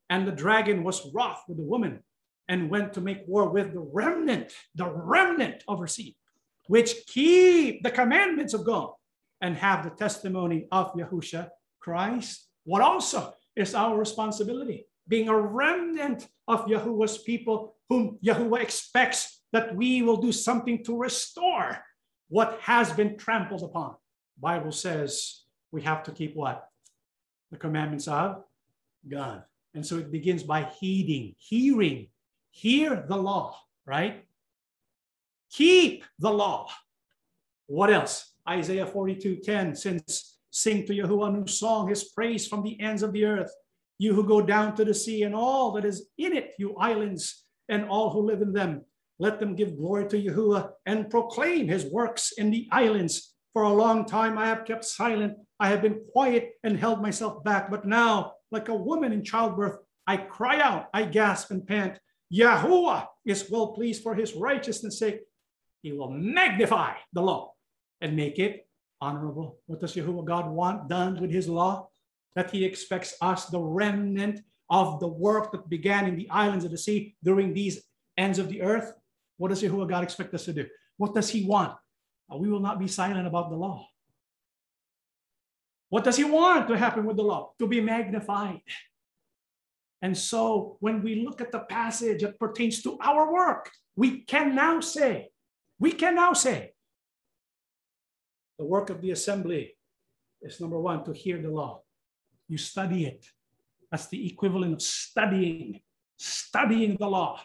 And 0.09 0.27
the 0.27 0.33
dragon 0.33 0.85
was 0.85 1.11
wroth 1.13 1.43
with 1.49 1.57
the 1.57 1.65
woman 1.65 2.03
and 2.49 2.71
went 2.71 2.93
to 2.93 3.01
make 3.01 3.27
war 3.27 3.49
with 3.49 3.73
the 3.73 3.81
remnant, 3.81 4.53
the 4.75 4.89
remnant 4.89 5.65
of 5.67 5.81
her 5.81 5.87
seed, 5.87 6.15
which 6.69 7.07
keep 7.07 7.83
the 7.83 7.91
commandments 7.91 8.55
of 8.55 8.65
God 8.65 8.93
and 9.41 9.57
have 9.57 9.85
the 9.85 9.91
testimony 9.91 10.69
of 10.71 10.93
Yahusha 10.95 11.49
Christ. 11.81 12.49
What 12.65 12.83
also 12.83 13.35
is 13.55 13.75
our 13.75 13.97
responsibility? 13.97 14.87
Being 15.09 15.29
a 15.29 15.39
remnant 15.39 16.29
of 16.49 16.67
Yahuwah's 16.67 17.19
people, 17.19 17.75
whom 17.89 18.19
Yahuwah 18.25 18.61
expects 18.61 19.41
that 19.53 19.75
we 19.77 20.03
will 20.03 20.17
do 20.17 20.33
something 20.33 20.85
to 20.85 20.97
restore 20.97 21.79
what 22.29 22.59
has 22.63 22.93
been 22.93 23.17
trampled 23.17 23.63
upon. 23.63 23.95
Bible 24.39 24.73
says 24.73 25.43
we 25.71 25.83
have 25.83 26.03
to 26.05 26.13
keep 26.13 26.35
what? 26.35 26.69
The 27.51 27.57
commandments 27.57 28.09
of 28.09 28.43
God. 29.09 29.45
And 29.77 29.85
so 29.85 29.99
it 29.99 30.11
begins 30.11 30.43
by 30.43 30.65
heeding, 30.81 31.35
hearing, 31.37 32.09
hear 32.51 33.05
the 33.07 33.17
law, 33.17 33.61
right? 33.85 34.25
Keep 35.53 36.03
the 36.19 36.31
law. 36.31 36.71
What 37.67 37.93
else? 37.93 38.33
Isaiah 38.49 38.87
42 38.87 39.37
10 39.45 39.75
since 39.75 40.39
sing 40.51 40.87
to 40.87 40.95
Yahuwah 40.95 41.29
a 41.29 41.33
new 41.33 41.47
song, 41.47 41.91
his 41.91 42.05
praise 42.05 42.49
from 42.49 42.63
the 42.63 42.81
ends 42.81 43.03
of 43.03 43.13
the 43.13 43.27
earth. 43.27 43.53
You 43.99 44.15
who 44.15 44.25
go 44.25 44.41
down 44.41 44.75
to 44.77 44.85
the 44.85 44.95
sea 44.95 45.25
and 45.25 45.35
all 45.35 45.73
that 45.73 45.85
is 45.85 46.09
in 46.17 46.35
it, 46.35 46.55
you 46.59 46.75
islands 46.77 47.45
and 47.69 47.87
all 47.87 48.09
who 48.09 48.23
live 48.23 48.41
in 48.41 48.55
them. 48.55 48.83
Let 49.19 49.41
them 49.41 49.55
give 49.55 49.77
glory 49.77 50.09
to 50.09 50.23
Yahuwah 50.23 50.71
and 50.87 51.11
proclaim 51.11 51.69
his 51.69 51.85
works 51.85 52.33
in 52.33 52.51
the 52.51 52.67
islands. 52.73 53.35
For 53.53 53.65
a 53.65 53.73
long 53.73 54.07
time 54.07 54.39
I 54.39 54.47
have 54.47 54.65
kept 54.65 54.87
silent. 54.87 55.35
I 55.61 55.69
have 55.69 55.83
been 55.83 56.01
quiet 56.13 56.53
and 56.65 56.79
held 56.79 57.03
myself 57.03 57.45
back. 57.45 57.71
But 57.71 57.85
now 57.85 58.36
like 58.51 58.69
a 58.69 58.75
woman 58.75 59.13
in 59.13 59.25
childbirth. 59.25 59.79
I 60.07 60.17
cry 60.17 60.61
out, 60.61 60.89
I 60.95 61.05
gasp 61.05 61.51
and 61.51 61.67
pant. 61.67 61.99
Yahuwah 62.33 63.07
is 63.25 63.51
well 63.51 63.69
pleased 63.69 64.03
for 64.03 64.15
his 64.15 64.35
righteousness' 64.35 64.99
sake. 64.99 65.21
He 65.83 65.93
will 65.93 66.11
magnify 66.11 66.95
the 67.13 67.23
law 67.23 67.53
and 68.01 68.17
make 68.17 68.39
it 68.39 68.69
honorable. 69.01 69.59
What 69.67 69.81
does 69.81 69.95
Yahuwah 69.95 70.25
God 70.25 70.51
want 70.51 70.89
done 70.89 71.21
with 71.21 71.31
his 71.31 71.49
law? 71.49 71.89
That 72.35 72.51
he 72.51 72.65
expects 72.65 73.15
us, 73.21 73.47
the 73.47 73.61
remnant 73.61 74.41
of 74.69 75.01
the 75.01 75.09
work 75.09 75.53
that 75.53 75.69
began 75.69 76.07
in 76.07 76.17
the 76.17 76.29
islands 76.31 76.65
of 76.65 76.71
the 76.71 76.79
sea 76.79 77.17
during 77.23 77.55
these 77.55 77.83
ends 78.17 78.39
of 78.39 78.49
the 78.49 78.63
earth. 78.63 78.93
What 79.39 79.49
does 79.49 79.63
Yahuwah 79.63 79.89
God 79.89 80.03
expect 80.03 80.35
us 80.35 80.45
to 80.47 80.53
do? 80.53 80.67
What 80.97 81.15
does 81.15 81.29
he 81.29 81.47
want? 81.47 81.75
We 82.35 82.51
will 82.51 82.61
not 82.61 82.79
be 82.79 82.89
silent 82.89 83.27
about 83.27 83.51
the 83.51 83.57
law. 83.57 83.87
What 85.89 86.05
does 86.05 86.17
he 86.17 86.25
want 86.25 86.69
to 86.69 86.77
happen 86.77 87.05
with 87.05 87.17
the 87.17 87.23
law? 87.23 87.53
To 87.59 87.67
be 87.67 87.81
magnified. 87.81 88.63
And 90.03 90.17
so 90.17 90.77
when 90.81 91.03
we 91.03 91.25
look 91.25 91.41
at 91.41 91.53
the 91.53 91.61
passage 91.61 92.23
that 92.23 92.39
pertains 92.39 92.83
to 92.83 92.99
our 93.01 93.33
work, 93.33 93.71
we 93.95 94.21
can 94.21 94.55
now 94.55 94.81
say, 94.81 95.31
we 95.79 95.93
can 95.93 96.15
now 96.15 96.33
say, 96.33 96.73
the 98.59 98.65
work 98.65 98.91
of 98.91 99.01
the 99.01 99.11
assembly 99.11 99.77
is 100.43 100.61
number 100.61 100.79
one, 100.79 101.05
to 101.05 101.13
hear 101.13 101.41
the 101.41 101.51
law. 101.51 101.83
You 102.49 102.59
study 102.59 103.07
it. 103.07 103.27
That's 103.91 104.09
the 104.09 104.27
equivalent 104.27 104.75
of 104.75 104.83
studying, 104.83 105.81
studying 106.19 106.97
the 106.99 107.09
law. 107.09 107.41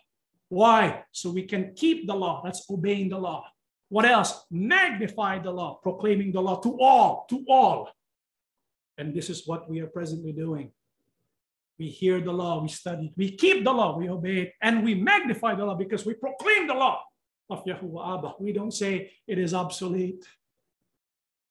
Why? 0.50 1.04
So 1.12 1.32
we 1.32 1.44
can 1.44 1.74
keep 1.76 2.08
the 2.08 2.16
law. 2.16 2.42
That's 2.44 2.70
obeying 2.70 3.10
the 3.10 3.18
law. 3.18 3.46
What 3.90 4.06
else? 4.06 4.46
Magnify 4.52 5.40
the 5.40 5.52
law, 5.52 5.80
proclaiming 5.82 6.32
the 6.32 6.42
law 6.42 6.60
to 6.60 6.78
all, 6.80 7.26
to 7.30 7.46
all. 7.50 7.90
And 9.02 9.16
this 9.16 9.32
is 9.32 9.48
what 9.48 9.68
we 9.68 9.80
are 9.80 9.88
presently 9.88 10.32
doing. 10.32 10.70
We 11.80 11.88
hear 11.90 12.22
the 12.22 12.32
law, 12.32 12.62
we 12.62 12.68
study 12.68 13.08
it, 13.08 13.14
we 13.18 13.36
keep 13.36 13.64
the 13.64 13.74
law, 13.74 13.98
we 13.98 14.08
obey 14.08 14.38
it, 14.44 14.54
and 14.62 14.84
we 14.84 14.94
magnify 14.94 15.56
the 15.56 15.66
law 15.66 15.74
because 15.74 16.06
we 16.06 16.14
proclaim 16.14 16.68
the 16.68 16.76
law 16.76 17.02
of 17.50 17.66
Yahuwah 17.66 18.20
Abba. 18.20 18.34
We 18.40 18.54
don't 18.54 18.72
say 18.72 19.12
it 19.26 19.40
is 19.40 19.56
obsolete. 19.56 20.24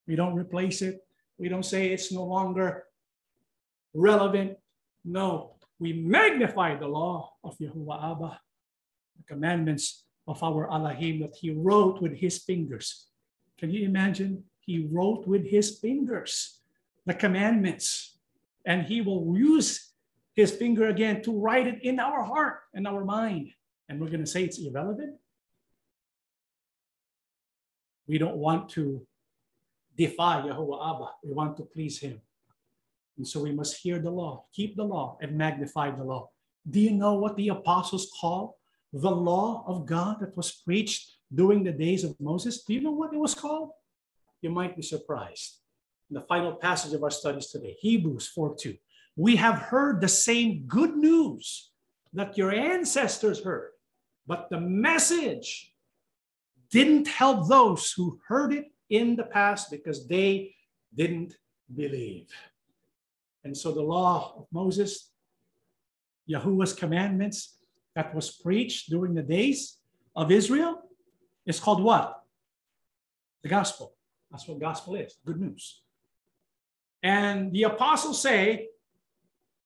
We 0.07 0.15
don't 0.15 0.37
replace 0.37 0.81
it. 0.81 1.05
We 1.39 1.49
don't 1.49 1.65
say 1.65 1.89
it's 1.89 2.13
no 2.13 2.23
longer 2.23 2.85
relevant. 3.95 4.57
No, 5.05 5.57
we 5.81 5.93
magnify 5.93 6.77
the 6.77 6.87
law 6.87 7.33
of 7.43 7.59
Yahuwah 7.59 8.13
Abba, 8.13 8.41
the 9.19 9.25
commandments 9.27 10.05
of 10.29 10.41
our 10.45 10.71
Elohim 10.73 11.19
that 11.23 11.35
he 11.35 11.51
wrote 11.51 12.01
with 12.01 12.15
his 12.15 12.39
fingers. 12.39 13.09
Can 13.59 13.71
you 13.71 13.85
imagine? 13.85 14.45
He 14.61 14.87
wrote 14.89 15.27
with 15.27 15.45
his 15.45 15.81
fingers 15.81 16.60
the 17.11 17.15
commandments, 17.15 18.16
and 18.65 18.87
he 18.87 19.01
will 19.01 19.35
use 19.37 19.91
his 20.35 20.53
finger 20.53 20.87
again 20.95 21.20
to 21.24 21.32
write 21.45 21.66
it 21.66 21.82
in 21.82 21.99
our 21.99 22.23
heart 22.23 22.61
and 22.73 22.87
our 22.87 23.05
mind. 23.05 23.51
And 23.89 23.99
we're 23.99 24.12
going 24.15 24.27
to 24.27 24.32
say 24.35 24.45
it's 24.45 24.61
irrelevant. 24.61 25.16
We 28.07 28.16
don't 28.19 28.37
want 28.37 28.69
to 28.77 29.05
defy 29.99 30.35
Yahuwah 30.47 30.78
Abba. 30.91 31.09
We 31.24 31.32
want 31.32 31.57
to 31.57 31.65
please 31.65 31.99
him. 31.99 32.20
And 33.19 33.27
so 33.27 33.43
we 33.43 33.51
must 33.51 33.82
hear 33.82 33.99
the 33.99 34.15
law, 34.23 34.45
keep 34.55 34.77
the 34.77 34.85
law, 34.85 35.19
and 35.20 35.37
magnify 35.37 35.91
the 35.91 36.05
law. 36.05 36.31
Do 36.74 36.78
you 36.78 36.93
know 36.93 37.15
what 37.15 37.35
the 37.37 37.49
apostles 37.49 38.07
call 38.20 38.57
the 38.93 39.11
law 39.11 39.65
of 39.66 39.85
God 39.85 40.20
that 40.20 40.37
was 40.37 40.53
preached 40.53 41.11
during 41.35 41.65
the 41.65 41.73
days 41.73 42.05
of 42.05 42.15
Moses? 42.20 42.62
Do 42.62 42.73
you 42.73 42.81
know 42.81 42.93
what 43.01 43.12
it 43.12 43.19
was 43.19 43.35
called? 43.35 43.70
You 44.43 44.51
might 44.51 44.77
be 44.77 44.82
surprised. 44.82 45.57
In 46.11 46.15
the 46.15 46.23
final 46.23 46.55
passage 46.55 46.93
of 46.93 47.05
our 47.05 47.11
studies 47.11 47.47
today, 47.47 47.77
Hebrews 47.78 48.27
4 48.28 48.57
2. 48.57 48.77
We 49.16 49.37
have 49.37 49.57
heard 49.57 50.01
the 50.01 50.09
same 50.09 50.65
good 50.66 50.97
news 50.97 51.70
that 52.12 52.37
your 52.37 52.51
ancestors 52.53 53.45
heard, 53.45 53.70
but 54.27 54.49
the 54.51 54.61
message 54.61 55.73
didn't 56.70 57.07
help 57.07 57.49
those 57.49 57.93
who 57.93 58.20
heard 58.27 58.53
it 58.53 58.66
in 58.89 59.15
the 59.15 59.23
past 59.23 59.70
because 59.70 60.09
they 60.09 60.55
didn't 60.97 61.37
believe. 61.73 62.28
And 63.45 63.57
so 63.57 63.70
the 63.70 63.82
law 63.82 64.35
of 64.37 64.47
Moses, 64.51 65.11
Yahuwah's 66.27 66.73
commandments 66.73 67.59
that 67.95 68.12
was 68.15 68.32
preached 68.32 68.91
during 68.91 69.15
the 69.15 69.23
days 69.23 69.77
of 70.16 70.32
Israel 70.32 70.82
is 71.47 71.61
called 71.61 71.82
what? 71.82 72.20
The 73.43 73.49
gospel. 73.49 73.95
That's 74.31 74.47
what 74.49 74.59
gospel 74.59 74.97
is 74.97 75.16
good 75.24 75.41
news. 75.41 75.82
And 77.03 77.53
the 77.53 77.65
apostles 77.65 78.21
say 78.23 78.69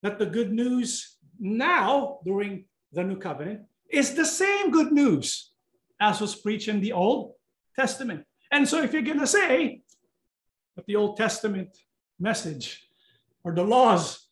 that 0.02 0.18
the 0.18 0.26
good 0.26 0.52
news 0.52 1.16
now 1.38 2.18
during 2.24 2.66
the 2.92 3.02
new 3.02 3.16
covenant 3.16 3.62
is 3.90 4.14
the 4.14 4.24
same 4.24 4.70
good 4.70 4.92
news 4.92 5.52
as 6.00 6.20
was 6.20 6.34
preached 6.34 6.68
in 6.68 6.80
the 6.80 6.92
Old 6.92 7.32
Testament. 7.74 8.24
And 8.50 8.68
so 8.68 8.82
if 8.82 8.92
you're 8.92 9.02
going 9.02 9.20
to 9.20 9.26
say 9.26 9.82
that 10.76 10.86
the 10.86 10.96
Old 10.96 11.16
Testament 11.16 11.76
message 12.18 12.88
or 13.42 13.52
the 13.52 13.64
laws 13.64 14.28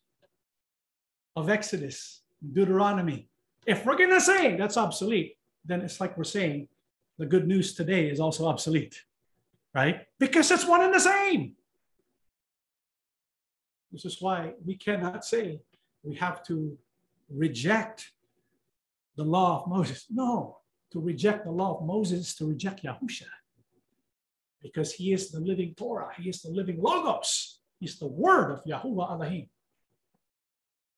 of 1.35 1.49
Exodus, 1.49 2.21
Deuteronomy, 2.53 3.27
if 3.65 3.85
we're 3.85 3.97
going 3.97 4.09
to 4.09 4.21
say 4.21 4.55
that's 4.55 4.77
obsolete, 4.77 5.37
then 5.65 5.81
it's 5.81 5.99
like 5.99 6.17
we're 6.17 6.23
saying 6.23 6.67
the 7.17 7.25
good 7.25 7.47
news 7.47 7.73
today 7.73 8.09
is 8.09 8.19
also 8.19 8.47
obsolete, 8.47 9.01
right? 9.73 10.01
Because 10.19 10.51
it's 10.51 10.65
one 10.65 10.81
and 10.81 10.93
the 10.93 10.99
same. 10.99 11.55
This 13.93 14.05
is 14.05 14.17
why 14.19 14.53
we 14.65 14.75
cannot 14.75 15.23
say 15.23 15.61
we 16.01 16.15
have 16.15 16.43
to 16.47 16.75
reject 17.29 18.11
the 19.15 19.23
law 19.23 19.61
of 19.61 19.69
Moses. 19.69 20.07
No, 20.09 20.57
to 20.91 20.99
reject 20.99 21.45
the 21.45 21.51
law 21.51 21.77
of 21.77 21.85
Moses 21.85 22.27
is 22.27 22.35
to 22.35 22.45
reject 22.45 22.83
Yahusha 22.83 23.27
because 24.63 24.93
he 24.93 25.13
is 25.13 25.29
the 25.29 25.39
living 25.39 25.75
Torah, 25.77 26.09
he 26.17 26.29
is 26.29 26.41
the 26.41 26.49
living 26.49 26.81
Logos, 26.81 27.59
he's 27.79 27.99
the 27.99 28.07
word 28.07 28.51
of 28.51 28.63
Yahuwah 28.63 29.11
Elohim. 29.11 29.47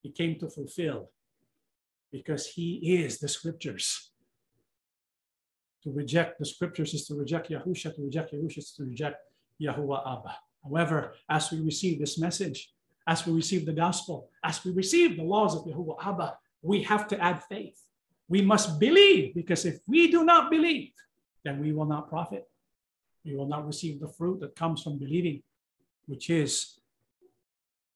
He 0.02 0.12
came 0.12 0.40
to 0.40 0.50
fulfill 0.50 1.10
because 2.12 2.46
he 2.46 2.96
is 3.02 3.20
the 3.20 3.28
scriptures. 3.28 4.12
To 5.84 5.92
reject 5.92 6.40
the 6.40 6.46
scriptures 6.46 6.94
is 6.94 7.06
to 7.08 7.16
reject 7.16 7.50
Yahusha, 7.50 7.96
to 7.96 8.04
reject 8.04 8.34
Yahusha 8.34 8.60
is 8.60 8.72
to 8.74 8.84
reject 8.86 9.18
Yahuwah 9.62 10.20
Abba. 10.20 10.36
However, 10.64 11.14
as 11.30 11.52
we 11.52 11.60
receive 11.62 12.00
this 12.00 12.18
message, 12.20 12.72
as 13.08 13.26
we 13.26 13.34
receive 13.34 13.66
the 13.66 13.74
gospel, 13.74 14.30
as 14.44 14.64
we 14.64 14.72
receive 14.72 15.18
the 15.18 15.24
laws 15.24 15.56
of 15.56 15.66
Yahuwah 15.66 15.98
Abba, 16.04 16.38
we 16.62 16.84
have 16.84 17.08
to 17.10 17.20
add 17.22 17.44
faith. 17.44 17.80
We 18.28 18.42
must 18.42 18.80
believe 18.80 19.36
because 19.36 19.66
if 19.66 19.80
we 19.88 20.10
do 20.10 20.24
not 20.24 20.50
believe, 20.50 20.92
then 21.44 21.60
we 21.60 21.72
will 21.72 21.86
not 21.86 22.10
profit 22.10 22.48
we 23.26 23.36
will 23.36 23.48
not 23.48 23.66
receive 23.66 24.00
the 24.00 24.08
fruit 24.08 24.40
that 24.42 24.56
comes 24.56 24.84
from 24.84 25.00
believing, 25.00 25.42
which 26.06 26.30
is 26.30 26.80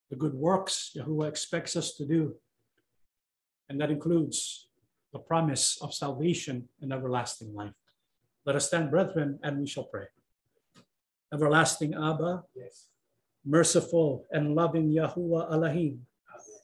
the 0.10 0.15
good 0.15 0.34
works 0.34 0.91
Yahuwah 0.98 1.30
expects 1.30 1.76
us 1.76 1.94
to 1.95 2.06
do. 2.06 2.36
And 3.69 3.80
that 3.80 3.91
includes 3.91 4.68
the 5.14 5.19
promise 5.19 5.77
of 5.81 5.94
salvation 5.94 6.68
and 6.81 6.91
everlasting 6.91 7.53
life. 7.53 7.73
Let 8.45 8.56
us 8.56 8.68
stand, 8.68 8.90
brethren, 8.90 9.40
and 9.44 9.60
we 9.60 9.68
shall 9.68 9.84
pray. 9.84 10.07
Everlasting 11.31 11.94
Abba, 11.94 12.44
yes. 12.56 12.88
Merciful 13.45 14.25
and 14.31 14.55
loving 14.55 14.89
Yahuwah 14.89 15.51
Elohim, 15.51 16.05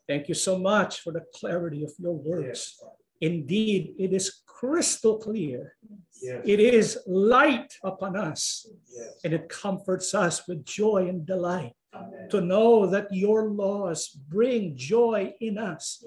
thank 0.08 0.28
you 0.28 0.36
so 0.36 0.58
much 0.58 1.02
for 1.02 1.12
the 1.12 1.24
clarity 1.34 1.84
of 1.84 1.92
your 1.98 2.14
words. 2.14 2.76
Yes. 2.82 2.92
Indeed, 3.22 3.96
it 3.98 4.14
is 4.14 4.42
crystal 4.46 5.18
clear. 5.18 5.76
Yes. 6.22 6.42
It 6.46 6.60
is 6.60 7.00
light 7.08 7.74
upon 7.84 8.16
us, 8.16 8.68
yes. 8.90 9.20
and 9.24 9.34
it 9.34 9.50
comforts 9.50 10.14
us 10.14 10.48
with 10.48 10.66
joy 10.66 11.08
and 11.10 11.26
delight 11.26 11.74
Amen. 11.94 12.30
to 12.30 12.42
know 12.42 12.88
that 12.88 13.08
your 13.12 13.50
laws 13.50 14.10
bring 14.10 14.76
joy 14.76 15.34
in 15.42 15.58
us. 15.58 16.04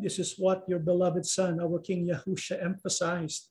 This 0.00 0.18
is 0.18 0.34
what 0.38 0.64
your 0.68 0.80
beloved 0.80 1.24
Son, 1.24 1.60
our 1.60 1.78
King 1.78 2.08
Yahusha, 2.08 2.62
emphasized 2.62 3.50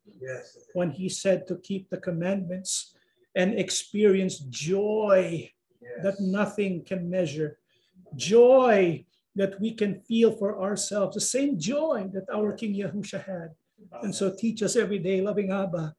when 0.73 0.91
he 0.91 1.07
said 1.07 1.48
to 1.48 1.56
keep 1.57 1.90
the 1.90 1.98
commandments 1.98 2.95
and 3.35 3.57
experience 3.57 4.40
joy 4.40 5.49
that 6.02 6.20
nothing 6.20 6.84
can 6.84 7.10
measure. 7.10 7.58
Joy 8.16 9.06
that 9.36 9.60
we 9.60 9.74
can 9.74 10.00
feel 10.02 10.32
for 10.32 10.62
ourselves, 10.62 11.16
the 11.16 11.22
same 11.22 11.60
joy 11.60 12.10
that 12.14 12.30
our 12.32 12.54
King 12.54 12.76
Yahusha 12.76 13.24
had. 13.26 13.50
And 14.02 14.14
so 14.14 14.34
teach 14.34 14.62
us 14.62 14.76
every 14.76 15.00
day, 15.00 15.22
loving 15.22 15.52
Abba, 15.52 15.96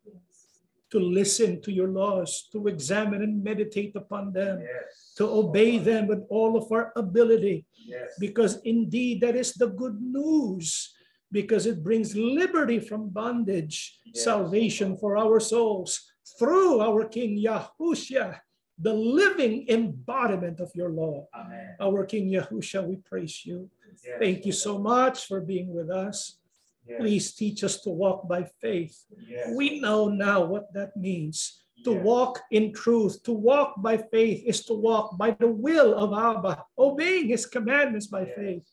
to 0.91 0.99
listen 1.01 1.61
to 1.63 1.73
your 1.73 1.89
laws, 1.89 2.49
to 2.53 2.69
examine 2.69 3.23
and 3.23 3.43
meditate 3.43 3.97
upon 3.97 4.33
them, 4.33 4.61
yes. 4.61 5.13
to 5.17 5.27
obey 5.27 5.79
them 5.79 6.07
with 6.07 6.23
all 6.29 6.57
of 6.57 6.71
our 6.71 6.93
ability. 6.95 7.67
Yes. 7.75 8.15
Because 8.21 8.61
indeed, 8.65 9.21
that 9.23 9.35
is 9.35 9.53
the 9.55 9.69
good 9.69 10.01
news, 10.01 10.95
because 11.33 11.67
it 11.67 11.83
brings 11.83 12.15
liberty 12.15 12.79
from 12.79 13.09
bondage, 13.09 13.99
yes. 14.05 14.23
salvation 14.23 14.97
for 14.97 15.17
our 15.17 15.41
souls 15.41 16.13
through 16.39 16.81
our 16.81 17.05
King 17.07 17.43
Yahushua, 17.43 18.39
the 18.79 18.93
living 18.93 19.67
embodiment 19.69 20.61
of 20.61 20.71
your 20.75 20.91
law. 20.91 21.29
Amen. 21.35 21.77
Our 21.81 22.05
King 22.05 22.31
Yahushua, 22.31 22.87
we 22.87 22.97
praise 22.97 23.45
you. 23.47 23.71
Thank 24.19 24.45
you 24.45 24.53
so 24.53 24.79
much 24.79 25.27
for 25.27 25.41
being 25.41 25.73
with 25.73 25.91
us. 25.91 26.39
Yes. 26.87 27.01
Please 27.01 27.33
teach 27.33 27.65
us 27.65 27.81
to 27.83 27.91
walk 27.91 28.29
by 28.29 28.45
faith. 28.61 29.05
Yes. 29.27 29.51
We 29.55 29.81
know 29.81 30.09
now 30.09 30.45
what 30.45 30.73
that 30.75 30.97
means. 30.97 31.63
To 31.85 31.93
yes. 31.93 32.05
walk 32.05 32.41
in 32.51 32.73
truth, 32.73 33.23
to 33.25 33.33
walk 33.33 33.75
by 33.79 33.97
faith 33.99 34.43
is 34.47 34.65
to 34.67 34.75
walk 34.75 35.17
by 35.19 35.31
the 35.39 35.49
will 35.49 35.95
of 35.95 36.13
Abba, 36.13 36.65
obeying 36.79 37.29
his 37.29 37.47
commandments 37.47 38.07
by 38.07 38.25
faith. 38.25 38.65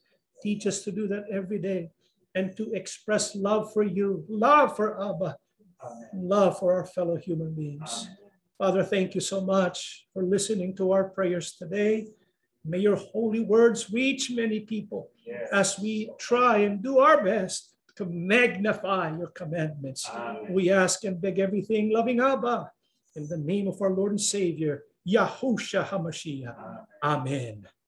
Teach 0.41 0.65
us 0.65 0.83
to 0.83 0.91
do 0.91 1.07
that 1.07 1.25
every 1.31 1.59
day 1.59 1.91
and 2.35 2.55
to 2.57 2.71
express 2.73 3.35
love 3.35 3.71
for 3.73 3.83
you, 3.83 4.25
love 4.27 4.75
for 4.75 5.01
Abba, 5.01 5.37
Amen. 5.83 6.09
love 6.13 6.59
for 6.59 6.73
our 6.73 6.85
fellow 6.85 7.17
human 7.17 7.53
beings. 7.53 8.07
Amen. 8.07 8.17
Father, 8.61 8.83
thank 8.83 9.15
you 9.15 9.21
so 9.21 9.41
much 9.41 10.05
for 10.13 10.21
listening 10.21 10.75
to 10.75 10.91
our 10.91 11.05
prayers 11.05 11.53
today. 11.53 12.05
May 12.63 12.77
your 12.77 12.95
holy 12.95 13.39
words 13.39 13.91
reach 13.91 14.29
many 14.29 14.59
people 14.59 15.09
Yes. 15.25 15.49
as 15.51 15.79
we 15.79 16.11
try 16.19 16.57
and 16.59 16.77
do 16.83 16.99
our 16.99 17.23
best 17.23 17.73
to 17.95 18.05
magnify 18.05 19.17
your 19.17 19.31
commandments. 19.33 20.07
Amen. 20.07 20.53
We 20.53 20.69
ask 20.69 21.03
and 21.05 21.19
beg 21.19 21.39
everything, 21.39 21.89
loving 21.91 22.19
Abba, 22.19 22.69
in 23.15 23.27
the 23.27 23.37
name 23.39 23.67
of 23.67 23.81
our 23.81 23.89
Lord 23.89 24.11
and 24.11 24.21
Savior, 24.21 24.83
Yahusha 25.09 25.83
HaMashiach. 25.87 26.53
Amen. 27.01 27.65
Amen. 27.65 27.67